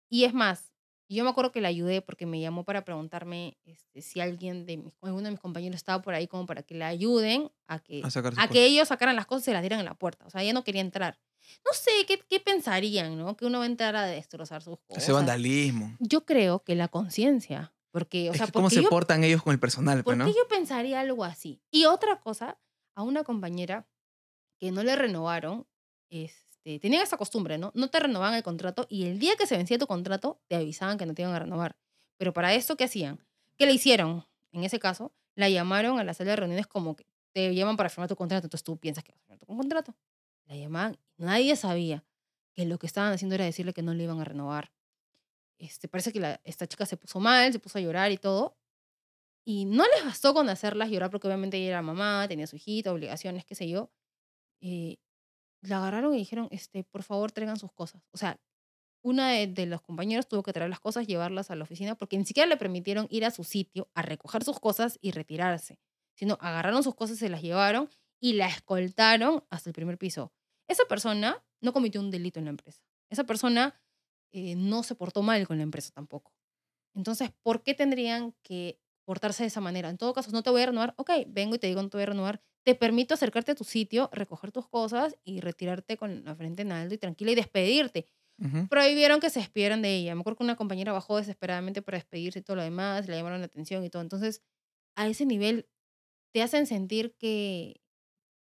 Y 0.09 0.25
es 0.25 0.33
más, 0.33 0.73
yo 1.09 1.23
me 1.23 1.29
acuerdo 1.29 1.51
que 1.51 1.61
la 1.61 1.69
ayudé 1.69 2.01
porque 2.01 2.25
me 2.25 2.41
llamó 2.41 2.65
para 2.65 2.83
preguntarme 2.83 3.57
este, 3.63 4.01
si 4.01 4.19
alguien 4.19 4.65
de 4.65 4.77
mis, 4.77 4.97
alguno 5.01 5.23
de 5.23 5.31
mis 5.31 5.39
compañeros 5.39 5.77
estaba 5.77 6.01
por 6.01 6.13
ahí 6.13 6.27
como 6.27 6.45
para 6.45 6.63
que 6.63 6.75
la 6.75 6.87
ayuden 6.87 7.51
a 7.67 7.79
que, 7.79 8.01
A 8.03 8.43
a 8.43 8.47
que 8.49 8.65
ellos 8.65 8.89
sacaran 8.89 9.15
las 9.15 9.25
cosas 9.25 9.43
y 9.43 9.45
se 9.45 9.53
las 9.53 9.61
dieran 9.61 9.79
en 9.79 9.85
la 9.85 9.95
puerta. 9.95 10.25
O 10.25 10.29
sea, 10.29 10.41
ella 10.43 10.53
no 10.53 10.63
quería 10.63 10.81
entrar. 10.81 11.19
No 11.65 11.73
sé, 11.73 11.91
¿qué, 12.07 12.19
qué 12.27 12.39
pensarían, 12.39 13.17
no? 13.17 13.37
Que 13.37 13.45
uno 13.45 13.59
va 13.59 13.63
a 13.65 13.67
entrar 13.67 13.95
a 13.95 14.05
destrozar 14.05 14.61
sus 14.61 14.79
cosas. 14.79 15.03
Ese 15.03 15.11
vandalismo. 15.11 15.95
Yo 15.99 16.25
creo 16.25 16.63
que 16.63 16.75
la 16.75 16.87
conciencia. 16.87 17.74
Porque, 17.95 18.29
o 18.29 18.33
Es 18.33 18.39
sea, 18.39 18.47
que 18.47 18.51
¿Cómo 18.51 18.69
se 18.69 18.83
yo 18.83 18.89
portan 18.89 19.23
ellos 19.23 19.41
con 19.41 19.53
el 19.53 19.59
personal, 19.61 19.99
¿Por 19.99 20.03
pues, 20.03 20.17
¿no? 20.17 20.25
qué 20.25 20.33
yo 20.33 20.45
pensaría 20.49 20.99
algo 20.99 21.23
así? 21.23 21.61
Y 21.71 21.85
otra 21.85 22.19
cosa, 22.19 22.59
a 22.93 23.03
una 23.03 23.23
compañera 23.23 23.87
que 24.59 24.73
no 24.73 24.83
le 24.83 24.97
renovaron, 24.97 25.65
este, 26.09 26.77
tenían 26.81 27.03
esa 27.03 27.15
costumbre, 27.15 27.57
¿no? 27.57 27.71
No 27.73 27.89
te 27.89 28.01
renovaban 28.01 28.35
el 28.35 28.43
contrato 28.43 28.85
y 28.89 29.05
el 29.05 29.17
día 29.17 29.37
que 29.37 29.47
se 29.47 29.55
vencía 29.55 29.77
tu 29.77 29.87
contrato 29.87 30.41
te 30.49 30.57
avisaban 30.57 30.97
que 30.97 31.05
no 31.05 31.13
te 31.13 31.21
iban 31.21 31.33
a 31.35 31.39
renovar. 31.39 31.77
Pero 32.17 32.33
para 32.33 32.53
esto, 32.53 32.75
¿qué 32.75 32.83
hacían? 32.83 33.25
¿Qué 33.55 33.65
le 33.65 33.71
hicieron? 33.71 34.25
En 34.51 34.65
ese 34.65 34.77
caso, 34.77 35.13
la 35.33 35.47
llamaron 35.47 35.97
a 35.97 36.03
la 36.03 36.13
sala 36.13 36.31
de 36.31 36.35
reuniones 36.35 36.67
como 36.67 36.97
que 36.97 37.07
te 37.31 37.55
llaman 37.55 37.77
para 37.77 37.87
firmar 37.87 38.09
tu 38.09 38.17
contrato, 38.17 38.47
entonces 38.47 38.65
tú 38.65 38.75
piensas 38.75 39.05
que 39.05 39.13
vas 39.13 39.19
a 39.19 39.23
firmar 39.23 39.39
tu 39.39 39.45
contrato. 39.45 39.95
La 40.47 40.57
llamaban 40.57 40.97
nadie 41.15 41.55
sabía 41.55 42.03
que 42.53 42.65
lo 42.65 42.77
que 42.77 42.87
estaban 42.87 43.13
haciendo 43.13 43.35
era 43.35 43.45
decirle 43.45 43.71
que 43.71 43.83
no 43.83 43.93
le 43.93 44.03
iban 44.03 44.19
a 44.19 44.25
renovar. 44.25 44.73
Este, 45.59 45.87
parece 45.87 46.11
que 46.13 46.19
la- 46.19 46.41
esta 46.43 46.67
chica 46.67 46.85
se 46.85 46.97
puso 46.97 47.19
mal, 47.19 47.51
se 47.53 47.59
puso 47.59 47.77
a 47.77 47.81
llorar 47.81 48.11
y 48.11 48.17
todo, 48.17 48.57
y 49.45 49.65
no 49.65 49.83
les 49.95 50.05
bastó 50.05 50.33
con 50.33 50.49
hacerlas 50.49 50.89
llorar 50.89 51.11
porque 51.11 51.27
obviamente 51.27 51.57
ella 51.57 51.67
era 51.69 51.81
mamá, 51.81 52.27
tenía 52.27 52.47
su 52.47 52.55
hijita, 52.55 52.91
obligaciones, 52.93 53.45
qué 53.45 53.55
sé 53.55 53.69
yo. 53.69 53.91
Eh, 54.61 54.97
la 55.61 55.77
agarraron 55.79 56.13
y 56.15 56.19
dijeron, 56.19 56.47
este, 56.51 56.83
por 56.83 57.03
favor, 57.03 57.31
traigan 57.31 57.57
sus 57.59 57.71
cosas. 57.73 58.03
O 58.11 58.17
sea, 58.17 58.39
una 59.03 59.31
de, 59.31 59.47
de 59.47 59.65
los 59.67 59.81
compañeros 59.81 60.27
tuvo 60.27 60.43
que 60.43 60.53
traer 60.53 60.69
las 60.69 60.79
cosas, 60.79 61.07
llevarlas 61.07 61.51
a 61.51 61.55
la 61.55 61.63
oficina 61.63 61.95
porque 61.95 62.17
ni 62.17 62.25
siquiera 62.25 62.47
le 62.47 62.57
permitieron 62.57 63.07
ir 63.11 63.25
a 63.25 63.31
su 63.31 63.43
sitio 63.43 63.89
a 63.95 64.01
recoger 64.01 64.43
sus 64.43 64.59
cosas 64.59 64.97
y 65.01 65.11
retirarse. 65.11 65.79
Sino 66.15 66.37
agarraron 66.41 66.83
sus 66.83 66.95
cosas, 66.95 67.17
se 67.19 67.29
las 67.29 67.41
llevaron 67.41 67.89
y 68.19 68.33
la 68.33 68.47
escoltaron 68.47 69.43
hasta 69.49 69.69
el 69.69 69.73
primer 69.75 69.97
piso. 69.97 70.33
Esa 70.67 70.85
persona 70.85 71.43
no 71.61 71.73
cometió 71.73 72.01
un 72.01 72.11
delito 72.11 72.39
en 72.39 72.45
la 72.45 72.51
empresa. 72.51 72.81
Esa 73.11 73.25
persona 73.25 73.75
eh, 74.35 74.55
no 74.57 74.83
se 74.83 74.95
portó 74.95 75.23
mal 75.23 75.47
con 75.47 75.57
la 75.57 75.63
empresa 75.63 75.91
tampoco. 75.93 76.33
Entonces, 76.95 77.31
¿por 77.43 77.63
qué 77.63 77.73
tendrían 77.73 78.35
que 78.43 78.79
portarse 79.05 79.43
de 79.43 79.47
esa 79.47 79.61
manera? 79.61 79.89
En 79.89 79.97
todo 79.97 80.13
caso, 80.13 80.31
no 80.31 80.43
te 80.43 80.49
voy 80.49 80.61
a 80.63 80.67
renovar, 80.67 80.93
ok, 80.97 81.11
vengo 81.27 81.55
y 81.55 81.59
te 81.59 81.67
digo 81.67 81.81
no 81.81 81.89
te 81.89 81.97
voy 81.97 82.03
a 82.03 82.07
renovar, 82.07 82.41
te 82.65 82.75
permito 82.75 83.13
acercarte 83.13 83.51
a 83.53 83.55
tu 83.55 83.63
sitio, 83.63 84.09
recoger 84.13 84.51
tus 84.51 84.67
cosas 84.69 85.17
y 85.23 85.41
retirarte 85.41 85.97
con 85.97 86.23
la 86.25 86.35
frente 86.35 86.63
en 86.63 86.71
alto 86.71 86.95
y 86.95 86.97
tranquila 86.97 87.31
y 87.31 87.35
despedirte. 87.35 88.07
Ujú. 88.39 88.69
Prohibieron 88.69 89.19
que 89.19 89.29
se 89.29 89.39
despidieran 89.39 89.81
de 89.81 89.95
ella. 89.95 90.15
Me 90.15 90.21
acuerdo 90.21 90.37
que 90.39 90.43
una 90.43 90.55
compañera 90.55 90.91
bajó 90.93 91.17
desesperadamente 91.17 91.81
para 91.81 91.97
despedirse 91.97 92.39
y 92.39 92.41
todo 92.41 92.57
lo 92.57 92.63
demás, 92.63 93.07
le 93.07 93.15
llamaron 93.17 93.39
la 93.41 93.45
atención 93.47 93.83
y 93.83 93.89
todo. 93.89 94.01
Entonces, 94.01 94.43
a 94.95 95.07
ese 95.07 95.25
nivel 95.25 95.69
te 96.33 96.41
hacen 96.43 96.67
sentir 96.67 97.15
que 97.17 97.81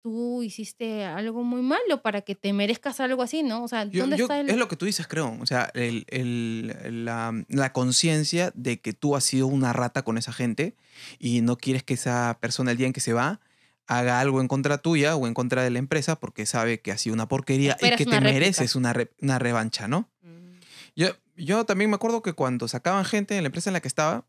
tú 0.02 0.42
hiciste 0.44 1.06
algo 1.06 1.44
muy 1.44 1.62
malo 1.62 2.02
para 2.02 2.22
que 2.22 2.34
te 2.36 2.54
merezcas 2.54 3.00
algo 3.00 3.22
así, 3.22 3.44
¿no? 3.44 3.64
O 3.64 3.68
sea, 3.68 3.86
¿dónde 3.86 4.18
yo- 4.18 4.26
está 4.26 4.40
el...? 4.40 4.50
Es 4.50 4.58
lo 4.58 4.68
que 4.68 4.76
tú 4.76 4.86
dices, 4.86 5.08
creo. 5.08 5.38
O 5.40 5.46
sea, 5.46 5.70
el- 5.76 6.06
el- 6.08 7.06
la, 7.06 7.34
la 7.50 7.72
conciencia 7.74 8.52
de 8.56 8.80
que 8.80 8.94
tú 8.94 9.16
has 9.16 9.24
sido 9.24 9.48
una 9.48 9.74
rata 9.74 10.02
con 10.04 10.18
esa 10.18 10.34
gente 10.34 10.76
y 11.20 11.42
no 11.42 11.58
quieres 11.58 11.84
que 11.84 11.94
esa 11.94 12.38
persona 12.42 12.72
el 12.72 12.78
día 12.78 12.88
en 12.88 12.94
que 12.94 13.00
se 13.00 13.14
va 13.14 13.40
haga 13.88 14.20
algo 14.20 14.40
en 14.42 14.48
contra 14.48 14.78
tuya 14.78 15.16
o 15.16 15.28
en 15.28 15.34
contra 15.34 15.64
de 15.64 15.70
la 15.70 15.80
empresa 15.80 16.16
porque 16.20 16.46
sabe 16.46 16.80
que 16.80 16.92
ha 16.92 16.98
sido 16.98 17.14
una 17.14 17.28
porquería 17.28 17.74
y 17.80 17.84
que 17.84 18.06
te 18.06 18.06
réplica. 18.06 18.22
mereces 18.22 18.76
una, 18.76 18.94
re- 18.94 19.12
una 19.22 19.38
revancha, 19.38 19.88
¿no? 19.88 20.10
Mm. 20.22 20.60
Yo, 20.96 21.08
yo 21.36 21.66
también 21.66 21.90
me 21.90 21.96
acuerdo 21.96 22.22
que 22.22 22.34
cuando 22.34 22.68
sacaban 22.68 23.04
gente 23.06 23.36
en 23.36 23.44
la 23.44 23.48
empresa 23.48 23.70
en 23.70 23.74
la 23.74 23.82
que 23.82 23.88
estaba, 23.88 24.26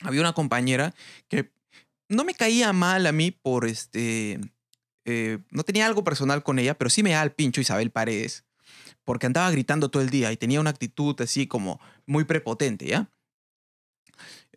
había 0.00 0.20
una 0.22 0.32
compañera 0.32 0.94
que 1.28 1.50
no 2.08 2.24
me 2.24 2.34
caía 2.34 2.72
mal 2.72 3.06
a 3.06 3.12
mí 3.12 3.30
por 3.30 3.66
este. 3.66 4.40
Eh, 5.10 5.38
no 5.50 5.62
tenía 5.64 5.86
algo 5.86 6.04
personal 6.04 6.42
con 6.42 6.58
ella, 6.58 6.76
pero 6.76 6.90
sí 6.90 7.02
me 7.02 7.12
da 7.12 7.22
al 7.22 7.32
pincho 7.32 7.62
Isabel 7.62 7.90
Paredes, 7.90 8.44
porque 9.04 9.24
andaba 9.24 9.50
gritando 9.50 9.90
todo 9.90 10.02
el 10.02 10.10
día 10.10 10.30
y 10.32 10.36
tenía 10.36 10.60
una 10.60 10.68
actitud 10.68 11.18
así 11.22 11.46
como 11.46 11.80
muy 12.04 12.24
prepotente, 12.24 12.84
¿ya? 12.84 13.10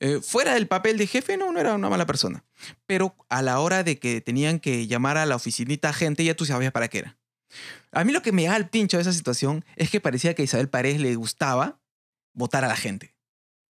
Eh, 0.02 0.20
fuera 0.22 0.56
del 0.56 0.68
papel 0.68 0.98
de 0.98 1.08
jefe, 1.08 1.38
no, 1.38 1.54
no 1.54 1.60
era 1.62 1.74
una 1.74 1.90
mala 1.90 2.06
persona. 2.06 2.44
Pero 2.86 3.16
a 3.30 3.42
la 3.42 3.62
hora 3.62 3.84
de 3.84 3.98
que 3.98 4.20
tenían 4.20 4.60
que 4.60 4.88
llamar 4.88 5.18
a 5.18 5.26
la 5.26 5.38
oficinita 5.38 5.94
gente, 5.94 6.26
ya 6.26 6.36
tú 6.36 6.44
sabías 6.44 6.74
para 6.74 6.90
qué 6.90 6.98
era. 6.98 7.18
A 7.94 8.04
mí 8.04 8.12
lo 8.12 8.22
que 8.22 8.34
me 8.34 8.44
da 8.44 8.56
al 8.56 8.70
pincho 8.70 8.98
de 8.98 9.04
esa 9.04 9.14
situación 9.14 9.64
es 9.78 9.90
que 9.90 10.02
parecía 10.02 10.34
que 10.34 10.42
a 10.42 10.46
Isabel 10.46 10.68
Paredes 10.68 11.00
le 11.00 11.16
gustaba 11.16 11.80
votar 12.34 12.66
a 12.66 12.68
la 12.68 12.76
gente. 12.76 13.11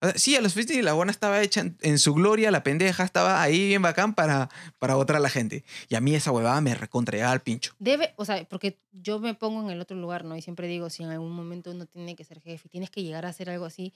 O 0.02 0.08
sí, 0.16 0.34
a 0.34 0.40
los 0.40 0.52
oficinas 0.52 0.78
y 0.78 0.82
la 0.82 0.94
buena 0.94 1.12
estaba 1.12 1.42
hecha 1.42 1.60
en, 1.60 1.76
en 1.82 1.98
su 1.98 2.14
gloria, 2.14 2.50
la 2.50 2.62
pendeja 2.62 3.04
estaba 3.04 3.42
ahí 3.42 3.68
bien 3.68 3.82
bacán 3.82 4.14
para, 4.14 4.48
para 4.78 4.94
votar 4.94 5.16
a 5.16 5.20
la 5.20 5.28
gente. 5.28 5.64
Y 5.88 5.94
a 5.94 6.00
mí 6.00 6.14
esa 6.14 6.32
huevada 6.32 6.60
me 6.60 6.74
recontraía 6.74 7.30
al 7.30 7.40
pincho. 7.40 7.74
Debe, 7.78 8.14
o 8.16 8.24
sea, 8.24 8.44
porque 8.48 8.78
yo 8.92 9.20
me 9.20 9.34
pongo 9.34 9.62
en 9.62 9.70
el 9.70 9.80
otro 9.80 9.96
lugar, 9.96 10.24
¿no? 10.24 10.36
Y 10.36 10.42
siempre 10.42 10.68
digo, 10.68 10.88
si 10.88 11.02
en 11.02 11.10
algún 11.10 11.32
momento 11.32 11.70
uno 11.70 11.86
tiene 11.86 12.16
que 12.16 12.24
ser 12.24 12.40
jefe 12.40 12.62
y 12.66 12.70
tienes 12.70 12.90
que 12.90 13.02
llegar 13.02 13.26
a 13.26 13.28
hacer 13.28 13.50
algo 13.50 13.66
así, 13.66 13.92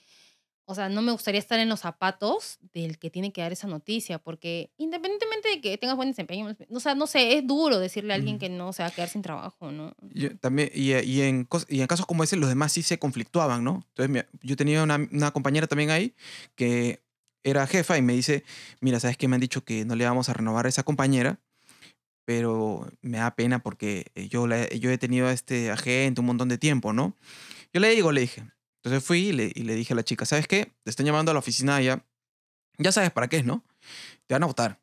o 0.67 0.75
sea, 0.75 0.89
no 0.89 1.03
me 1.03 1.13
gustaría 1.13 1.39
estar 1.39 1.59
en 1.59 1.69
los 1.69 1.81
zapatos 1.81 2.59
del 2.73 2.99
que 2.99 3.11
tiene 3.11 3.33
que 3.33 3.41
dar 3.43 3.53
esa 3.53 3.67
noticia, 3.67 4.19
porque 4.19 4.71
independientemente 4.79 5.49
de 5.49 5.61
que 5.61 5.77
tengas 5.79 5.97
buen 5.97 6.09
desempeño, 6.11 6.57
o 6.71 6.81
sea, 6.81 6.95
no 6.95 7.07
sé, 7.07 7.37
es 7.37 7.47
duro 7.47 7.79
decirle 7.79 8.13
a 8.15 8.17
alguien 8.17 8.39
que 8.39 8.49
no 8.49 8.73
se 8.73 8.83
va 8.83 8.89
a 8.89 8.93
quedar 8.93 9.09
sin 9.09 9.23
trabajo, 9.23 9.71
¿no? 9.71 9.95
Yo 10.11 10.37
también, 10.39 10.71
y, 10.75 10.93
y 10.95 11.23
en, 11.23 11.47
y 11.69 11.81
en 11.81 11.87
casos 11.87 12.07
como 12.07 12.25
ese, 12.25 12.37
los 12.37 12.49
demás 12.49 12.73
sí 12.73 12.83
se 12.83 12.99
conflictuaban, 12.99 13.63
¿no? 13.65 13.85
Entonces, 13.97 14.27
yo 14.43 14.57
tenía 14.57 14.83
una, 14.83 14.97
una 15.13 15.31
compañera 15.33 15.67
también 15.67 15.91
ahí 15.91 16.15
que 16.55 17.03
era 17.43 17.67
jefa 17.67 17.99
y 17.99 18.03
me 18.03 18.15
dice, 18.15 18.43
mira, 18.81 18.99
¿sabes 19.01 19.17
qué? 19.19 19.29
Me 19.29 19.35
han 19.37 19.41
dicho 19.41 19.65
que 19.65 19.85
no 19.85 19.95
le 19.97 20.07
vamos 20.07 20.29
a 20.31 20.33
renovar 20.33 20.65
a 20.67 20.71
esa 20.71 20.83
compañera, 20.83 21.41
pero 22.25 22.89
me 23.03 23.19
da 23.19 23.35
pena 23.35 23.59
porque 23.63 24.07
eh, 24.15 24.29
yo, 24.29 24.47
la- 24.47 24.69
yo 24.71 24.91
he 24.91 24.99
tenido 24.99 25.27
a 25.29 25.33
este 25.33 25.71
agente 25.71 26.21
un 26.21 26.27
montón 26.27 26.49
de 26.49 26.57
tiempo, 26.59 26.93
¿no? 26.93 27.15
Yo 27.73 27.81
le 27.81 27.91
digo, 27.91 28.13
le 28.13 28.23
dije. 28.23 28.45
Entonces 28.85 29.03
fui 29.03 29.29
y 29.29 29.33
le, 29.33 29.51
y 29.55 29.63
le 29.63 29.75
dije 29.75 29.95
a 29.95 29.97
la 29.97 30.05
chica, 30.05 30.27
¿sabes 30.27 30.47
qué? 30.47 30.73
Te 30.83 30.91
están 30.91 31.07
llamando 31.07 31.31
a 31.31 31.33
la 31.35 31.39
oficina 31.41 31.81
ya. 31.81 32.05
Ya 32.77 32.93
sabes 32.93 33.11
para 33.11 33.29
qué 33.29 33.39
es, 33.39 33.45
¿no? 33.47 33.65
Te 34.27 34.35
van 34.35 34.43
a 34.43 34.47
votar. 34.47 34.81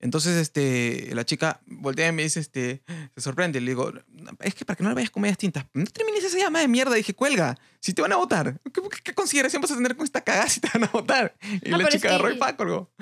Entonces, 0.00 0.36
este, 0.36 1.10
la 1.14 1.24
chica 1.24 1.60
voltea 1.66 2.08
y 2.08 2.12
me 2.12 2.22
dice, 2.22 2.38
este, 2.40 2.82
se 3.14 3.20
sorprende. 3.20 3.60
Le 3.60 3.70
digo, 3.72 3.92
es 4.40 4.54
que 4.54 4.64
para 4.64 4.76
que 4.76 4.82
no 4.82 4.88
le 4.90 4.94
vayas 4.94 5.10
con 5.10 5.22
medias 5.22 5.38
tintas, 5.38 5.66
no 5.74 5.84
termines 5.86 6.22
esa 6.24 6.38
llamada 6.38 6.62
de 6.62 6.68
mierda. 6.68 6.94
Dije, 6.94 7.14
cuelga, 7.14 7.56
si 7.80 7.92
te 7.94 8.02
van 8.02 8.12
a 8.12 8.16
votar, 8.16 8.60
¿qué, 8.72 8.80
qué- 9.02 9.14
consideración 9.14 9.60
vas 9.60 9.70
a 9.72 9.76
tener 9.76 9.96
con 9.96 10.04
esta 10.04 10.22
cagada 10.22 10.48
si 10.48 10.60
te 10.60 10.68
van 10.72 10.84
a 10.84 10.88
votar? 10.88 11.36
Y 11.64 11.70
No, 11.70 11.78
la 11.78 11.88
chica 11.88 12.08
agarró 12.08 12.30
y 12.30 12.34
que- 12.34 12.38
pa, 12.38 12.56
colgó. 12.56 12.92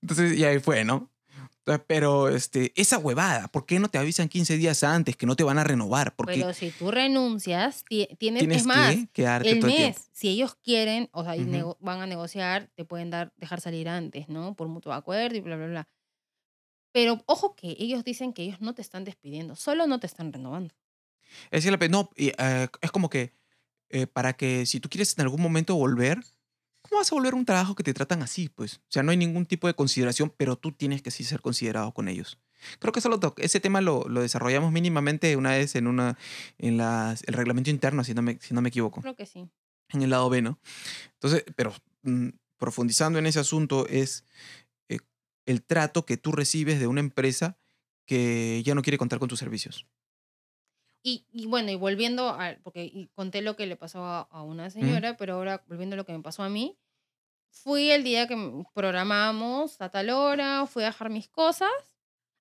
Entonces, 0.00 0.36
y 0.38 0.44
ahí 0.44 0.58
fue, 0.60 0.84
¿no? 0.84 1.10
Entonces, 1.66 1.84
Pero 1.88 2.28
este, 2.28 2.72
esa 2.80 2.98
huevada, 2.98 3.48
¿por 3.48 3.66
qué 3.66 3.78
no 3.80 3.88
te 3.88 3.98
avisan 3.98 4.28
15 4.28 4.56
días 4.56 4.84
antes 4.84 5.16
que 5.16 5.26
no 5.26 5.34
te 5.36 5.42
van 5.44 5.58
a 5.58 5.64
renovar? 5.64 6.14
Porque 6.16 6.44
Pero 6.44 6.52
si 6.52 6.72
tú 6.72 6.90
renuncias, 6.90 7.84
ti- 7.88 8.08
tienes, 8.18 8.48
tienes 8.48 8.52
es 8.52 8.66
más, 8.66 9.06
que 9.08 9.08
quedarte 9.12 9.56
el 9.56 9.60
todo 9.60 9.68
el 9.68 9.74
tiempo. 9.74 10.00
mes, 10.00 10.08
si 10.12 10.28
ellos 10.28 10.56
quieren, 10.56 11.08
o 11.12 11.22
sea, 11.24 11.36
Ujú. 11.36 11.46
nego- 11.46 11.76
van 11.80 12.00
a 12.00 12.06
negociar, 12.06 12.68
te 12.74 12.84
pueden 12.84 13.10
dar, 13.10 13.32
dejar 13.36 13.60
salir 13.60 13.88
antes, 13.88 14.28
¿no? 14.28 14.54
Por 14.56 14.68
mutuo 14.68 14.92
acuerdo 14.92 15.36
y 15.36 15.40
bla, 15.40 15.56
bla, 15.56 15.66
bla. 15.68 15.88
Pero 16.92 17.22
ojo 17.26 17.54
que 17.54 17.76
ellos 17.78 18.02
dicen 18.02 18.32
que 18.32 18.42
ellos 18.42 18.60
no 18.60 18.74
te 18.74 18.82
están 18.82 19.04
despidiendo, 19.04 19.54
solo 19.54 19.86
no 19.86 20.00
te 20.00 20.08
están 20.08 20.32
renovando. 20.32 20.74
Es 21.50 21.64
pe- 21.78 21.88
no, 21.88 22.10
y, 22.16 22.28
eh, 22.38 22.68
es 22.80 22.90
como 22.90 23.08
que 23.10 23.32
eh, 23.90 24.06
para 24.06 24.34
que 24.34 24.66
si 24.66 24.80
tú 24.80 24.88
quieres 24.88 25.16
en 25.18 25.22
algún 25.22 25.40
momento 25.42 25.76
volver, 25.76 26.18
¿cómo 26.88 27.00
vas 27.00 27.10
a 27.10 27.14
volver 27.14 27.32
a 27.32 27.36
un 27.36 27.44
trabajo 27.44 27.74
que 27.74 27.82
te 27.82 27.94
tratan 27.94 28.22
así? 28.22 28.48
Pues, 28.48 28.76
o 28.76 28.90
sea, 28.90 29.02
no 29.02 29.10
hay 29.10 29.16
ningún 29.16 29.46
tipo 29.46 29.66
de 29.66 29.74
consideración, 29.74 30.32
pero 30.36 30.56
tú 30.56 30.72
tienes 30.72 31.02
que 31.02 31.10
sí 31.10 31.24
ser 31.24 31.40
considerado 31.40 31.92
con 31.92 32.08
ellos. 32.08 32.38
Creo 32.78 32.92
que 32.92 33.00
eso 33.00 33.08
lo 33.08 33.34
ese 33.38 33.60
tema 33.60 33.80
lo, 33.80 34.08
lo 34.08 34.22
desarrollamos 34.22 34.72
mínimamente 34.72 35.36
una 35.36 35.50
vez 35.50 35.74
en 35.76 35.86
una 35.86 36.16
en 36.58 36.76
las, 36.76 37.22
el 37.26 37.34
reglamento 37.34 37.70
interno, 37.70 38.02
si 38.04 38.14
no 38.14 38.22
me, 38.22 38.38
si 38.40 38.54
no 38.54 38.62
me 38.62 38.68
equivoco, 38.70 39.02
Creo 39.02 39.14
que 39.14 39.26
sí. 39.26 39.48
en 39.90 40.02
el 40.02 40.10
lado 40.10 40.30
B, 40.30 40.42
¿no? 40.42 40.58
Entonces, 41.14 41.44
pero 41.54 41.74
mm, 42.02 42.28
profundizando 42.56 43.18
en 43.18 43.26
ese 43.26 43.40
asunto 43.40 43.86
es 43.88 44.24
eh, 44.88 44.98
el 45.44 45.62
trato 45.62 46.06
que 46.06 46.16
tú 46.16 46.32
recibes 46.32 46.80
de 46.80 46.86
una 46.86 47.00
empresa 47.00 47.58
que 48.06 48.62
ya 48.64 48.74
no 48.74 48.82
quiere 48.82 48.98
contar 48.98 49.18
con 49.18 49.28
tus 49.28 49.38
servicios. 49.38 49.86
Y, 51.08 51.24
y 51.30 51.46
bueno, 51.46 51.70
y 51.70 51.76
volviendo 51.76 52.30
a, 52.30 52.56
porque 52.64 53.08
conté 53.14 53.40
lo 53.40 53.54
que 53.54 53.66
le 53.66 53.76
pasó 53.76 54.02
a, 54.04 54.22
a 54.22 54.42
una 54.42 54.70
señora, 54.70 55.16
pero 55.16 55.34
ahora 55.34 55.62
volviendo 55.68 55.94
a 55.94 55.96
lo 55.96 56.04
que 56.04 56.12
me 56.12 56.20
pasó 56.20 56.42
a 56.42 56.48
mí, 56.48 56.76
fui 57.48 57.92
el 57.92 58.02
día 58.02 58.26
que 58.26 58.36
programamos 58.74 59.80
a 59.80 59.88
tal 59.88 60.10
hora, 60.10 60.66
fui 60.66 60.82
a 60.82 60.86
dejar 60.86 61.10
mis 61.10 61.28
cosas. 61.28 61.70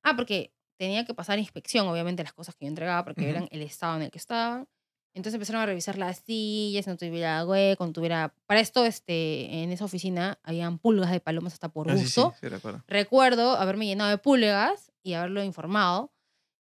Ah, 0.02 0.16
porque 0.16 0.52
tenía 0.80 1.06
que 1.06 1.14
pasar 1.14 1.38
inspección, 1.38 1.88
obviamente, 1.88 2.24
las 2.24 2.34
cosas 2.34 2.56
que 2.56 2.66
yo 2.66 2.70
entregaba, 2.70 3.04
porque 3.04 3.22
Ujú. 3.22 3.30
eran 3.30 3.48
el 3.52 3.62
estado 3.62 3.98
en 3.98 4.02
el 4.02 4.10
que 4.10 4.18
estaban. 4.18 4.68
Entonces 5.14 5.36
empezaron 5.36 5.62
a 5.62 5.68
revisar 5.68 6.00
las 6.00 6.18
sillas, 6.18 6.88
no 6.88 6.98
tuviera 6.98 7.46
hueco, 7.46 7.86
no 7.86 7.94
tuviera... 7.94 8.34
Para 8.48 8.62
esto, 8.62 8.84
este, 8.84 9.62
en 9.62 9.72
esa 9.74 9.86
oficina, 9.86 10.40
habían 10.42 10.80
pulgas 10.80 11.12
de 11.12 11.20
palomas 11.20 11.54
hasta 11.54 11.70
por 11.70 11.88
Ah, 11.88 11.94
sí, 11.98 12.00
sí, 12.00 12.22
gusto. 12.22 12.34
sí, 12.42 12.48
recuerdo. 12.50 12.84
Recuerdo 12.88 13.58
haberme 13.58 13.86
llenado 13.86 14.10
de 14.10 14.18
pulgas 14.18 14.92
y 15.04 15.14
haberlo 15.14 15.44
informado. 15.44 16.12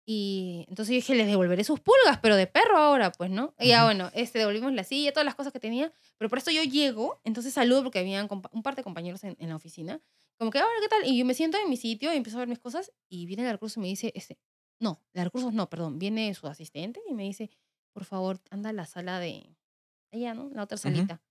Y 0.09 0.63
entonces 0.69 0.93
yo 0.93 0.95
dije, 0.95 1.15
les 1.15 1.27
devolveré 1.27 1.65
sus 1.65 1.81
pulgas, 1.81 2.19
pero 2.21 2.37
de 2.37 2.47
perro 2.47 2.77
ahora, 2.77 3.11
pues, 3.11 3.29
¿no? 3.29 3.53
Y 3.59 3.67
ya, 3.67 3.83
bueno, 3.83 4.09
este, 4.13 4.39
devolvimos 4.39 4.71
la 4.71 4.85
silla, 4.85 5.11
todas 5.11 5.25
las 5.25 5.35
cosas 5.35 5.51
que 5.51 5.59
tenía. 5.59 5.91
Pero 6.17 6.29
por 6.29 6.37
esto 6.37 6.49
yo 6.49 6.63
llego, 6.63 7.19
entonces 7.25 7.53
saludo 7.53 7.83
porque 7.83 7.99
habían 7.99 8.29
un 8.29 8.63
par 8.63 8.77
de 8.77 8.83
compañeros 8.83 9.25
en, 9.25 9.35
en 9.37 9.49
la 9.49 9.57
oficina. 9.57 9.99
Como 10.37 10.49
que, 10.49 10.59
ahora, 10.59 10.71
¿qué 10.81 10.87
tal? 10.87 11.05
Y 11.05 11.17
yo 11.17 11.25
me 11.25 11.33
siento 11.33 11.57
en 11.57 11.69
mi 11.69 11.75
sitio 11.75 12.13
y 12.13 12.15
empiezo 12.15 12.37
a 12.37 12.39
ver 12.39 12.47
mis 12.47 12.59
cosas. 12.59 12.93
Y 13.09 13.25
viene 13.25 13.43
la 13.43 13.51
recurso 13.51 13.81
y 13.81 13.83
me 13.83 13.89
dice, 13.89 14.13
este, 14.15 14.39
no, 14.79 15.03
la 15.11 15.25
recursos 15.25 15.53
no, 15.53 15.69
perdón. 15.69 15.99
Viene 15.99 16.33
su 16.35 16.47
asistente 16.47 17.01
y 17.09 17.13
me 17.13 17.23
dice, 17.23 17.49
por 17.91 18.05
favor, 18.05 18.39
anda 18.49 18.69
a 18.69 18.73
la 18.73 18.85
sala 18.85 19.19
de 19.19 19.57
allá, 20.13 20.33
¿no? 20.33 20.49
La 20.53 20.63
otra 20.63 20.77
salita. 20.77 21.21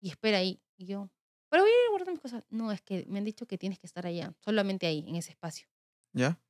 Y 0.00 0.08
espera 0.08 0.38
ahí. 0.38 0.60
Y 0.76 0.86
yo, 0.86 1.10
pero 1.48 1.62
voy 1.62 1.70
a 1.70 1.74
ir 1.74 1.90
guardando 1.90 2.10
mis 2.10 2.20
cosas. 2.20 2.44
No, 2.48 2.72
es 2.72 2.82
que 2.82 3.06
me 3.06 3.18
han 3.18 3.24
dicho 3.24 3.46
que 3.46 3.56
tienes 3.56 3.78
que 3.78 3.86
estar 3.86 4.04
allá, 4.04 4.34
solamente 4.40 4.88
ahí, 4.88 5.04
en 5.06 5.14
ese 5.14 5.30
espacio. 5.30 5.68
¿Ya? 6.12 6.40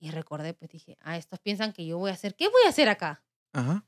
Y 0.00 0.10
recordé, 0.10 0.54
pues 0.54 0.70
dije, 0.70 0.96
ah, 1.00 1.16
estos 1.16 1.38
piensan 1.40 1.72
que 1.72 1.84
yo 1.86 1.98
voy 1.98 2.10
a 2.10 2.14
hacer, 2.14 2.34
¿qué 2.36 2.48
voy 2.48 2.62
a 2.66 2.68
hacer 2.68 2.88
acá? 2.88 3.24
Ajá. 3.52 3.84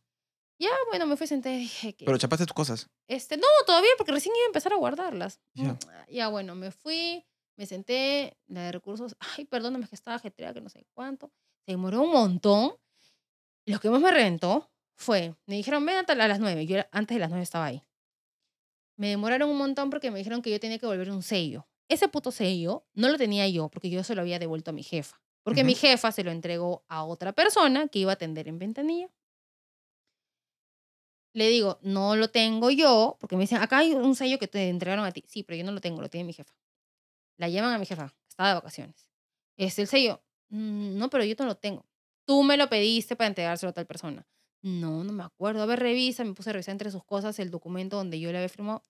Ya, 0.59 0.71
bueno, 0.91 1.07
me 1.07 1.17
fui 1.17 1.27
sentada 1.27 1.55
y 1.55 1.61
dije 1.61 1.95
que... 1.95 2.05
Pero 2.05 2.19
chapaste 2.19 2.45
tus 2.45 2.53
cosas. 2.55 2.91
Este, 3.09 3.37
no, 3.37 3.47
todavía, 3.65 3.91
porque 3.97 4.13
recién 4.13 4.35
iba 4.37 4.45
a 4.45 4.49
empezar 4.49 4.73
a 4.73 4.77
guardarlas. 4.77 5.41
Ya. 5.55 5.73
Mm, 5.73 5.79
Ya, 6.09 6.29
bueno, 6.29 6.55
me 6.55 6.71
fui, 6.71 7.25
me 7.57 7.65
senté, 7.67 8.37
la 8.47 8.65
de 8.65 8.73
recursos, 8.73 9.17
ay, 9.21 9.45
perdóname, 9.47 9.89
que 9.89 9.95
estaba 9.95 10.17
ajetreada, 10.17 10.53
que 10.55 10.61
no 10.61 10.69
sé 10.69 10.85
cuánto. 10.93 11.33
Se 11.65 11.73
demoró 11.73 12.03
un 12.03 12.11
montón. 12.13 12.75
Y 13.65 13.73
lo 13.73 13.79
que 13.81 13.89
más 13.89 14.01
me 14.01 14.11
reventó 14.11 14.71
fue, 14.97 15.35
me 15.47 15.55
dijeron, 15.57 15.87
ven 15.87 16.05
a 16.07 16.15
las 16.15 16.41
nueve. 16.41 16.67
Yo 16.67 16.77
era- 16.77 16.89
antes 16.93 17.15
de 17.15 17.21
las 17.21 17.31
nueve 17.31 17.43
estaba 17.45 17.67
ahí. 17.67 17.83
Me 18.97 19.09
demoraron 19.09 19.49
un 19.49 19.57
montón 19.57 19.89
porque 19.89 20.11
me 20.11 20.19
dijeron 20.19 20.43
que 20.43 20.51
yo 20.51 20.61
tenía 20.61 20.79
que 20.79 20.87
volver 20.87 21.11
un 21.11 21.23
sello. 21.23 21.67
Ese 21.89 22.09
puto 22.09 22.31
sello 22.33 22.85
no 22.93 23.09
lo 23.09 23.17
tenía 23.17 23.49
yo 23.49 23.69
porque 23.71 23.89
yo 23.89 24.05
se 24.05 24.15
lo 24.15 24.21
había 24.21 24.39
devuelto 24.39 24.71
a 24.71 24.75
mi 24.75 24.83
jefa. 24.83 25.21
Porque 25.51 25.65
mi 25.65 25.73
Ujú. 25.73 25.81
jefa 25.83 26.13
se 26.13 26.25
lo 26.25 26.31
entregó 26.31 26.85
a 26.89 27.05
otra 27.05 27.33
persona 27.33 27.89
que 27.89 27.99
iba 28.01 28.13
a 28.13 28.15
atender 28.15 28.49
en 28.49 28.59
ventanilla. 28.59 29.09
Le 31.33 31.49
digo, 31.49 31.79
no 31.83 32.17
lo 32.17 32.29
tengo 32.31 32.71
yo, 32.71 33.17
porque 33.21 33.37
me 33.37 33.43
dicen, 33.43 33.59
acá 33.59 33.79
hay 33.79 33.93
un 33.93 34.17
sello 34.17 34.39
que 34.39 34.49
te 34.49 34.69
entregaron 34.69 35.05
a 35.05 35.13
ti. 35.13 35.23
Sí, 35.29 35.45
pero 35.45 35.57
yo 35.57 35.65
no 35.65 35.73
lo 35.73 35.81
tengo, 35.81 36.01
lo 36.01 36.11
tiene 36.11 36.25
mi 36.27 36.33
jefa. 36.33 36.53
La 37.39 37.49
llaman 37.49 37.75
a 37.75 37.79
mi 37.79 37.87
jefa, 37.87 38.15
estaba 38.29 38.51
de 38.51 38.55
vacaciones. 38.57 39.09
Es 39.57 39.79
el 39.79 39.89
sello. 39.89 40.23
"Mm, 40.51 40.99
No, 40.99 41.11
pero 41.11 41.25
yo 41.25 41.35
no 41.39 41.47
lo 41.47 41.57
tengo. 41.57 41.87
Tú 42.27 42.43
me 42.45 42.57
lo 42.57 42.69
pediste 42.71 43.17
para 43.17 43.29
entregárselo 43.29 43.71
a 43.71 43.75
tal 43.75 43.87
persona. 43.87 44.27
No, 44.63 45.05
no 45.05 45.13
me 45.13 45.25
acuerdo. 45.25 45.63
A 45.63 45.67
ver, 45.67 45.81
revisa. 45.81 46.25
Me 46.25 46.35
puse 46.35 46.51
a 46.51 46.53
revisar 46.53 46.73
entre 46.73 46.91
sus 46.91 47.05
cosas 47.05 47.39
el 47.39 47.51
documento 47.51 47.97
donde 47.97 48.21
yo 48.21 48.31
le 48.33 48.39
había 48.39 48.49
firmado. 48.49 48.83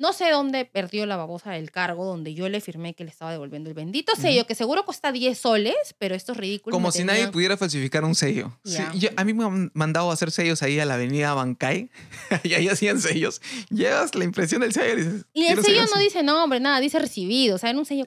No 0.00 0.14
sé 0.14 0.30
dónde 0.30 0.64
perdió 0.64 1.04
la 1.04 1.16
babosa 1.16 1.50
del 1.52 1.70
cargo 1.70 2.06
donde 2.06 2.32
yo 2.32 2.48
le 2.48 2.60
firmé 2.62 2.94
que 2.94 3.04
le 3.04 3.10
estaba 3.10 3.30
devolviendo 3.32 3.68
el 3.68 3.74
bendito 3.74 4.16
sello, 4.16 4.46
que 4.46 4.54
seguro 4.54 4.84
cuesta 4.86 5.12
10 5.12 5.38
soles, 5.38 5.74
pero 5.98 6.14
estos 6.14 6.38
ridículos. 6.38 6.74
Como 6.74 6.88
me 6.88 6.92
si 6.92 7.04
nadie 7.04 7.28
pudiera 7.28 7.56
falsificar 7.58 8.02
un 8.04 8.14
sello. 8.14 8.58
Sí, 8.64 8.72
Ya. 8.78 8.92
yo- 8.94 9.10
a 9.16 9.24
mí 9.24 9.34
me 9.34 9.44
han 9.44 9.70
mandado 9.74 10.10
a 10.10 10.14
hacer 10.14 10.30
sellos 10.30 10.62
ahí 10.62 10.80
a 10.80 10.86
la 10.86 10.94
avenida 10.94 11.34
Bancay 11.34 11.90
y 12.44 12.54
ahí 12.54 12.68
hacían 12.68 12.98
sellos. 12.98 13.42
Llevas 13.68 14.14
la 14.14 14.24
impresión 14.24 14.62
del 14.62 14.72
sello 14.72 14.94
y 14.94 14.96
dices. 15.04 15.26
Y 15.34 15.40
el 15.42 15.46
"Quiero 15.48 15.62
sello 15.62 15.82
no 15.84 15.94
así". 15.96 16.04
dice 16.04 16.22
nombre, 16.22 16.60
nada, 16.60 16.80
dice 16.80 16.98
recibido, 16.98 17.56
o 17.56 17.58
sea, 17.58 17.68
en 17.68 17.78
un 17.78 17.84
sello. 17.84 18.06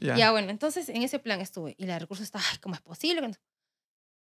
Ya, 0.00 0.30
bueno, 0.32 0.50
entonces 0.50 0.88
en 0.88 1.02
ese 1.02 1.18
plan 1.18 1.42
estuve. 1.42 1.74
Y 1.78 1.84
la 1.84 1.92
de 1.94 1.98
recursos 2.00 2.24
está, 2.24 2.38
ay, 2.38 2.56
¿cómo 2.62 2.74
es 2.74 2.80
posible? 2.80 3.20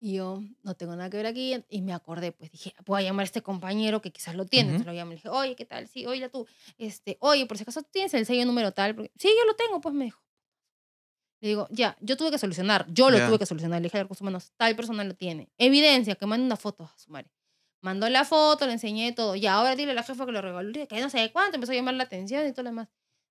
Que 0.04 0.08
no-?" 0.08 0.10
Y 0.10 0.16
yo, 0.16 0.42
no 0.62 0.74
tengo 0.74 0.94
nada 0.96 1.08
que 1.10 1.16
ver 1.16 1.26
aquí. 1.26 1.64
Y 1.68 1.82
me 1.82 1.92
acordé, 1.92 2.32
pues 2.32 2.50
dije, 2.50 2.74
voy 2.84 3.02
a 3.02 3.04
llamar 3.06 3.22
a 3.22 3.24
este 3.24 3.42
compañero 3.42 4.00
que 4.02 4.10
quizás 4.12 4.34
lo 4.34 4.44
tiene. 4.46 4.70
Ujú. 4.70 4.76
Entonces 4.76 4.86
lo 4.86 4.98
llamo 4.98 5.12
y 5.12 5.14
le 5.14 5.16
dije, 5.16 5.28
oye, 5.30 5.56
¿qué 5.56 5.64
tal? 5.64 5.88
Sí, 5.88 6.06
oye, 6.06 6.28
tú, 6.28 6.46
este, 6.78 7.16
oye, 7.20 7.46
por 7.46 7.56
si 7.56 7.62
acaso 7.62 7.82
tienes 7.82 8.12
el 8.14 8.26
sello 8.26 8.44
número 8.44 8.72
tal. 8.72 8.94
Porque, 8.94 9.10
sí, 9.18 9.28
yo 9.28 9.44
lo 9.46 9.54
tengo, 9.56 9.80
pues 9.80 9.94
me 9.94 10.04
dijo. 10.04 10.20
Le 11.40 11.48
digo, 11.48 11.68
ya, 11.70 11.96
yo 12.00 12.16
tuve 12.16 12.30
que 12.30 12.38
solucionar, 12.38 12.86
yo 12.88 13.10
lo 13.10 13.18
Ya. 13.18 13.26
tuve 13.26 13.38
que 13.38 13.44
solucionar. 13.46 13.80
Le 13.82 13.86
dije 13.86 13.98
a 13.98 14.02
recursos 14.02 14.22
humanos, 14.22 14.52
tal 14.56 14.74
persona 14.76 15.04
lo 15.04 15.14
tiene. 15.14 15.50
Evidencia, 15.58 16.14
que 16.14 16.24
mande 16.26 16.46
una 16.46 16.56
foto 16.56 16.84
a 16.84 16.94
su 16.98 17.10
madre. 17.10 17.30
Mandó 17.82 18.08
la 18.08 18.24
foto, 18.24 18.66
le 18.66 18.72
enseñé 18.72 19.12
todo. 19.12 19.36
Ya, 19.36 19.54
ahora 19.54 19.76
dile 19.76 19.90
a 19.92 19.94
la 19.94 20.02
jefa 20.02 20.24
que 20.24 20.32
lo 20.32 20.40
revalore, 20.40 20.86
que 20.88 20.98
no 21.02 21.10
sé 21.10 21.30
cuánto. 21.32 21.56
Empezó 21.56 21.72
a 21.72 21.74
llamar 21.74 21.94
la 21.94 22.04
atención 22.04 22.46
y 22.46 22.52
todo 22.52 22.62
lo 22.62 22.70
demás. 22.70 22.88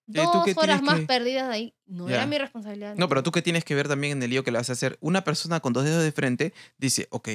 ¿Y 0.07 0.13
tú 0.13 0.21
Dos 0.21 0.57
horas 0.57 0.81
más 0.81 0.99
que- 1.01 1.05
perdidas 1.05 1.49
ahí. 1.49 1.75
No 1.85 2.09
Ya. 2.09 2.15
era 2.17 2.25
mi 2.25 2.37
responsabilidad. 2.37 2.95
No, 2.97 3.07
pero 3.07 3.23
tú 3.23 3.31
que 3.31 3.41
tienes 3.41 3.63
que 3.63 3.73
ver 3.75 3.87
también 3.87 4.17
en 4.17 4.23
el 4.23 4.29
lío 4.29 4.43
que 4.43 4.51
le 4.51 4.57
vas 4.57 4.69
a 4.69 4.73
hacer. 4.73 4.97
Una 5.01 5.23
persona 5.23 5.59
con 5.61 5.71
dos 5.73 5.85
dedos 5.85 6.03
de 6.03 6.11
frente 6.11 6.53
dice, 6.77 7.07
ok, 7.09 7.29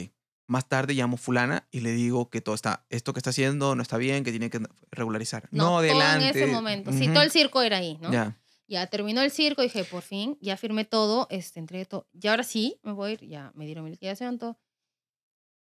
más 0.46 0.68
tarde 0.68 0.94
llamo 0.94 1.16
fulana 1.16 1.66
y 1.70 1.80
le 1.80 1.92
digo 1.92 2.30
que 2.30 2.40
todo 2.40 2.54
está, 2.54 2.86
esto 2.90 3.12
que 3.12 3.18
está 3.20 3.30
haciendo 3.30 3.74
no 3.74 3.82
está 3.82 3.96
bien, 3.98 4.24
que 4.24 4.30
tiene 4.30 4.50
que 4.50 4.60
regularizar. 4.90 5.48
No, 5.50 5.64
todo 5.64 5.76
adelante. 5.78 6.28
en 6.28 6.36
ese 6.36 6.46
momento. 6.46 6.92
Sí, 6.92 7.04
Ujú. 7.04 7.14
todo 7.14 7.22
el 7.22 7.30
circo 7.30 7.62
era 7.62 7.78
ahí, 7.78 7.98
¿no? 8.00 8.12
Ya. 8.12 8.36
Ya 8.66 8.86
terminó 8.86 9.22
el 9.22 9.30
circo, 9.30 9.62
dije, 9.62 9.84
por 9.84 10.02
fin, 10.02 10.36
ya 10.42 10.58
firmé 10.58 10.84
todo, 10.84 11.26
este, 11.30 11.58
entregué 11.58 11.86
todo. 11.86 12.06
Y 12.12 12.28
ahora 12.28 12.42
sí, 12.44 12.78
me 12.82 12.92
voy 12.92 13.10
a 13.10 13.12
ir, 13.14 13.26
ya 13.26 13.50
me 13.54 13.64
dieron 13.64 13.84
mi 13.84 13.90
liquidación, 13.90 14.38
todo. 14.38 14.58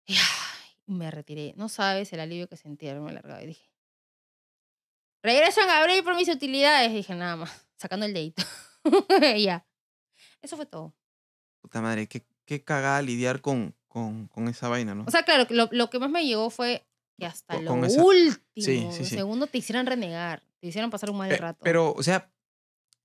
Y 0.07 0.15
ay, 0.15 0.77
me 0.87 1.09
retiré. 1.13 1.55
No 1.57 1.69
sabes 1.69 2.13
el 2.13 2.19
alivio 2.19 2.49
que 2.49 2.57
sentí 2.57 2.89
haberme 2.89 3.13
largado. 3.13 3.43
Y 3.43 3.47
dije, 3.47 3.70
regreso 5.23 5.61
en 5.63 5.71
abril 5.71 6.03
por 6.05 6.17
mis 6.17 6.29
utilidades. 6.29 6.93
dije, 6.93 7.15
nada 7.15 7.37
más, 7.37 7.67
sacando 7.77 8.07
el 8.07 8.15
dedito. 8.15 8.43
ya. 9.39 9.67
Eso 10.43 10.57
fue 10.57 10.67
todo. 10.67 10.95
Puta 11.61 11.81
madre, 11.81 12.07
qué, 12.09 12.25
qué 12.47 12.63
cagada 12.65 13.03
lidiar 13.03 13.41
con, 13.41 13.75
con, 13.89 14.27
con 14.29 14.49
esa 14.49 14.69
vaina, 14.69 14.95
¿no? 14.95 15.05
O 15.07 15.11
sea, 15.11 15.23
claro, 15.25 15.47
lo, 15.51 15.69
lo 15.73 15.91
que 15.91 15.99
más 15.99 16.11
me 16.11 16.25
llegó 16.25 16.49
fue 16.51 16.87
que 17.19 17.27
hasta 17.27 17.55
Con- 17.57 17.65
lo 17.65 17.71
con 17.73 17.85
esa- 17.85 18.03
último 18.03 18.41
Sí, 18.57 18.87
sí, 18.93 19.05
sí. 19.05 19.17
segundo 19.17 19.47
te 19.47 19.59
hicieran 19.59 19.87
renegar, 19.87 20.43
te 20.61 20.69
hicieran 20.69 20.91
pasar 20.91 21.11
un 21.11 21.19
mal 21.19 21.29
Pe- 21.29 21.37
rato. 21.37 21.61
Pero, 21.63 21.93
o 21.93 22.03
sea, 22.03 22.33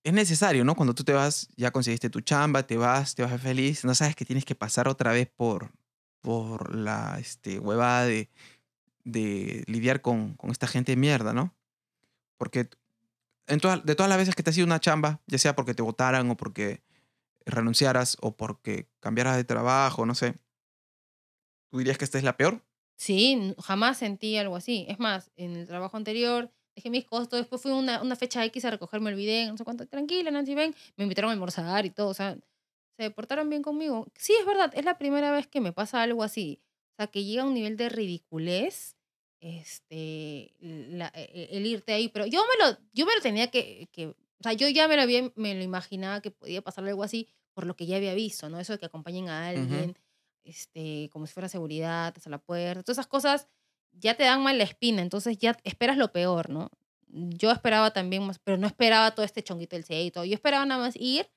es 0.04 0.14
necesario, 0.14 0.64
¿no? 0.64 0.76
Cuando 0.76 0.94
tú 0.96 1.04
te 1.04 1.12
vas, 1.14 1.50
ya 1.58 1.72
conseguiste 1.72 2.10
tu 2.10 2.22
chamba, 2.22 2.64
te 2.64 2.78
vas, 2.78 3.16
te 3.16 3.24
vas 3.24 3.42
feliz, 3.42 3.84
no 3.84 3.94
sabes 3.96 4.16
que 4.16 4.24
tienes 4.24 4.46
que 4.46 4.56
pasar 4.56 4.88
otra 4.88 5.12
vez 5.12 5.28
por, 5.36 5.72
por 6.22 6.74
la 6.76 7.18
este, 7.20 7.60
huevada 7.60 8.06
de, 8.06 8.30
de 9.04 9.64
lidiar 9.68 10.02
con, 10.02 10.36
con 10.36 10.52
esta 10.52 10.68
gente 10.68 10.94
de 10.94 10.96
mierda, 10.98 11.34
¿no? 11.34 11.54
Porque 12.38 12.70
en 13.48 13.60
de 13.60 13.96
todas 13.96 14.10
las 14.10 14.18
veces 14.18 14.36
que 14.36 14.44
te 14.44 14.50
has 14.50 14.58
ido 14.58 14.66
una 14.66 14.80
chamba, 14.80 15.22
ya 15.28 15.38
sea 15.38 15.56
porque 15.56 15.74
te 15.74 15.82
votaran 15.82 16.30
o 16.30 16.38
porque 16.38 16.84
renunciaras 17.46 18.18
o 18.22 18.36
porque 18.36 18.90
cambiaras 19.00 19.36
de 19.36 19.44
trabajo, 19.44 20.06
no 20.06 20.16
sé, 20.16 20.40
¿tú 21.70 21.78
dirías 21.78 21.98
que 21.98 22.06
esta 22.06 22.18
es 22.18 22.24
la 22.24 22.38
peor? 22.38 22.66
Sí, 22.98 23.54
jamás 23.62 23.98
sentí 23.98 24.38
algo 24.38 24.56
así. 24.56 24.86
Es 24.88 25.00
más, 25.00 25.32
en 25.36 25.56
el 25.56 25.68
trabajo 25.68 25.98
anterior 25.98 26.52
dejé 26.76 26.90
mis 26.90 27.06
costos, 27.06 27.40
después 27.40 27.62
fui 27.62 27.72
una, 27.72 28.02
una 28.02 28.16
fecha 28.16 28.44
X 28.46 28.66
a 28.66 28.72
recoger, 28.72 29.00
me 29.00 29.10
olvidé, 29.10 29.48
no 29.48 29.58
sé 29.58 29.64
cuánto, 29.64 29.88
tranquila, 29.88 30.32
Nancy, 30.32 30.56
ven, 30.56 30.76
me 30.98 31.04
invitaron 31.04 31.30
a 31.30 31.34
almorzar 31.34 31.86
y 31.86 31.90
todo, 31.90 32.10
o 32.10 32.14
sea, 32.14 32.38
se 32.98 33.12
portaron 33.12 33.50
bien 33.50 33.62
conmigo. 33.62 34.08
Sí, 34.16 34.34
es 34.40 34.46
verdad, 34.46 34.74
es 34.76 34.84
la 34.84 34.98
primera 34.98 35.32
vez 35.32 35.48
que 35.48 35.62
me 35.62 35.72
pasa 35.72 36.02
algo 36.02 36.24
así, 36.24 36.62
o 36.94 36.96
sea, 36.98 37.08
que 37.08 37.24
llega 37.24 37.44
a 37.44 37.46
un 37.46 37.54
nivel 37.54 37.78
de 37.78 37.90
ridiculez, 37.90 38.95
este, 39.46 40.54
la- 40.60 41.12
e- 41.14 41.30
e- 41.52 41.58
el 41.58 41.66
irte 41.68 41.94
ahí, 41.94 42.10
pero 42.10 42.26
yo 42.26 42.42
me 42.42 42.66
lo, 42.66 42.78
yo 42.94 43.06
me 43.06 43.14
lo 43.16 43.22
tenía 43.22 43.52
que, 43.52 43.88
que 43.92 44.08
o 44.08 44.16
sea, 44.42 44.54
yo 44.54 44.68
ya 44.70 44.88
me 44.88 44.96
lo, 44.96 45.04
había, 45.04 45.32
me 45.36 45.54
lo 45.54 45.62
imaginaba 45.64 46.20
que 46.22 46.32
podía 46.32 46.62
pasar 46.64 46.84
algo 46.86 47.04
así 47.04 47.28
por 47.54 47.66
lo 47.68 47.76
que 47.76 47.86
ya 47.86 47.98
había 47.98 48.16
visto, 48.16 48.50
¿no? 48.50 48.60
Eso 48.60 48.74
de 48.74 48.80
que 48.80 48.88
acompañen 48.88 49.30
a 49.30 49.48
alguien, 49.50 49.96
este, 50.44 51.10
como 51.12 51.28
si 51.28 51.34
fuera 51.34 51.48
seguridad, 51.48 52.12
hasta 52.16 52.30
la 52.30 52.40
puerta, 52.40 52.82
todas 52.84 52.98
esas 52.98 53.08
cosas 53.08 53.48
ya 53.94 54.16
te 54.16 54.24
dan 54.24 54.42
mal 54.44 54.58
la 54.58 54.64
espina, 54.64 55.02
entonces 55.04 55.38
ya 55.38 55.56
esperas 55.64 55.98
lo 55.98 56.12
peor, 56.12 56.50
¿no? 56.50 56.70
Yo 57.08 57.52
esperaba 57.52 57.94
también 57.94 58.24
más, 58.26 58.40
pero 58.40 58.58
no 58.58 58.66
esperaba 58.68 59.12
todo 59.14 59.24
este 59.26 59.44
chonguito 59.44 59.76
del 59.76 59.86
CEI 59.86 60.08
y 60.08 60.12
todo. 60.12 60.26
Yo 60.26 60.34
esperaba 60.34 60.66
nada 60.66 60.82
más 60.82 60.96
ir 60.98 61.30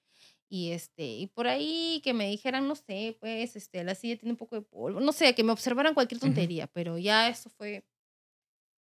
y 0.48 0.70
este 0.70 1.04
y 1.06 1.26
por 1.28 1.46
ahí 1.46 2.00
que 2.02 2.14
me 2.14 2.26
dijeran, 2.28 2.66
no 2.66 2.74
sé, 2.74 3.16
pues 3.20 3.54
este 3.54 3.84
la 3.84 3.94
silla 3.94 4.16
tiene 4.16 4.32
un 4.32 4.38
poco 4.38 4.56
de 4.56 4.62
polvo, 4.62 4.98
no 4.98 5.12
sé, 5.12 5.34
que 5.34 5.44
me 5.44 5.52
observaran 5.52 5.94
cualquier 5.94 6.20
tontería, 6.20 6.66
pero 6.68 6.98
ya 6.98 7.28
eso 7.28 7.48
fue 7.50 7.84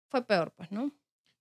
fue 0.09 0.25
peor, 0.25 0.53
pues, 0.55 0.71
¿no? 0.71 0.91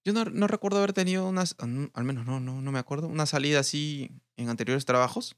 Yo 0.05 0.13
no, 0.13 0.47
recuerdo 0.47 0.79
haber 0.79 0.93
tenido 0.93 1.29
unas, 1.29 1.55
mm, 1.59 1.87
al 1.93 2.05
menos 2.05 2.25
no, 2.25 2.41
no, 2.41 2.63
no 2.63 2.73
me 2.73 2.79
acuerdo, 2.79 3.09
una 3.09 3.27
salida 3.27 3.61
así 3.61 4.11
en 4.37 4.49
anteriores 4.49 4.85
trabajos. 4.85 5.37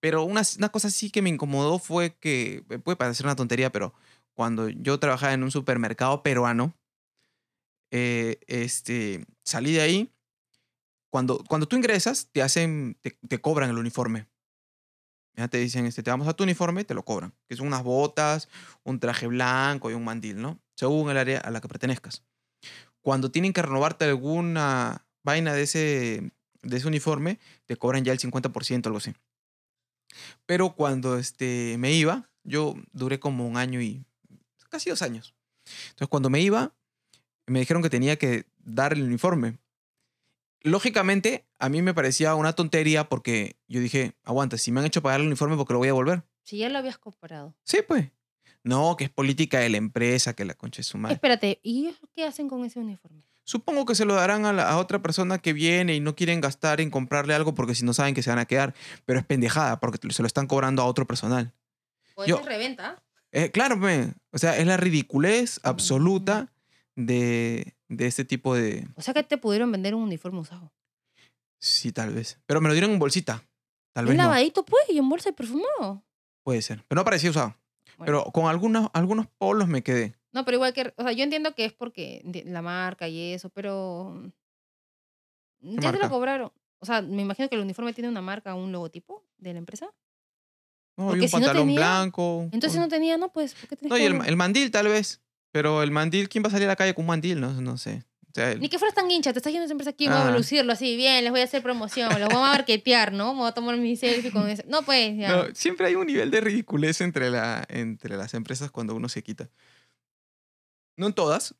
Pero 0.00 0.24
una, 0.24 0.42
una 0.56 0.68
cosa 0.70 0.90
sí 0.90 1.10
que 1.10 1.22
me 1.22 1.30
incomodó 1.30 1.78
fue 1.78 2.16
que, 2.16 2.64
eh, 2.70 2.78
puede 2.78 2.96
parecer 2.96 3.26
una 3.26 3.36
tontería, 3.36 3.72
pero 3.72 3.94
cuando 4.34 4.68
yo 4.68 4.98
trabajaba 5.00 5.32
en 5.32 5.42
un 5.42 5.50
supermercado 5.50 6.22
peruano, 6.22 6.74
eh, 7.90 8.38
este, 8.46 9.26
salí 9.44 9.72
de 9.72 9.80
ahí. 9.80 10.14
Cuando, 11.10 11.42
cuando 11.48 11.66
tú 11.66 11.76
ingresas, 11.76 12.28
te 12.32 12.42
hacen, 12.42 12.98
te, 13.00 13.18
te 13.28 13.40
cobran 13.40 13.70
el 13.70 13.78
uniforme. 13.78 14.28
Ya 15.34 15.48
te 15.48 15.58
dicen, 15.58 15.86
este, 15.86 16.02
te 16.02 16.10
vamos 16.10 16.28
a 16.28 16.34
tu 16.34 16.44
uniforme, 16.44 16.84
te 16.84 16.94
lo 16.94 17.04
cobran. 17.04 17.34
Que 17.48 17.56
son 17.56 17.66
unas 17.66 17.82
botas, 17.82 18.48
un 18.84 19.00
traje 19.00 19.26
blanco 19.26 19.90
y 19.90 19.94
un 19.94 20.04
mandil, 20.04 20.40
¿no? 20.40 20.60
Según 20.76 21.10
el 21.10 21.18
área 21.18 21.40
a 21.40 21.50
la 21.50 21.60
que 21.60 21.68
pertenezcas. 21.68 22.24
Cuando 23.08 23.30
tienen 23.30 23.54
que 23.54 23.62
renovarte 23.62 24.04
alguna 24.04 25.06
vaina 25.22 25.54
de 25.54 25.62
ese, 25.62 26.30
de 26.60 26.76
ese 26.76 26.86
uniforme, 26.86 27.38
te 27.64 27.74
cobran 27.74 28.04
ya 28.04 28.12
el 28.12 28.18
50%, 28.18 28.84
algo 28.84 28.98
así. 28.98 29.14
Pero 30.44 30.74
cuando 30.74 31.16
este, 31.16 31.76
me 31.78 31.90
iba, 31.92 32.28
yo 32.44 32.74
duré 32.92 33.18
como 33.18 33.48
un 33.48 33.56
año 33.56 33.80
y 33.80 34.04
casi 34.68 34.90
dos 34.90 35.00
años. 35.00 35.34
Entonces, 35.84 36.08
cuando 36.08 36.28
me 36.28 36.42
iba, 36.42 36.74
me 37.46 37.60
dijeron 37.60 37.82
que 37.82 37.88
tenía 37.88 38.16
que 38.16 38.44
dar 38.58 38.92
el 38.92 39.04
uniforme. 39.04 39.56
Lógicamente, 40.60 41.46
a 41.58 41.70
mí 41.70 41.80
me 41.80 41.94
parecía 41.94 42.34
una 42.34 42.52
tontería 42.52 43.08
porque 43.08 43.56
yo 43.68 43.80
dije, 43.80 44.18
aguanta, 44.22 44.58
si 44.58 44.70
me 44.70 44.80
han 44.80 44.86
hecho 44.86 45.00
pagar 45.00 45.20
el 45.20 45.28
uniforme, 45.28 45.56
porque 45.56 45.72
lo 45.72 45.78
voy 45.78 45.88
a 45.88 45.92
devolver? 45.92 46.24
Si 46.42 46.58
ya 46.58 46.68
lo 46.68 46.76
habías 46.76 46.98
comprado. 46.98 47.56
Sí, 47.64 47.78
pues. 47.88 48.10
No, 48.68 48.96
que 48.96 49.04
es 49.04 49.10
política 49.10 49.60
de 49.60 49.70
la 49.70 49.78
empresa, 49.78 50.34
que 50.34 50.44
la 50.44 50.52
concha 50.54 50.82
es 50.82 50.86
su 50.86 50.98
madre. 50.98 51.14
Espérate, 51.14 51.58
¿y 51.62 51.94
qué 52.14 52.24
hacen 52.26 52.48
con 52.48 52.64
ese 52.64 52.78
uniforme? 52.78 53.22
Supongo 53.44 53.86
que 53.86 53.94
se 53.94 54.04
lo 54.04 54.14
darán 54.14 54.44
a, 54.44 54.52
la- 54.52 54.68
a 54.68 54.76
otra 54.76 55.00
persona 55.00 55.38
que 55.38 55.54
viene 55.54 55.94
y 55.94 56.00
no 56.00 56.14
quieren 56.14 56.42
gastar 56.42 56.82
en 56.82 56.90
comprarle 56.90 57.32
algo 57.34 57.54
porque 57.54 57.74
si 57.74 57.84
no 57.86 57.94
saben 57.94 58.14
que 58.14 58.22
se 58.22 58.28
van 58.28 58.38
a 58.38 58.44
quedar. 58.44 58.74
Pero 59.06 59.18
es 59.20 59.24
pendejada 59.24 59.80
porque 59.80 59.98
se 60.12 60.22
lo 60.22 60.26
están 60.26 60.46
cobrando 60.46 60.82
a 60.82 60.84
otro 60.84 61.06
personal. 61.06 61.54
Yo- 62.26 62.36
ser 62.36 62.44
reventa. 62.46 63.02
Eh, 63.32 63.50
claro, 63.50 63.78
o 64.32 64.38
sea, 64.38 64.56
es 64.58 64.66
la 64.66 64.76
ridiculez 64.76 65.60
absoluta 65.62 66.52
de, 66.96 67.74
de 67.88 68.06
este 68.06 68.24
tipo 68.24 68.54
de... 68.54 68.86
O 68.96 69.02
sea 69.02 69.14
que 69.14 69.22
te 69.22 69.38
pudieron 69.38 69.70
vender 69.72 69.94
un 69.94 70.02
uniforme 70.02 70.40
usado. 70.40 70.72
Sí, 71.58 71.90
tal 71.92 72.12
vez. 72.14 72.38
Pero 72.46 72.60
me 72.60 72.68
lo 72.68 72.74
dieron 72.74 72.90
en 72.90 72.98
bolsita. 72.98 73.42
Tal 73.94 74.06
vez 74.06 74.16
no. 74.16 74.22
lavadito, 74.24 74.64
pues, 74.64 74.82
y 74.90 74.98
en 74.98 75.08
bolsa 75.08 75.30
y 75.30 75.32
perfumado. 75.32 76.02
Puede 76.42 76.60
ser. 76.62 76.84
Pero 76.88 77.00
no 77.00 77.04
parecía 77.04 77.30
usado. 77.30 77.56
Bueno. 77.98 78.22
Pero 78.22 78.32
con 78.32 78.46
algunos, 78.46 78.88
algunos 78.94 79.26
polos 79.26 79.68
me 79.68 79.82
quedé. 79.82 80.14
No, 80.32 80.44
pero 80.44 80.56
igual 80.56 80.72
que, 80.72 80.94
o 80.96 81.02
sea, 81.02 81.12
yo 81.12 81.24
entiendo 81.24 81.54
que 81.54 81.64
es 81.64 81.72
porque 81.72 82.22
la 82.46 82.62
marca 82.62 83.08
y 83.08 83.32
eso, 83.32 83.50
pero 83.50 84.32
ya 85.60 85.92
te 85.92 85.98
lo 85.98 86.08
cobraron. 86.08 86.52
O 86.78 86.86
sea, 86.86 87.02
me 87.02 87.22
imagino 87.22 87.48
que 87.48 87.56
el 87.56 87.62
uniforme 87.62 87.92
tiene 87.92 88.08
una 88.08 88.22
marca, 88.22 88.54
un 88.54 88.70
logotipo 88.70 89.26
de 89.36 89.52
la 89.52 89.58
empresa. 89.58 89.90
No, 90.96 91.16
y 91.16 91.20
un 91.20 91.28
si 91.28 91.36
no 91.36 91.40
pantalón 91.40 91.66
tenía, 91.66 91.80
blanco. 91.80 92.48
Entonces 92.52 92.78
no 92.78 92.88
tenía, 92.88 93.16
no, 93.16 93.32
pues, 93.32 93.54
¿por 93.54 93.68
qué 93.68 93.88
No, 93.88 93.98
y 93.98 94.02
el, 94.02 94.24
el 94.24 94.36
mandil 94.36 94.70
tal 94.70 94.86
vez. 94.86 95.20
Pero 95.50 95.82
el 95.82 95.90
mandil, 95.90 96.28
¿quién 96.28 96.44
va 96.44 96.48
a 96.48 96.50
salir 96.50 96.66
a 96.66 96.72
la 96.72 96.76
calle 96.76 96.94
con 96.94 97.04
un 97.04 97.08
mandil? 97.08 97.40
No, 97.40 97.52
no 97.60 97.76
sé. 97.78 98.04
Ni 98.60 98.68
que 98.68 98.78
fueras 98.78 98.94
tan 98.94 99.10
hincha, 99.10 99.32
te 99.32 99.38
estás 99.38 99.52
yendo 99.52 99.62
a 99.62 99.66
esa 99.66 99.72
empresa 99.72 99.90
aquí, 99.90 100.06
voy 100.06 100.16
a 100.16 100.28
Ah. 100.28 100.30
lucirlo 100.36 100.72
así, 100.72 100.96
bien, 100.96 101.22
les 101.24 101.30
voy 101.30 101.40
a 101.40 101.44
hacer 101.44 101.62
promoción, 101.62 102.08
los 102.20 102.28
voy 102.28 102.38
a 102.38 102.40
marketear, 102.40 103.12
¿no? 103.12 103.34
Me 103.34 103.40
voy 103.40 103.48
a 103.48 103.52
tomar 103.52 103.76
mi 103.76 103.96
selfie 103.96 104.30
con 104.30 104.48
eso. 104.48 104.62
No, 104.68 104.82
pues, 104.82 105.16
ya. 105.16 105.28
No, 105.36 105.54
siempre 105.54 105.86
hay 105.86 105.94
un 105.94 106.06
nivel 106.06 106.30
de 106.30 106.40
ridiculez 106.40 107.00
entre, 107.00 107.30
la, 107.30 107.64
entre 107.68 108.16
las 108.16 108.34
empresas 108.34 108.70
cuando 108.70 108.94
uno 108.94 109.08
se 109.08 109.22
quita. 109.22 109.48
No 110.96 111.06
en 111.06 111.12
todas, 111.12 111.54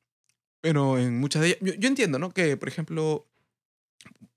pero 0.61 0.99
en 0.99 1.19
muchas 1.21 1.43
de 1.43 1.49
ellas. 1.49 1.59
Yo, 1.63 1.75
yo 1.75 1.89
entiendo, 1.89 2.19
¿no? 2.19 2.31
Que, 2.33 2.57
por 2.57 2.69
ejemplo, 2.69 3.27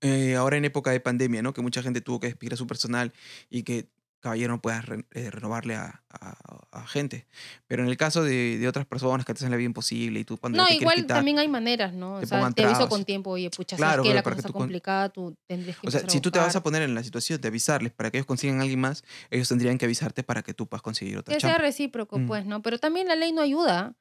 eh, 0.00 0.34
ahora 0.36 0.56
en 0.56 0.64
época 0.64 0.90
de 0.90 1.00
pandemia, 1.00 1.42
¿no? 1.42 1.52
Que 1.54 1.60
mucha 1.62 1.82
gente 1.82 2.00
tuvo 2.00 2.20
que 2.20 2.28
despedir 2.28 2.54
a 2.54 2.56
su 2.56 2.66
personal 2.66 3.12
y 3.50 3.62
que 3.64 3.88
caballero 4.22 4.52
no 4.54 4.62
pueda 4.62 4.80
re- 4.80 5.04
eh, 5.12 5.30
renovarle 5.30 5.74
a, 5.76 6.02
a- 6.08 6.36
a 6.70 6.86
gente. 6.86 7.26
Pero 7.66 7.82
en 7.82 7.88
el 7.90 7.96
caso 7.98 8.22
de, 8.24 8.56
de 8.56 8.66
otras 8.68 8.86
personas 8.86 9.26
que 9.26 9.34
te 9.34 9.38
hacen 9.38 9.50
la 9.50 9.58
vida 9.58 9.66
imposible 9.66 10.20
y 10.20 10.24
tú 10.24 10.38
cuando 10.38 10.56
No, 10.56 10.66
te 10.66 10.74
igual 10.76 10.96
quitar- 11.02 11.16
también 11.18 11.38
hay 11.38 11.48
maneras, 11.48 11.92
¿no? 11.92 12.18
te 12.18 12.24
O 12.24 12.28
sea, 12.28 12.50
te 12.52 12.64
aviso 12.64 12.88
con 12.88 13.04
tiempo, 13.04 13.30
oye, 13.30 13.50
pucha, 13.50 13.76
Claro, 13.76 13.96
sabes 14.04 14.08
que 14.10 14.14
la 14.14 14.22
cosa 14.22 14.36
está 14.36 14.48
tú 14.48 14.54
complicada, 14.54 15.08
tú 15.10 15.36
tendrías 15.46 15.76
que 15.78 15.86
O 15.86 15.90
sea, 15.90 16.08
si 16.08 16.20
tú 16.20 16.30
te 16.30 16.38
vas 16.38 16.56
a 16.56 16.62
poner 16.62 16.82
en 16.82 16.94
la 16.94 17.02
situación 17.04 17.40
de 17.40 17.48
avisarles 17.48 17.92
para 17.92 18.10
que 18.10 18.16
ellos 18.18 18.26
consigan 18.26 18.58
a 18.60 18.62
alguien 18.62 18.80
más, 18.80 19.04
ellos 19.30 19.48
tendrían 19.48 19.76
que 19.76 19.84
avisarte 19.84 20.22
para 20.22 20.42
que 20.42 20.54
tú 20.54 20.66
puedas 20.66 20.82
conseguir 20.82 21.18
otra 21.18 21.34
Que 21.34 21.40
sea 21.40 21.58
recíproco, 21.58 22.18
Mm. 22.18 22.26
pues, 22.26 22.46
¿no? 22.46 22.62
Pero 22.62 22.78
también 22.78 23.08
la 23.08 23.16
ley 23.16 23.32
no 23.32 23.42
ayuda. 23.42 23.96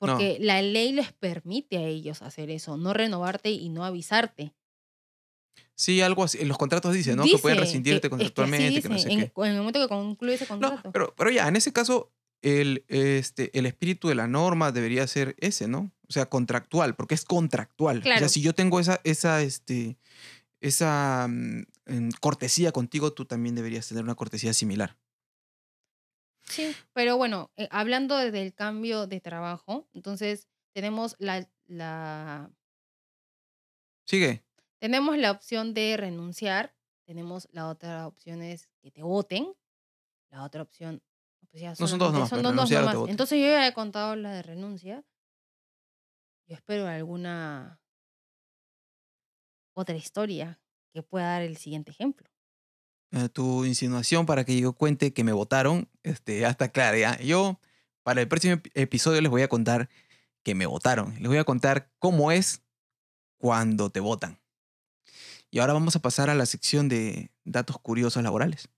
No. 0.00 0.06
Porque 0.12 0.36
la 0.40 0.62
ley 0.62 0.92
les 0.92 1.12
permite 1.12 1.76
a 1.78 1.82
ellos 1.82 2.22
hacer 2.22 2.50
eso, 2.50 2.76
no 2.76 2.92
renovarte 2.94 3.50
y 3.50 3.68
no 3.68 3.84
avisarte. 3.84 4.54
Sí, 5.78 6.00
algo 6.00 6.24
así. 6.24 6.38
En 6.40 6.48
los 6.48 6.58
contratos 6.58 6.92
dice, 6.92 7.14
¿no? 7.14 7.22
que 7.24 7.38
pueden 7.38 7.58
rescindirte 7.58 7.98
es 7.98 8.00
que 8.00 8.06
así 8.08 8.10
contractualmente, 8.10 8.82
que 8.82 8.88
no 8.88 8.98
sé 8.98 9.12
en, 9.12 9.18
qué. 9.20 9.32
en 9.36 9.50
el 9.52 9.58
momento 9.58 9.78
que 9.80 9.86
concluye 9.88 10.34
ese 10.34 10.44
No, 10.44 10.48
contrato. 10.48 10.90
pero, 10.90 11.14
pero 11.16 11.30
ya, 11.30 11.46
en 11.46 11.54
ese 11.54 11.72
caso, 11.72 12.10
el, 12.42 12.84
este, 12.88 13.56
el 13.56 13.64
espíritu 13.64 14.08
de 14.08 14.16
la 14.16 14.26
norma 14.26 14.72
debería 14.72 15.06
ser 15.06 15.36
ese, 15.38 15.68
¿no? 15.68 15.92
O 16.08 16.12
sea, 16.12 16.26
contractual, 16.26 16.96
porque 16.96 17.14
es 17.14 17.24
contractual. 17.24 17.98
O 17.98 18.02
Claro. 18.02 18.18
sea, 18.18 18.28
si 18.28 18.42
yo 18.42 18.54
tengo 18.54 18.80
esa, 18.80 19.00
esa, 19.04 19.40
este, 19.42 19.98
esa 20.60 21.28
mm, 21.28 22.10
cortesía 22.20 22.72
contigo, 22.72 23.12
tú 23.12 23.24
también 23.24 23.54
deberías 23.54 23.86
tener 23.86 24.02
una 24.02 24.16
cortesía 24.16 24.52
similar. 24.54 24.96
Sí, 26.42 26.74
pero 26.92 27.16
bueno, 27.16 27.52
eh, 27.56 27.68
hablando 27.70 28.16
de- 28.16 28.32
del 28.32 28.52
cambio 28.52 29.06
de 29.06 29.20
trabajo, 29.20 29.86
entonces 29.94 30.48
tenemos 30.74 31.14
la, 31.20 31.48
la, 31.66 32.50
Sigue. 34.06 34.42
Tenemos 34.78 35.16
la 35.16 35.30
opción 35.30 35.74
de 35.74 35.96
renunciar, 35.96 36.74
tenemos 37.06 37.48
la 37.52 37.68
otra 37.68 38.06
opción 38.06 38.42
es 38.42 38.68
que 38.80 38.90
te 38.90 39.02
voten, 39.02 39.52
la 40.30 40.44
otra 40.44 40.62
opción 40.62 41.02
pues 41.50 41.62
ya 41.62 41.70
No, 41.70 41.88
son 41.88 41.98
dos 41.98 42.12
nomás, 42.12 42.28
son 42.28 42.42
pues, 42.42 42.54
dos 42.56 42.70
nomás. 42.70 43.08
Entonces 43.10 43.38
yo 43.38 43.46
ya 43.46 43.66
he 43.66 43.72
contado 43.72 44.16
la 44.16 44.32
de 44.32 44.42
renuncia. 44.42 45.04
Yo 46.46 46.54
espero 46.54 46.86
alguna 46.86 47.80
otra 49.74 49.96
historia 49.96 50.60
que 50.92 51.02
pueda 51.02 51.26
dar 51.26 51.42
el 51.42 51.56
siguiente 51.56 51.90
ejemplo. 51.90 52.28
Eh, 53.12 53.28
tu 53.30 53.64
insinuación 53.64 54.26
para 54.26 54.44
que 54.44 54.58
yo 54.60 54.74
cuente 54.74 55.14
que 55.14 55.24
me 55.24 55.32
votaron, 55.32 55.88
este, 56.02 56.40
ya 56.40 56.48
está 56.50 56.68
clara. 56.70 56.98
¿ya? 56.98 57.18
Yo, 57.20 57.58
para 58.02 58.20
el 58.20 58.28
próximo 58.28 58.56
ep- 58.56 58.70
episodio, 58.74 59.20
les 59.20 59.30
voy 59.30 59.42
a 59.42 59.48
contar 59.48 59.88
que 60.42 60.54
me 60.54 60.66
votaron. 60.66 61.14
Les 61.14 61.28
voy 61.28 61.38
a 61.38 61.44
contar 61.44 61.90
cómo 61.98 62.32
es 62.32 62.62
cuando 63.38 63.90
te 63.90 64.00
votan. 64.00 64.38
Y 65.50 65.60
ahora 65.60 65.72
vamos 65.72 65.96
a 65.96 66.00
pasar 66.00 66.30
a 66.30 66.34
la 66.34 66.46
sección 66.46 66.88
de 66.88 67.30
datos 67.44 67.78
curiosos 67.78 68.22
laborales. 68.22 68.68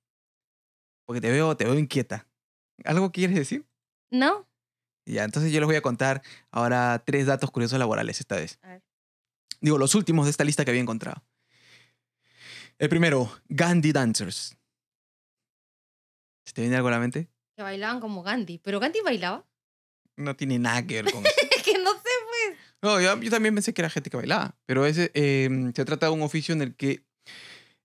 Porque 1.04 1.20
te 1.20 1.30
veo, 1.30 1.56
te 1.56 1.64
veo 1.64 1.78
inquieta. 1.78 2.28
¿Algo 2.84 3.10
quieres 3.10 3.36
decir? 3.36 3.66
¿No? 4.10 4.48
Ya, 5.04 5.24
entonces 5.24 5.52
yo 5.52 5.60
les 5.60 5.66
voy 5.66 5.76
a 5.76 5.82
contar 5.82 6.22
ahora 6.50 7.02
tres 7.04 7.26
datos 7.26 7.50
curiosos 7.50 7.78
laborales 7.78 8.20
esta 8.20 8.36
vez. 8.36 8.58
A 8.62 8.68
ver. 8.68 8.82
Digo, 9.60 9.78
los 9.78 9.94
últimos 9.94 10.26
de 10.26 10.30
esta 10.30 10.44
lista 10.44 10.64
que 10.64 10.70
había 10.70 10.82
encontrado. 10.82 11.24
El 12.78 12.88
primero, 12.88 13.30
Gandhi 13.48 13.92
Dancers. 13.92 14.56
¿Se 16.46 16.52
te 16.54 16.62
viene 16.62 16.76
algo 16.76 16.88
a 16.88 16.92
la 16.92 16.98
mente? 16.98 17.28
Que 17.56 17.62
bailaban 17.62 18.00
como 18.00 18.22
Gandhi. 18.22 18.58
¿Pero 18.58 18.80
Gandhi 18.80 19.00
bailaba? 19.00 19.46
No 20.16 20.34
tiene 20.36 20.58
nada 20.58 20.86
que 20.86 21.02
ver 21.02 21.12
con 21.12 21.26
eso. 21.26 21.34
Es 21.56 21.62
que 21.62 21.78
no 21.78 21.92
sé, 21.92 22.10
pues. 22.26 22.58
No, 22.82 23.00
yo, 23.00 23.18
también 23.30 23.54
pensé 23.54 23.74
que 23.74 23.82
era 23.82 23.90
gente 23.90 24.10
que 24.10 24.16
bailaba, 24.16 24.56
pero 24.66 24.86
ese, 24.86 25.10
eh, 25.14 25.70
se 25.74 25.84
trata 25.84 26.06
de 26.06 26.12
un 26.12 26.22
oficio 26.22 26.54
en 26.54 26.62
el 26.62 26.74
que 26.74 27.04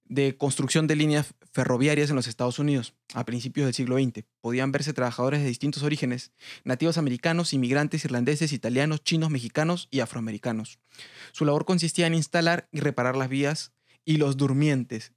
de 0.05 0.37
construcción 0.37 0.87
de 0.87 0.95
líneas 0.95 1.33
ferroviarias 1.51 2.09
en 2.09 2.15
los 2.15 2.27
Estados 2.27 2.59
Unidos 2.59 2.93
a 3.13 3.25
principios 3.25 3.65
del 3.65 3.73
siglo 3.73 3.97
XX. 3.97 4.23
Podían 4.39 4.71
verse 4.71 4.93
trabajadores 4.93 5.41
de 5.41 5.47
distintos 5.47 5.83
orígenes, 5.83 6.31
nativos 6.63 6.97
americanos, 6.97 7.53
inmigrantes 7.53 8.05
irlandeses, 8.05 8.53
italianos, 8.53 9.03
chinos, 9.03 9.31
mexicanos 9.31 9.87
y 9.91 10.01
afroamericanos. 10.01 10.79
Su 11.31 11.45
labor 11.45 11.65
consistía 11.65 12.07
en 12.07 12.13
instalar 12.13 12.69
y 12.71 12.79
reparar 12.79 13.17
las 13.17 13.29
vías 13.29 13.73
y 14.05 14.17
los 14.17 14.37
durmientes. 14.37 15.13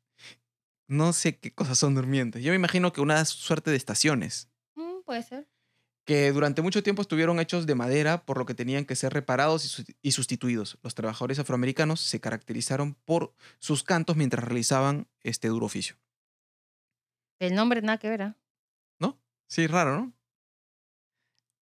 No 0.87 1.13
sé 1.13 1.39
qué 1.39 1.53
cosas 1.53 1.79
son 1.79 1.95
durmientes. 1.95 2.43
Yo 2.43 2.51
me 2.51 2.57
imagino 2.57 2.93
que 2.95 3.03
una 3.03 3.23
suerte 3.27 3.71
de 3.71 3.77
estaciones 3.77 4.49
Mm, 4.75 5.03
puede 5.05 5.23
ser. 5.25 5.49
Que 6.09 6.33
durante 6.33 6.63
mucho 6.63 6.83
tiempo 6.83 7.03
estuvieron 7.03 7.39
hechos 7.39 7.67
de 7.67 7.75
madera, 7.75 8.25
por 8.25 8.39
lo 8.39 8.47
que 8.47 8.55
tenían 8.55 8.87
que 8.87 8.97
ser 8.97 9.13
reparados 9.13 9.67
y, 9.67 9.69
sus- 9.69 9.85
y 10.01 10.13
sustituidos. 10.13 10.79
Los 10.83 10.95
trabajadores 10.95 11.39
afroamericanos 11.39 12.01
se 12.01 12.19
caracterizaron 12.19 12.95
por 13.05 13.35
sus 13.59 13.83
cantos 13.85 14.17
mientras 14.17 14.43
realizaban 14.43 15.07
este 15.23 15.49
duro 15.49 15.67
oficio. 15.67 15.97
El 17.41 17.55
nombre 17.55 17.83
nada 17.83 17.99
que 17.99 18.09
ver, 18.09 18.23
¿ah? 18.23 18.37
¿No? 18.99 19.21
Sí, 19.49 19.67
raro, 19.67 19.99
¿no? 20.01 20.13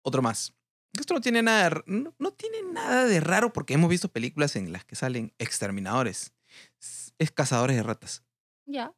Otro 0.02 0.22
más. 0.22 0.54
Esto 0.98 1.14
no 1.14 1.20
tiene 1.20 1.42
nada 1.42 1.82
no, 1.86 2.14
no 2.18 2.30
tiene 2.32 2.62
nada 2.72 3.04
de 3.04 3.18
raro 3.20 3.52
porque 3.52 3.74
hemos 3.74 3.90
visto 3.90 4.08
películas 4.12 4.54
en 4.54 4.72
las 4.72 4.84
que 4.84 4.94
salen 4.94 5.34
exterminadores. 5.38 6.32
Es- 6.80 7.14
Es 7.18 7.32
cazadores 7.32 7.76
de 7.76 7.82
ratas. 7.82 8.22
Ya. 8.66 8.94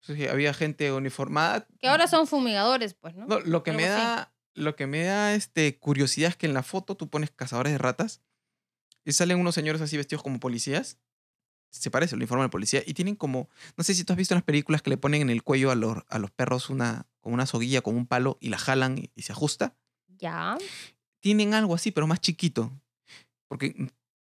Sí, 0.00 0.26
había 0.28 0.54
gente 0.54 0.92
uniformada. 0.92 1.66
Que 1.80 1.88
ahora 1.88 2.06
son 2.06 2.26
fumigadores, 2.26 2.94
pues, 2.94 3.14
¿no? 3.16 3.26
No, 3.26 3.40
lo 3.40 3.62
que 3.62 3.72
me 3.72 3.88
da, 3.88 4.33
lo 4.54 4.76
que 4.76 4.86
me 4.86 5.04
da 5.04 5.34
este, 5.34 5.78
curiosidad 5.78 6.30
es 6.30 6.36
que 6.36 6.46
en 6.46 6.54
la 6.54 6.62
foto 6.62 6.96
tú 6.96 7.08
pones 7.08 7.30
cazadores 7.30 7.72
de 7.72 7.78
ratas 7.78 8.22
y 9.04 9.12
salen 9.12 9.38
unos 9.38 9.54
señores 9.54 9.80
así 9.80 9.96
vestidos 9.96 10.22
como 10.22 10.40
policías. 10.40 10.98
Se 11.70 11.90
parece 11.90 12.14
el 12.14 12.20
uniforme 12.20 12.44
de 12.44 12.50
policía 12.50 12.82
y 12.86 12.94
tienen 12.94 13.16
como, 13.16 13.48
no 13.76 13.82
sé 13.82 13.94
si 13.94 14.04
tú 14.04 14.12
has 14.12 14.16
visto 14.16 14.32
en 14.32 14.36
las 14.36 14.44
películas 14.44 14.80
que 14.80 14.90
le 14.90 14.96
ponen 14.96 15.22
en 15.22 15.30
el 15.30 15.42
cuello 15.42 15.72
a 15.72 15.74
los, 15.74 15.98
a 16.08 16.18
los 16.20 16.30
perros 16.30 16.70
una, 16.70 17.06
como 17.20 17.34
una 17.34 17.46
soguilla, 17.46 17.80
como 17.82 17.98
un 17.98 18.06
palo 18.06 18.38
y 18.40 18.48
la 18.48 18.58
jalan 18.58 18.96
y, 18.96 19.10
y 19.16 19.22
se 19.22 19.32
ajusta. 19.32 19.76
Ya. 20.06 20.56
Tienen 21.18 21.52
algo 21.52 21.74
así, 21.74 21.90
pero 21.90 22.06
más 22.06 22.20
chiquito. 22.20 22.70
Porque 23.48 23.74
mm, 23.76 23.88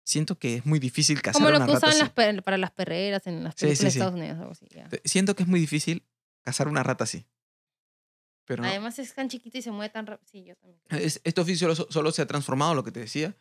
siento 0.05 0.39
que 0.39 0.57
es 0.57 0.67
muy 0.67 0.79
difícil 0.79 1.23
cazar 1.23 1.41
Como 1.41 1.51
lo 1.51 1.57
una 1.57 1.67
que 1.67 1.73
usan 1.73 1.99
las 1.99 2.11
para 2.11 2.59
las 2.59 2.71
perreras 2.73 3.27
en 3.27 3.43
las 3.43 3.55
Sí, 3.57 3.65
películas 3.67 3.79
sí, 3.79 3.85
de 3.85 3.91
sí. 3.91 3.99
Estados 3.99 4.15
Unidos, 4.21 4.39
algo 4.39 4.53
así. 4.53 4.67
ya. 4.71 4.89
Siento 5.05 5.35
que 5.35 5.45
es 5.45 5.49
muy 5.49 5.61
difícil 5.61 6.05
cazar 6.43 6.69
una 6.69 6.83
rata 6.83 7.05
así. 7.05 7.25
Pero. 8.51 8.65
Además 8.65 8.99
es 8.99 9.15
tan 9.15 9.29
chiquito 9.29 9.59
y 9.59 9.63
se 9.63 9.71
mueve 9.71 9.91
tan 9.91 10.09
rápido. 10.09 10.29
Sí, 10.29 10.43
yo 10.43 10.57
también. 10.57 10.81
Es- 10.91 11.21
este 11.23 11.41
oficio 11.41 11.73
solo, 11.73 11.89
solo 11.89 12.11
se 12.11 12.21
ha 12.21 12.27
transformado, 12.27 12.75
lo 12.75 12.83
que 12.83 12.91
te 12.91 12.99
decía. 12.99 13.37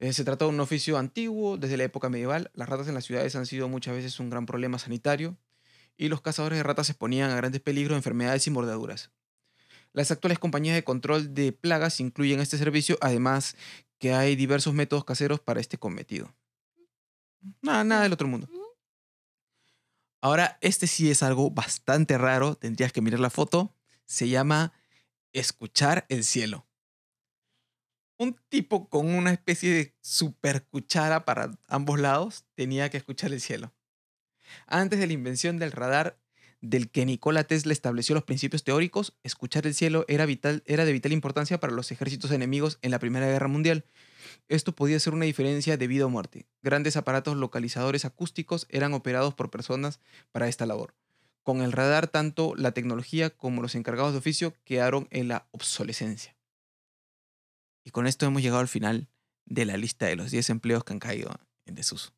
Eh, 0.00 0.12
se 0.12 0.24
trata 0.24 0.46
de 0.46 0.50
un 0.50 0.58
oficio 0.58 0.98
antiguo, 0.98 1.58
desde 1.58 1.76
la 1.76 1.84
época 1.84 2.08
medieval. 2.08 2.50
Las 2.54 2.68
ratas 2.68 2.88
en 2.88 2.94
las 2.94 3.04
ciudades 3.04 3.36
han 3.36 3.46
sido 3.46 3.68
muchas 3.68 3.94
veces 3.94 4.18
un 4.18 4.30
gran 4.30 4.44
problema 4.46 4.80
sanitario 4.80 5.36
y 5.96 6.08
los 6.08 6.22
cazadores 6.22 6.58
de 6.58 6.64
ratas 6.64 6.88
se 6.88 6.92
exponían 6.94 7.30
a 7.30 7.36
grandes 7.36 7.60
peligros 7.60 7.92
de 7.94 7.98
enfermedades 7.98 8.44
y 8.48 8.50
mordeduras. 8.50 9.12
Las 9.92 10.10
actuales 10.10 10.40
compañías 10.40 10.74
de 10.74 10.82
control 10.82 11.34
de 11.34 11.52
plagas 11.52 12.00
incluyen 12.00 12.40
este 12.40 12.58
servicio, 12.58 12.98
además 13.00 13.54
que 14.00 14.12
hay 14.12 14.34
diversos 14.34 14.74
métodos 14.74 15.04
caseros 15.04 15.38
para 15.38 15.60
este 15.60 15.78
cometido. 15.78 16.34
Nada, 17.60 17.84
nada 17.84 18.02
del 18.02 18.12
otro 18.14 18.26
mundo. 18.26 18.48
Ahora, 20.20 20.58
este 20.62 20.88
sí 20.88 21.12
es 21.12 21.22
algo 21.22 21.52
bastante 21.52 22.18
raro, 22.18 22.56
tendrías 22.56 22.92
que 22.92 23.00
mirar 23.00 23.20
la 23.20 23.30
foto. 23.30 23.72
Se 24.04 24.28
llama 24.28 24.72
escuchar 25.32 26.06
el 26.08 26.24
cielo. 26.24 26.66
Un 28.18 28.36
tipo 28.48 28.88
con 28.88 29.08
una 29.08 29.32
especie 29.32 29.72
de 29.72 29.96
super 30.00 30.64
cuchara 30.66 31.24
para 31.24 31.58
ambos 31.66 31.98
lados 31.98 32.44
tenía 32.54 32.90
que 32.90 32.98
escuchar 32.98 33.32
el 33.32 33.40
cielo. 33.40 33.72
Antes 34.66 34.98
de 34.98 35.06
la 35.06 35.12
invención 35.12 35.58
del 35.58 35.72
radar, 35.72 36.18
del 36.60 36.90
que 36.90 37.04
Nikola 37.04 37.44
Tesla 37.44 37.72
estableció 37.72 38.14
los 38.14 38.24
principios 38.24 38.62
teóricos, 38.62 39.14
escuchar 39.24 39.66
el 39.66 39.74
cielo 39.74 40.04
era, 40.06 40.24
vital, 40.26 40.62
era 40.66 40.84
de 40.84 40.92
vital 40.92 41.12
importancia 41.12 41.58
para 41.58 41.72
los 41.72 41.90
ejércitos 41.90 42.30
enemigos 42.30 42.78
en 42.82 42.92
la 42.92 43.00
Primera 43.00 43.26
Guerra 43.26 43.48
Mundial. 43.48 43.84
Esto 44.48 44.72
podía 44.72 45.00
ser 45.00 45.12
una 45.12 45.24
diferencia 45.24 45.76
de 45.76 45.86
vida 45.88 46.06
o 46.06 46.08
muerte. 46.08 46.46
Grandes 46.62 46.96
aparatos 46.96 47.36
localizadores 47.36 48.04
acústicos 48.04 48.66
eran 48.70 48.94
operados 48.94 49.34
por 49.34 49.50
personas 49.50 49.98
para 50.30 50.48
esta 50.48 50.64
labor. 50.64 50.94
Con 51.42 51.60
el 51.60 51.72
radar, 51.72 52.08
tanto 52.08 52.54
la 52.56 52.72
tecnología 52.72 53.30
como 53.30 53.62
los 53.62 53.74
encargados 53.74 54.12
de 54.12 54.18
oficio 54.18 54.54
quedaron 54.64 55.08
en 55.10 55.28
la 55.28 55.48
obsolescencia. 55.50 56.36
Y 57.84 57.90
con 57.90 58.06
esto 58.06 58.26
hemos 58.26 58.42
llegado 58.42 58.60
al 58.60 58.68
final 58.68 59.08
de 59.44 59.64
la 59.64 59.76
lista 59.76 60.06
de 60.06 60.16
los 60.16 60.30
10 60.30 60.50
empleos 60.50 60.84
que 60.84 60.92
han 60.92 61.00
caído 61.00 61.30
en 61.66 61.74
desuso. 61.74 62.14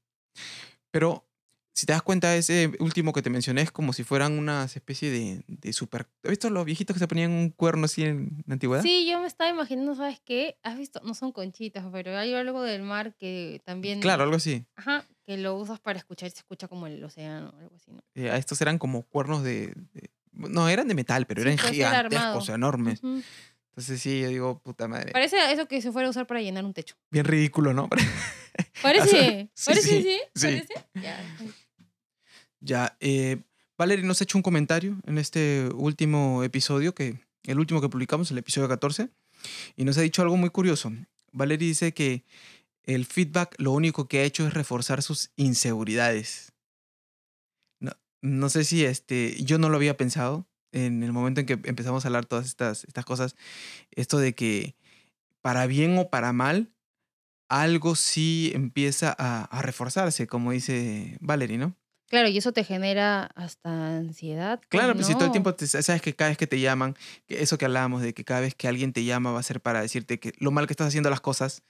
Pero 0.90 1.26
si 1.74 1.86
te 1.86 1.92
das 1.92 2.02
cuenta, 2.02 2.34
ese 2.36 2.70
último 2.78 3.12
que 3.12 3.20
te 3.20 3.30
mencioné 3.30 3.62
es 3.62 3.70
como 3.72 3.92
si 3.92 4.04
fueran 4.04 4.38
una 4.38 4.64
especie 4.64 5.10
de, 5.10 5.42
de 5.48 5.72
super... 5.72 6.06
¿Has 6.22 6.30
visto 6.30 6.48
los 6.48 6.64
viejitos 6.64 6.94
que 6.94 7.00
se 7.00 7.08
ponían 7.08 7.32
un 7.32 7.50
cuerno 7.50 7.86
así 7.86 8.04
en 8.04 8.44
la 8.46 8.54
antigüedad? 8.54 8.82
Sí, 8.82 9.06
yo 9.10 9.18
me 9.20 9.26
estaba 9.26 9.50
imaginando, 9.50 9.94
¿sabes 9.96 10.20
qué? 10.24 10.56
¿Has 10.62 10.78
visto? 10.78 11.00
No 11.04 11.14
son 11.14 11.32
conchitas, 11.32 11.84
pero 11.92 12.16
hay 12.16 12.32
algo 12.32 12.62
del 12.62 12.82
mar 12.82 13.14
que 13.16 13.60
también. 13.64 14.00
Claro, 14.00 14.22
algo 14.22 14.36
así. 14.36 14.64
Ajá, 14.76 15.04
que 15.26 15.36
lo 15.36 15.56
usas 15.56 15.80
para 15.80 15.98
escuchar 15.98 16.28
y 16.28 16.30
se 16.30 16.38
escucha 16.38 16.68
como 16.68 16.86
el 16.86 17.02
océano, 17.02 17.52
algo 17.58 17.74
así, 17.74 17.90
¿no? 17.90 18.02
Eh, 18.14 18.30
estos 18.36 18.60
eran 18.60 18.78
como 18.78 19.02
cuernos 19.02 19.42
de, 19.42 19.74
de- 19.94 20.10
No, 20.32 20.68
eran 20.68 20.86
de 20.86 20.94
metal, 20.94 21.26
pero 21.26 21.42
Sí, 21.42 21.48
eran 21.48 21.58
gigantescos, 21.58 22.48
enormes. 22.50 23.02
Ujú. 23.02 23.20
Entonces 23.70 24.00
sí, 24.00 24.20
yo 24.20 24.28
digo, 24.28 24.60
puta 24.60 24.86
madre. 24.86 25.10
Parece 25.10 25.36
eso 25.52 25.66
que 25.66 25.82
se 25.82 25.90
fuera 25.90 26.06
a 26.06 26.10
usar 26.12 26.28
para 26.28 26.40
llenar 26.40 26.64
un 26.64 26.72
techo. 26.72 26.94
Bien 27.10 27.24
ridículo, 27.24 27.74
¿no? 27.74 27.88
Parece, 28.82 29.50
parece, 29.64 29.82
sí, 29.82 30.02
sí, 30.02 30.18
sí. 30.34 30.46
parece. 30.46 30.74
Ya. 30.94 31.24
Ya, 32.64 32.96
eh, 33.00 33.42
Valerie 33.76 34.06
nos 34.06 34.20
ha 34.20 34.24
hecho 34.24 34.38
un 34.38 34.42
comentario 34.42 34.96
en 35.06 35.18
este 35.18 35.68
último 35.74 36.42
episodio, 36.42 36.94
que 36.94 37.20
el 37.42 37.58
último 37.58 37.82
que 37.82 37.90
publicamos, 37.90 38.30
el 38.30 38.38
episodio 38.38 38.68
14, 38.68 39.10
y 39.76 39.84
nos 39.84 39.98
ha 39.98 40.00
dicho 40.00 40.22
algo 40.22 40.38
muy 40.38 40.48
curioso. 40.48 40.90
Valerie 41.30 41.68
dice 41.68 41.92
que 41.92 42.24
el 42.84 43.04
feedback 43.04 43.54
lo 43.58 43.72
único 43.72 44.08
que 44.08 44.20
ha 44.20 44.24
hecho 44.24 44.46
es 44.46 44.54
reforzar 44.54 45.02
sus 45.02 45.30
inseguridades. 45.36 46.52
No, 47.80 47.92
no 48.22 48.48
sé 48.48 48.64
si 48.64 48.86
este, 48.86 49.36
yo 49.44 49.58
no 49.58 49.68
lo 49.68 49.76
había 49.76 49.98
pensado 49.98 50.46
en 50.72 51.02
el 51.02 51.12
momento 51.12 51.40
en 51.40 51.46
que 51.46 51.60
empezamos 51.64 52.04
a 52.04 52.08
hablar 52.08 52.24
todas 52.24 52.46
estas, 52.46 52.84
estas 52.84 53.04
cosas, 53.04 53.36
esto 53.90 54.16
de 54.16 54.34
que 54.34 54.74
para 55.42 55.66
bien 55.66 55.98
o 55.98 56.08
para 56.08 56.32
mal, 56.32 56.72
algo 57.50 57.94
sí 57.94 58.52
empieza 58.54 59.14
a, 59.18 59.44
a 59.44 59.60
reforzarse, 59.60 60.26
como 60.26 60.52
dice 60.52 61.18
Valerie, 61.20 61.58
¿no? 61.58 61.76
Claro, 62.14 62.28
y 62.28 62.38
eso 62.38 62.52
te 62.52 62.62
genera 62.62 63.24
hasta 63.34 63.96
ansiedad. 63.96 64.60
pues, 64.60 64.68
Claro, 64.68 64.94
pues 64.94 65.08
si 65.08 65.14
todo 65.14 65.24
el 65.24 65.32
tiempo 65.32 65.52
te- 65.52 65.66
sabes 65.66 66.00
que 66.00 66.14
cada 66.14 66.28
vez 66.30 66.38
que 66.38 66.46
te 66.46 66.60
llaman, 66.60 66.94
eso 67.26 67.58
que 67.58 67.64
hablábamos 67.64 68.02
de 68.02 68.14
que 68.14 68.24
cada 68.24 68.38
vez 68.40 68.54
que 68.54 68.68
alguien 68.68 68.92
te 68.92 69.02
llama 69.02 69.32
va 69.32 69.40
a 69.40 69.42
ser 69.42 69.60
para 69.60 69.80
decirte 69.82 70.20
que 70.20 70.32
lo 70.38 70.52
mal 70.52 70.68
que 70.68 70.72
estás 70.74 70.86
haciendo 70.86 71.10
las 71.10 71.20
cosas, 71.20 71.62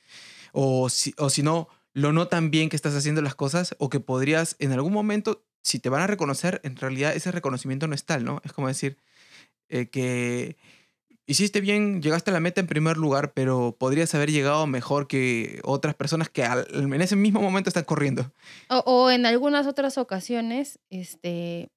o 0.52 0.90
si, 0.90 1.14
o 1.16 1.30
si 1.30 1.42
no, 1.42 1.68
lo 1.94 2.12
no 2.12 2.28
tan 2.28 2.50
bien 2.50 2.68
que 2.68 2.76
estás 2.76 2.94
haciendo 2.94 3.22
las 3.22 3.34
cosas, 3.34 3.74
o 3.78 3.88
que 3.88 4.00
podrías 4.00 4.56
en 4.58 4.72
algún 4.72 4.92
momento, 4.92 5.46
si 5.62 5.78
te 5.78 5.88
van 5.88 6.02
a 6.02 6.06
reconocer, 6.06 6.60
en 6.62 6.76
realidad 6.76 7.16
ese 7.16 7.32
reconocimiento 7.32 7.86
no 7.88 7.94
es 7.94 8.04
tal, 8.04 8.22
¿no? 8.24 8.42
Es 8.44 8.52
como 8.52 8.68
decir 8.68 8.98
eh, 9.70 9.88
que 9.88 10.58
hiciste 11.26 11.60
bien, 11.60 12.02
llegaste 12.02 12.30
a 12.30 12.34
la 12.34 12.40
meta 12.40 12.60
en 12.60 12.66
primer 12.66 12.96
lugar, 12.96 13.32
pero 13.32 13.76
podrías 13.78 14.14
haber 14.14 14.30
llegado 14.30 14.66
mejor 14.66 15.06
que 15.06 15.60
otras 15.64 15.94
personas 15.94 16.28
que 16.28 16.44
al- 16.44 16.66
en 16.72 17.00
ese 17.00 17.16
mismo 17.16 17.40
momento 17.40 17.70
están 17.70 17.84
corriendo. 17.84 18.32
O, 18.68 18.78
o 18.86 19.10
en 19.10 19.26
algunas 19.26 19.66
otras 19.66 19.96
ocasiones, 19.98 20.78
este, 20.90 21.68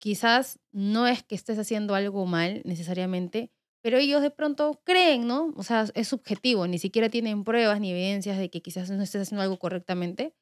quizás 0.00 0.58
no 0.72 1.06
es 1.06 1.22
que 1.22 1.34
estés 1.34 1.58
haciendo 1.58 1.94
algo 1.94 2.26
mal 2.26 2.62
necesariamente, 2.64 3.50
pero 3.82 3.98
ellos 3.98 4.22
de 4.22 4.30
pronto 4.30 4.80
creen, 4.84 5.26
¿no? 5.26 5.52
O 5.56 5.62
sea, 5.62 5.86
es 5.94 6.08
subjetivo, 6.08 6.66
ni 6.66 6.78
siquiera 6.78 7.08
tienen 7.08 7.44
pruebas 7.44 7.80
ni 7.80 7.92
evidencias 7.92 8.38
de 8.38 8.50
que 8.50 8.60
quizás 8.60 8.90
no 8.90 9.02
estés 9.02 9.22
haciendo 9.22 9.42
algo 9.42 9.58
correctamente 9.58 10.34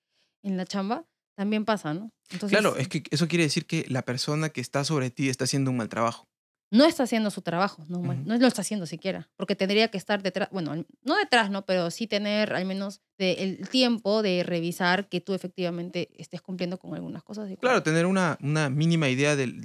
en 0.42 0.56
la 0.56 0.64
chamba. 0.66 1.04
También 1.36 1.64
pasa, 1.64 1.94
¿no? 1.94 2.10
Entonces, 2.30 2.56
Claro, 2.58 2.76
es 2.76 2.86
que 2.88 3.02
eso 3.10 3.26
quiere 3.26 3.42
decir 3.44 3.66
que 3.66 3.84
la 3.88 4.02
persona 4.02 4.50
que 4.50 4.60
está 4.60 4.84
sobre 4.84 5.10
ti 5.10 5.28
está 5.28 5.44
haciendo 5.44 5.70
un 5.72 5.76
mal 5.78 5.88
trabajo. 5.88 6.28
No 6.76 6.84
está 6.86 7.04
haciendo 7.04 7.30
su 7.30 7.40
trabajo, 7.42 7.84
no, 7.88 8.00
no 8.02 8.36
lo 8.36 8.46
está 8.46 8.62
haciendo 8.62 8.86
siquiera, 8.86 9.30
porque 9.36 9.54
tendría 9.54 9.88
que 9.88 9.96
estar 9.98 10.22
detrás, 10.22 10.48
bueno, 10.50 10.74
no 11.02 11.16
detrás, 11.16 11.50
¿no? 11.50 11.64
Pero 11.66 11.90
sí 11.90 12.06
tener 12.06 12.52
al 12.52 12.64
menos 12.64 13.00
de- 13.18 13.34
el 13.44 13.68
tiempo 13.68 14.22
de 14.22 14.42
revisar 14.42 15.08
que 15.08 15.20
tú 15.20 15.34
efectivamente 15.34 16.08
estés 16.20 16.40
cumpliendo 16.42 16.78
con 16.78 16.94
algunas 16.94 17.22
cosas. 17.22 17.48
Claro, 17.60 17.76
con- 17.76 17.84
tener 17.84 18.06
una, 18.06 18.38
una 18.42 18.70
mínima 18.70 19.08
idea 19.08 19.36
del- 19.36 19.60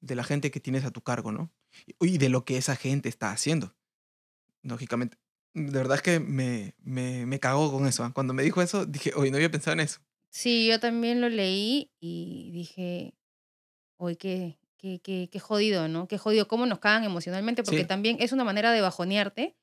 de 0.00 0.14
la 0.14 0.24
gente 0.24 0.50
que 0.50 0.60
tienes 0.60 0.84
a 0.84 0.90
tu 0.90 1.02
cargo, 1.02 1.32
¿no? 1.32 1.52
Y 2.00 2.18
de 2.18 2.28
lo 2.28 2.44
que 2.44 2.56
esa 2.56 2.76
gente 2.76 3.08
está 3.08 3.30
haciendo. 3.30 3.74
Lógicamente. 4.62 5.18
De 5.54 5.70
verdad 5.70 5.96
es 5.96 6.02
que 6.02 6.18
me, 6.20 6.74
me, 6.82 7.26
me 7.26 7.38
cagó 7.40 7.70
con 7.70 7.86
eso. 7.86 8.02
¿ah? 8.04 8.12
Cuando 8.14 8.32
me 8.34 8.42
dijo 8.42 8.62
eso, 8.62 8.86
dije, 8.86 9.12
oye, 9.14 9.30
no 9.30 9.36
había 9.36 9.50
pensado 9.50 9.74
en 9.74 9.80
eso. 9.80 10.00
Sí, 10.30 10.66
yo 10.66 10.80
también 10.80 11.20
lo 11.20 11.28
leí 11.28 11.92
y 12.00 12.50
dije, 12.52 13.14
oye, 13.98 14.16
qué, 14.16 14.58
qué, 14.84 15.00
qué, 15.00 15.28
qué 15.32 15.40
jodido, 15.40 15.88
¿no? 15.88 16.06
Qué 16.08 16.18
jodido, 16.18 16.46
cómo 16.46 16.66
nos 16.66 16.78
cagan 16.78 17.04
emocionalmente, 17.04 17.62
porque 17.62 17.80
Sí. 17.80 17.86
también 17.86 18.18
es 18.20 18.32
una 18.32 18.44
manera 18.44 18.70
de 18.72 18.82
bajonearte 18.82 19.56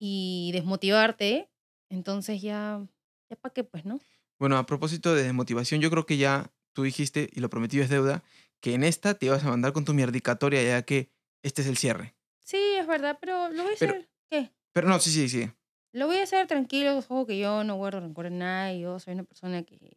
y 0.00 0.50
desmotivarte. 0.52 1.48
Entonces 1.88 2.42
ya, 2.42 2.84
ya 3.28 3.36
para 3.36 3.52
qué, 3.52 3.62
pues, 3.64 3.84
¿no? 3.84 4.00
Bueno, 4.40 4.58
a 4.58 4.66
propósito 4.66 5.14
de 5.14 5.22
desmotivación, 5.22 5.80
yo 5.80 5.90
creo 5.90 6.04
que 6.04 6.16
ya 6.16 6.50
tú 6.72 6.82
dijiste, 6.82 7.28
y 7.32 7.38
lo 7.40 7.48
prometido 7.50 7.84
es 7.84 7.90
deuda, 7.90 8.24
que 8.60 8.74
en 8.74 8.82
esta 8.82 9.14
te 9.14 9.26
ibas 9.26 9.44
a 9.44 9.48
mandar 9.50 9.72
con 9.72 9.84
tu 9.84 9.94
mierdicatoria 9.94 10.62
ya 10.62 10.82
que 10.82 11.10
este 11.42 11.62
es 11.62 11.68
el 11.68 11.76
cierre. 11.76 12.14
Sí, 12.44 12.58
es 12.78 12.86
verdad, 12.88 13.18
pero 13.20 13.48
lo 13.50 13.62
voy 13.62 13.74
a 13.74 13.76
Pero- 13.78 13.92
hacer. 13.92 14.08
¿Qué? 14.30 14.50
Pero 14.72 14.88
no, 14.88 14.98
sí, 14.98 15.10
sí, 15.10 15.28
sí. 15.28 15.48
Lo 15.92 16.06
voy 16.06 16.16
a 16.18 16.22
hacer 16.24 16.46
tranquilo, 16.48 16.96
ojo 16.98 17.24
que 17.26 17.38
yo 17.38 17.62
no 17.64 17.76
guardo 17.76 18.00
rencor 18.00 18.26
en 18.26 18.38
nada 18.38 18.72
yo 18.74 18.98
soy 18.98 19.14
una 19.14 19.24
persona 19.24 19.62
que 19.62 19.96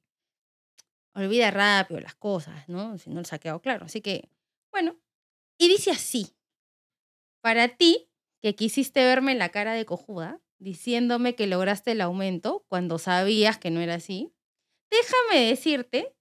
olvida 1.16 1.52
rápido 1.52 2.00
las 2.00 2.16
cosas, 2.16 2.68
¿no? 2.68 2.98
Si 2.98 3.10
no 3.10 3.22
lo 3.22 3.28
ha 3.30 3.38
quedado 3.40 3.62
claro. 3.62 3.86
Así 3.86 4.02
que, 4.02 4.30
bueno, 4.74 5.00
y 5.58 5.70
dice 5.70 5.92
así, 5.92 6.36
para 7.42 7.70
ti 7.78 8.10
que 8.42 8.56
quisiste 8.56 9.06
verme 9.06 9.36
la 9.36 9.50
cara 9.50 9.74
de 9.74 9.86
cojuda, 9.86 10.42
diciéndome 10.60 11.36
que 11.36 11.48
lograste 11.48 11.92
el 11.92 12.02
aumento 12.02 12.66
cuando 12.68 12.98
sabías 12.98 13.58
que 13.58 13.70
no 13.70 13.80
era 13.80 13.96
así, 13.96 14.34
déjame 14.90 15.46
decirte 15.46 16.16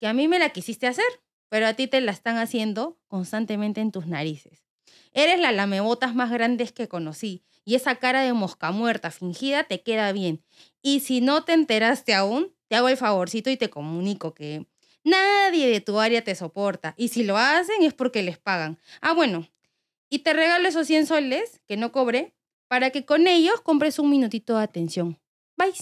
que 0.00 0.06
a 0.06 0.14
mí 0.14 0.26
me 0.26 0.38
la 0.38 0.50
quisiste 0.50 0.86
hacer, 0.86 1.04
pero 1.50 1.66
a 1.66 1.74
ti 1.74 1.86
te 1.86 2.00
la 2.00 2.12
están 2.12 2.38
haciendo 2.38 2.98
constantemente 3.08 3.80
en 3.82 3.92
tus 3.92 4.06
narices. 4.06 4.64
Eres 5.12 5.38
la 5.38 5.52
lamebotas 5.52 6.14
más 6.14 6.30
grandes 6.30 6.72
que 6.72 6.88
conocí 6.88 7.44
y 7.64 7.74
esa 7.74 7.96
cara 7.96 8.22
de 8.22 8.32
mosca 8.32 8.72
muerta 8.72 9.10
fingida 9.10 9.64
te 9.64 9.82
queda 9.82 10.12
bien. 10.12 10.42
Y 10.80 11.00
si 11.00 11.20
no 11.20 11.44
te 11.44 11.52
enteraste 11.52 12.14
aún, 12.14 12.54
te 12.68 12.76
hago 12.76 12.88
el 12.88 12.96
favorcito 12.96 13.50
y 13.50 13.58
te 13.58 13.68
comunico 13.68 14.32
que 14.32 14.66
nadie 15.04 15.68
de 15.68 15.80
tu 15.80 15.98
área 15.98 16.22
te 16.22 16.34
soporta. 16.34 16.94
Y 16.96 17.08
si 17.08 17.24
lo 17.24 17.36
hacen 17.36 17.82
es 17.82 17.94
porque 17.94 18.22
les 18.22 18.38
pagan. 18.38 18.78
Ah, 19.00 19.12
bueno. 19.12 19.48
Y 20.08 20.20
te 20.20 20.32
regalo 20.32 20.68
esos 20.68 20.86
100 20.86 21.06
soles 21.06 21.60
que 21.66 21.76
no 21.76 21.92
cobré 21.92 22.34
para 22.68 22.90
que 22.90 23.04
con 23.04 23.26
ellos 23.26 23.60
compres 23.62 23.98
un 23.98 24.10
minutito 24.10 24.56
de 24.56 24.62
atención. 24.64 25.18
Bye. 25.56 25.72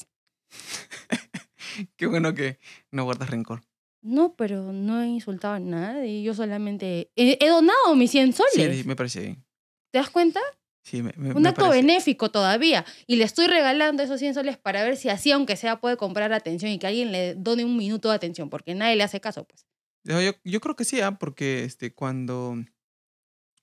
Qué 1.96 2.06
bueno 2.06 2.34
que 2.34 2.58
no 2.90 3.04
guardas 3.04 3.30
rencor. 3.30 3.62
No, 4.02 4.34
pero 4.34 4.72
no 4.72 5.02
he 5.02 5.06
insultado 5.06 5.54
a 5.54 5.60
nadie. 5.60 6.22
Yo 6.22 6.34
solamente 6.34 7.10
he, 7.16 7.38
he 7.40 7.48
donado 7.48 7.94
mis 7.96 8.10
100 8.10 8.32
soles. 8.32 8.76
Sí, 8.78 8.84
me 8.84 8.96
parece 8.96 9.20
bien. 9.20 9.44
¿Te 9.90 9.98
das 9.98 10.10
cuenta? 10.10 10.40
Sí, 10.82 11.02
me, 11.02 11.12
me- 11.16 11.32
Un 11.34 11.46
acto 11.46 11.68
benéfico 11.70 12.30
todavía. 12.30 12.84
Y 13.06 13.16
le 13.16 13.24
estoy 13.24 13.46
regalando 13.46 14.02
esos 14.02 14.18
100 14.18 14.34
soles 14.34 14.56
para 14.58 14.82
ver 14.82 14.96
si 14.96 15.08
así, 15.08 15.30
aunque 15.30 15.56
sea, 15.56 15.80
puede 15.80 15.96
comprar 15.96 16.32
atención 16.32 16.70
y 16.72 16.78
que 16.78 16.86
alguien 16.86 17.12
le 17.12 17.34
done 17.34 17.64
un 17.64 17.76
minuto 17.76 18.08
de 18.08 18.14
atención, 18.16 18.48
porque 18.50 18.74
nadie 18.74 18.96
le 18.96 19.02
hace 19.04 19.20
caso, 19.20 19.44
pues. 19.44 19.66
Yo, 20.04 20.18
yo- 20.44 20.60
creo 20.60 20.76
que 20.76 20.84
sí, 20.84 21.00
¿ah? 21.02 21.18
porque 21.18 21.64
este, 21.64 21.92
cuando, 21.94 22.56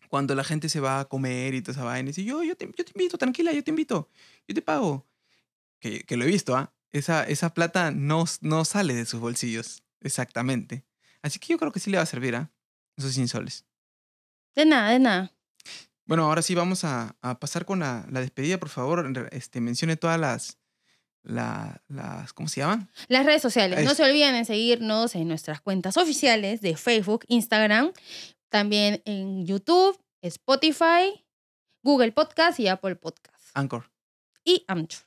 cuando 0.10 0.36
la 0.36 0.44
gente 0.44 0.70
se 0.70 0.80
va 0.80 1.00
a 1.00 1.06
comer 1.06 1.54
y 1.54 1.62
toda 1.62 1.74
esa 1.74 1.84
vaina, 1.84 2.10
y 2.10 2.14
dice, 2.14 2.24
yo, 2.24 2.44
yo, 2.44 2.56
te, 2.56 2.66
yo 2.66 2.86
te 2.86 2.92
invito, 2.96 3.18
tranquila, 3.18 3.52
yo 3.52 3.64
te 3.64 3.72
invito, 3.72 4.10
yo 4.48 4.56
te 4.56 4.62
pago. 4.62 5.08
Que, 5.80 6.02
que 6.04 6.18
lo 6.18 6.24
he 6.26 6.28
visto, 6.28 6.56
¿ah? 6.56 6.74
Esa, 6.92 7.24
esa 7.26 7.54
plata 7.54 7.92
no, 7.92 8.26
no 8.42 8.66
sale 8.66 8.96
de 8.96 9.06
sus 9.06 9.20
bolsillos, 9.20 9.84
exactamente. 10.02 10.86
Así 11.22 11.40
que 11.40 11.48
yo 11.50 11.58
creo 11.60 11.72
que 11.72 11.80
sí 11.80 11.92
le 11.92 11.98
va 11.98 12.04
a 12.04 12.08
servir, 12.08 12.36
¿ah? 12.36 12.52
Esos 12.98 13.14
100 13.14 13.28
soles. 13.28 13.66
De 14.56 14.66
nada, 14.66 14.90
de 14.92 15.00
nada. 15.00 15.34
Bueno, 16.08 16.24
ahora 16.26 16.42
sí 16.42 16.56
vamos 16.56 16.84
a, 16.84 17.16
a 17.22 17.40
pasar 17.40 17.66
con 17.66 17.80
la, 17.80 18.06
la 18.10 18.20
despedida, 18.22 18.58
por 18.60 18.70
favor. 18.70 19.30
Este, 19.32 19.62
mencione 19.62 19.96
todas 19.98 20.20
las, 20.20 20.58
la- 21.24 21.82
las, 21.88 22.34
¿cómo 22.34 22.48
se 22.50 22.62
llaman? 22.62 22.90
Las 23.10 23.26
redes 23.26 23.42
sociales. 23.42 23.84
No 23.86 23.94
se 23.94 24.04
olviden 24.04 24.34
de 24.34 24.46
seguirnos 24.46 25.14
en 25.16 25.28
nuestras 25.28 25.60
cuentas 25.62 25.98
oficiales 25.98 26.62
de 26.62 26.76
Facebook, 26.78 27.26
Instagram, 27.28 27.92
también 28.50 29.02
en 29.06 29.46
YouTube, 29.46 30.00
Spotify, 30.22 31.26
Google 31.84 32.12
Podcast 32.14 32.60
y 32.60 32.68
Apple 32.70 32.96
Podcast. 32.96 33.36
Anchor. 33.54 33.92
y 34.46 34.64
Anchor. 34.68 35.02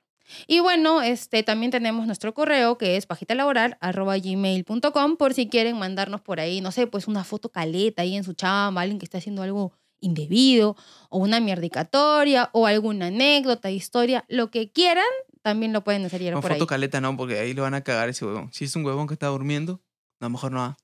Y 0.46 0.60
bueno, 0.60 1.02
este, 1.02 1.42
también 1.42 1.72
tenemos 1.72 2.06
nuestro 2.06 2.34
correo 2.34 2.78
que 2.78 2.96
es 2.96 3.06
pajitalaboral.gmail.com 3.06 5.16
por 5.16 5.34
si 5.34 5.48
quieren 5.48 5.78
mandarnos 5.78 6.20
por 6.20 6.38
ahí, 6.40 6.60
no 6.60 6.70
sé, 6.72 6.86
pues 6.86 7.08
una 7.08 7.24
foto 7.24 7.50
caleta 7.50 8.02
ahí 8.02 8.14
en 8.16 8.24
su 8.24 8.34
chamba, 8.34 8.82
alguien 8.82 8.98
que 8.98 9.04
está 9.06 9.16
haciendo 9.18 9.42
algo 9.42 9.72
indebido, 10.00 10.76
o 11.08 11.18
una 11.18 11.40
mierdicatoria, 11.40 12.50
o 12.52 12.66
alguna 12.66 13.06
anécdota, 13.06 13.70
historia, 13.70 14.24
lo 14.28 14.50
que 14.50 14.70
quieran, 14.70 15.04
también 15.42 15.72
lo 15.72 15.82
pueden 15.84 16.04
hacer 16.04 16.20
Con 16.32 16.42
por 16.42 16.52
ahí. 16.52 16.58
foto 16.58 16.66
caleta, 16.66 17.00
no, 17.00 17.16
porque 17.16 17.38
ahí 17.38 17.54
lo 17.54 17.62
van 17.62 17.74
a 17.74 17.82
cagar 17.82 18.08
ese 18.08 18.24
huevón. 18.24 18.52
Si 18.52 18.64
es 18.64 18.76
un 18.76 18.84
huevón 18.84 19.06
que 19.06 19.14
está 19.14 19.26
durmiendo, 19.28 19.80
a 20.20 20.24
lo 20.26 20.30
mejor 20.30 20.52
no 20.52 20.58
va. 20.60 20.76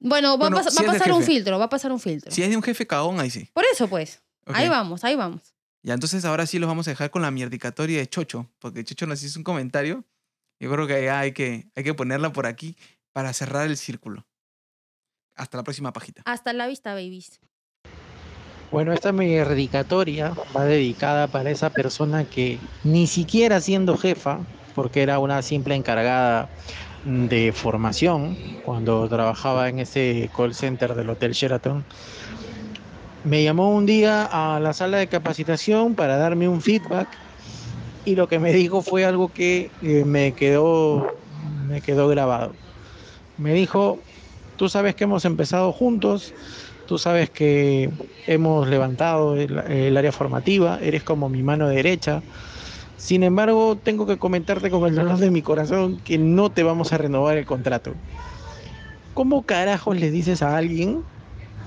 Bueno, 0.00 0.30
va, 0.32 0.36
Bueno, 0.48 0.58
pas- 0.58 0.70
si 0.70 0.84
va 0.84 0.90
a 0.90 0.92
pasar 0.94 1.12
un 1.12 1.22
filtro, 1.22 1.58
va 1.58 1.64
a 1.64 1.68
pasar 1.68 1.90
un 1.92 1.98
filtro. 2.00 2.30
Si 2.30 2.42
es 2.42 2.50
de 2.50 2.56
un 2.56 2.62
jefe 2.62 2.86
cagón, 2.86 3.18
ahí 3.20 3.30
sí. 3.30 3.48
Por 3.52 3.64
eso, 3.72 3.88
pues, 3.88 4.22
Ok. 4.46 4.54
ahí 4.56 4.68
vamos, 4.68 5.02
ahí 5.04 5.14
vamos. 5.16 5.54
Ya, 5.82 5.94
entonces 5.94 6.24
ahora 6.24 6.46
sí 6.46 6.58
los 6.58 6.68
vamos 6.68 6.86
a 6.88 6.90
dejar 6.90 7.10
con 7.10 7.22
la 7.22 7.30
mierdicatoria 7.30 7.98
de 7.98 8.06
Chocho, 8.08 8.50
porque 8.58 8.84
Chocho 8.84 9.06
nos 9.06 9.22
hizo 9.22 9.38
un 9.38 9.44
comentario. 9.44 10.04
Yo 10.60 10.70
creo 10.72 10.86
que 10.88 11.04
ya 11.04 11.20
hay 11.20 11.32
que, 11.32 11.70
hay 11.76 11.84
que 11.84 11.94
ponerla 11.94 12.32
por 12.32 12.46
aquí 12.46 12.76
para 13.12 13.32
cerrar 13.32 13.66
el 13.68 13.76
círculo. 13.76 14.26
Hasta 15.36 15.56
la 15.56 15.62
próxima 15.62 15.92
pajita. 15.92 16.22
Hasta 16.24 16.52
la 16.52 16.66
vista, 16.66 16.94
babies. 16.94 17.40
Bueno, 18.70 18.92
esta 18.92 19.12
dedicatoria 19.12 20.34
va 20.54 20.64
dedicada 20.64 21.30
para 21.30 21.50
esa 21.50 21.70
persona 21.70 22.26
que 22.26 22.70
ni 22.82 23.06
siquiera 23.06 23.60
siendo 23.62 23.96
jefa, 23.96 24.46
porque 24.74 25.02
era 25.02 25.18
una 25.20 25.40
simple 25.42 25.74
encargada 25.74 26.50
de 27.02 27.52
formación 27.54 28.40
cuando 28.60 29.08
trabajaba 29.08 29.68
en 29.70 29.78
ese 29.78 30.30
call 30.34 30.52
center 30.54 30.94
del 30.94 31.08
Hotel 31.10 31.32
Sheraton, 31.32 31.86
me 33.22 33.42
llamó 33.42 33.74
un 33.74 33.86
día 33.86 34.24
a 34.30 34.60
la 34.60 34.72
sala 34.72 34.98
de 34.98 35.08
capacitación 35.08 35.94
para 35.96 36.16
darme 36.16 36.48
un 36.48 36.60
feedback 36.60 37.18
y 38.04 38.16
lo 38.16 38.28
que 38.28 38.40
me 38.40 38.52
dijo 38.52 38.82
fue 38.82 39.04
algo 39.04 39.32
que 39.32 39.74
eh, 39.80 40.04
me 40.04 40.34
quedó 40.34 41.06
me 41.30 41.82
quedó 41.82 42.08
grabado. 42.08 42.60
Me 43.36 43.54
dijo, 43.54 44.06
tú 44.56 44.68
sabes 44.68 44.96
que 44.96 45.04
hemos 45.04 45.24
empezado 45.24 45.72
juntos, 45.72 46.34
tú 46.88 46.96
sabes 46.96 47.28
que 47.28 47.90
hemos 48.26 48.66
levantado 48.66 49.36
el, 49.36 49.96
área 49.96 50.10
formativa, 50.10 50.78
eres 50.82 51.02
como 51.02 51.28
mi 51.28 51.42
mano 51.42 51.68
derecha. 51.68 52.22
Sin 52.96 53.22
embargo, 53.22 53.76
tengo 53.76 54.06
que 54.06 54.16
comentarte 54.16 54.70
con 54.70 54.88
el 54.88 54.94
dolor 54.94 55.18
de 55.18 55.30
mi 55.30 55.42
corazón 55.42 56.00
que 56.00 56.16
no 56.16 56.50
te 56.50 56.62
vamos 56.62 56.92
a 56.92 56.98
renovar 56.98 57.36
el 57.36 57.44
contrato. 57.44 57.92
¿Cómo 59.12 59.42
carajos 59.42 60.00
le 60.00 60.10
dices 60.10 60.42
a 60.42 60.56
alguien 60.56 61.02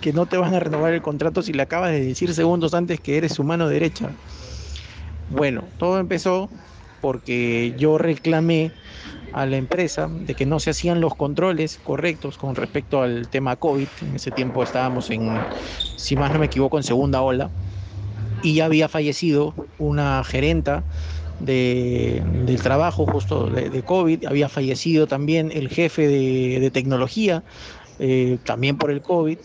que 0.01 0.11
no 0.11 0.25
te 0.25 0.37
van 0.37 0.55
a 0.55 0.59
renovar 0.59 0.93
el 0.93 1.03
contrato 1.03 1.43
si 1.43 1.53
le 1.53 1.61
acabas 1.61 1.91
de 1.91 2.03
decir 2.03 2.33
segundos 2.33 2.73
antes 2.73 2.99
que 2.99 3.17
eres 3.17 3.33
su 3.33 3.43
mano 3.43 3.69
derecha? 3.69 4.09
Bueno, 5.29 5.65
todo 5.77 5.99
empezó 5.99 6.49
porque 6.99 7.75
yo 7.77 7.99
reclamé 7.99 8.71
a 9.31 9.45
la 9.45 9.57
empresa 9.57 10.07
de 10.09 10.35
que 10.35 10.45
no 10.45 10.59
se 10.59 10.71
hacían 10.71 11.01
los 11.01 11.15
controles 11.15 11.79
correctos 11.79 12.37
con 12.37 12.55
respecto 12.55 13.01
al 13.01 13.29
tema 13.29 13.55
COVID. 13.55 13.89
En 14.01 14.15
ese 14.15 14.31
tiempo 14.31 14.63
estábamos 14.63 15.09
en, 15.09 15.47
si 15.95 16.15
más 16.15 16.31
no 16.31 16.39
me 16.39 16.47
equivoco, 16.47 16.77
en 16.77 16.83
segunda 16.83 17.21
ola. 17.21 17.51
Y 18.41 18.55
ya 18.55 18.65
había 18.65 18.89
fallecido 18.89 19.55
una 19.77 20.23
gerenta 20.23 20.85
de, 21.39 22.23
del 22.25 22.61
trabajo 22.61 23.05
justo 23.05 23.47
de, 23.49 23.83
COVID. 23.83 24.25
Había 24.25 24.49
fallecido 24.49 25.07
también 25.07 25.51
el 25.53 25.69
jefe 25.69 26.07
de, 26.07 26.59
de 26.59 26.71
tecnología, 26.71 27.43
eh, 27.99 28.39
también 28.43 28.77
por 28.77 28.91
el 28.91 29.01
COVID. 29.01 29.39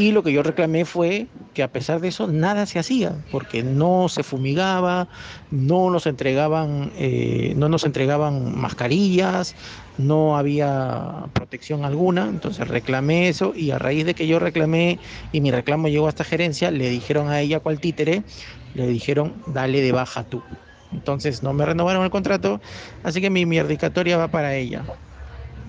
Y 0.00 0.12
lo 0.12 0.22
que 0.22 0.32
yo 0.32 0.42
reclamé 0.42 0.86
fue 0.86 1.34
que 1.52 1.62
a 1.62 1.72
pesar 1.72 2.00
de 2.00 2.08
eso 2.08 2.26
nada 2.26 2.64
se 2.64 2.78
hacía, 2.78 3.26
porque 3.28 3.62
no 3.62 4.08
se 4.08 4.22
fumigaba, 4.22 5.10
no 5.50 5.90
nos 5.90 6.06
entregaban, 6.06 6.90
eh, 6.94 7.52
no 7.56 7.68
nos 7.68 7.84
entregaban 7.84 8.58
mascarillas, 8.58 9.56
no 9.98 10.38
había 10.38 11.26
protección 11.34 11.84
alguna. 11.84 12.30
Entonces 12.30 12.66
reclamé 12.66 13.28
eso 13.28 13.52
y 13.54 13.72
a 13.72 13.78
raíz 13.78 14.06
de 14.06 14.14
que 14.14 14.26
yo 14.26 14.38
reclamé 14.38 15.00
y 15.32 15.42
mi 15.42 15.50
reclamo 15.50 15.88
llegó 15.88 16.06
a 16.06 16.08
esta 16.08 16.24
gerencia, 16.24 16.70
le 16.70 16.88
dijeron 16.88 17.28
a 17.28 17.42
ella 17.42 17.60
cual 17.60 17.78
títere, 17.78 18.24
le 18.72 18.86
dijeron 18.86 19.42
dale 19.44 19.82
de 19.82 19.92
baja 19.92 20.24
tú. 20.24 20.46
Entonces 20.90 21.42
no 21.42 21.52
me 21.52 21.66
renovaron 21.66 22.04
el 22.04 22.10
contrato, 22.10 22.62
así 23.02 23.20
que 23.20 23.28
mi 23.28 23.44
mierdicatoria 23.44 24.16
va 24.16 24.30
para 24.30 24.56
ella. 24.56 24.94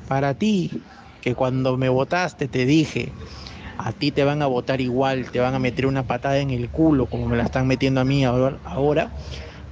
Para 0.05 0.38
ti, 0.38 0.88
que 1.19 1.36
cuando 1.36 1.77
me 1.77 1.89
votaste 1.89 2.47
te 2.47 2.65
dije 2.65 3.15
a 3.88 3.93
ti 3.93 4.11
te 4.11 4.23
van 4.23 4.41
a 4.41 4.47
votar 4.47 4.82
igual, 4.82 5.32
te 5.32 5.39
van 5.39 5.55
a 5.55 5.59
meter 5.59 5.86
una 5.88 6.07
patada 6.07 6.39
en 6.39 6.51
el 6.51 6.71
culo 6.71 7.09
como 7.09 7.27
me 7.27 7.38
la 7.38 7.43
están 7.43 7.67
metiendo 7.67 8.01
a 8.01 8.05
mí 8.05 8.23
ahora, 8.25 9.13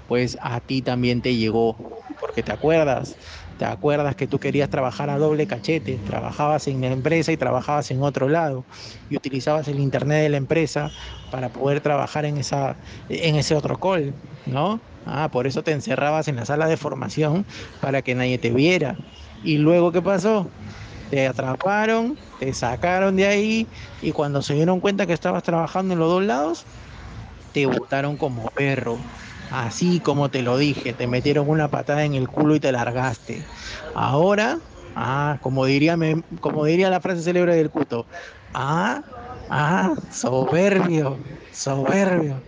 pues 0.06 0.38
a 0.42 0.62
ti 0.62 0.82
también 0.82 1.22
te 1.22 1.36
llegó, 1.36 1.86
porque 2.20 2.44
te 2.44 2.52
acuerdas, 2.52 3.18
te 3.58 3.66
acuerdas 3.66 4.16
que 4.16 4.28
tú 4.28 4.40
querías 4.40 4.70
trabajar 4.70 5.10
a 5.10 5.18
doble 5.18 5.48
cachete, 5.48 6.00
trabajabas 6.00 6.68
en 6.68 6.82
la 6.82 6.88
empresa 6.88 7.32
y 7.32 7.38
trabajabas 7.38 7.92
en 7.92 8.02
otro 8.04 8.30
lado 8.30 8.68
y 9.08 9.16
utilizabas 9.16 9.68
el 9.68 9.80
internet 9.80 10.24
de 10.24 10.30
la 10.30 10.38
empresa 10.38 10.94
para 11.30 11.52
poder 11.52 11.82
trabajar 11.82 12.26
en 12.26 12.38
esa 12.38 12.80
en 13.08 13.36
ese 13.36 13.56
otro 13.56 13.80
call, 13.80 14.18
¿no? 14.46 14.86
Ah, 15.06 15.30
por 15.32 15.48
eso 15.48 15.64
te 15.64 15.72
encerrabas 15.72 16.28
en 16.28 16.36
la 16.36 16.46
sala 16.46 16.68
de 16.68 16.78
formación 16.78 17.48
para 17.80 18.02
que 18.02 18.16
nadie 18.16 18.38
te 18.40 18.52
viera. 18.54 19.02
Y 19.42 19.58
luego 19.58 19.92
¿qué 19.92 20.02
pasó? 20.02 20.54
Te 21.10 21.28
atraparon, 21.28 22.20
te 22.38 22.54
sacaron 22.54 23.16
de 23.18 23.28
ahí 23.28 23.70
y 24.02 24.12
cuando 24.12 24.42
se 24.42 24.54
dieron 24.56 24.80
cuenta 24.82 25.08
que 25.08 25.14
estabas 25.14 25.44
trabajando 25.44 25.94
en 25.94 26.00
los 26.00 26.10
dos 26.10 26.24
lados, 26.24 26.68
te 27.52 27.66
botaron 27.66 28.18
como 28.18 28.50
perro. 28.50 29.08
Así 29.50 30.02
como 30.02 30.30
te 30.30 30.44
lo 30.44 30.58
dije, 30.58 30.94
te 30.94 31.08
metieron 31.08 31.50
una 31.50 31.70
patada 31.70 32.06
en 32.06 32.14
el 32.14 32.28
culo 32.30 32.56
y 32.56 32.60
te 32.60 32.72
largaste. 32.72 33.48
Ahora, 33.94 34.60
ah, 34.96 35.38
como 35.42 35.66
diría, 35.66 35.98
como 36.42 36.66
diría 36.66 36.90
la 36.90 37.02
frase 37.02 37.24
célebre 37.24 37.56
del 37.56 37.72
cuto, 37.72 38.08
ah, 38.54 39.02
ah, 39.48 39.96
soberbio, 40.10 41.26
soberbio. 41.50 42.46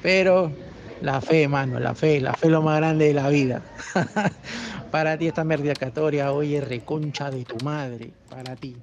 Pero 0.00 0.58
la 1.00 1.20
fe, 1.22 1.48
mano, 1.48 1.80
la 1.80 1.94
fe, 1.94 2.20
la 2.20 2.34
fe 2.34 2.46
es 2.48 2.52
lo 2.52 2.62
más 2.62 2.78
grande 2.78 3.06
de 3.06 3.14
la 3.14 3.28
vida. 3.28 3.64
para 4.94 5.18
ti 5.18 5.26
esta 5.26 5.42
merdiacatoria, 5.42 6.30
oye, 6.30 6.60
reconcha 6.60 7.28
de 7.28 7.44
tu 7.44 7.56
madre, 7.64 8.12
para 8.30 8.54
ti. 8.54 8.76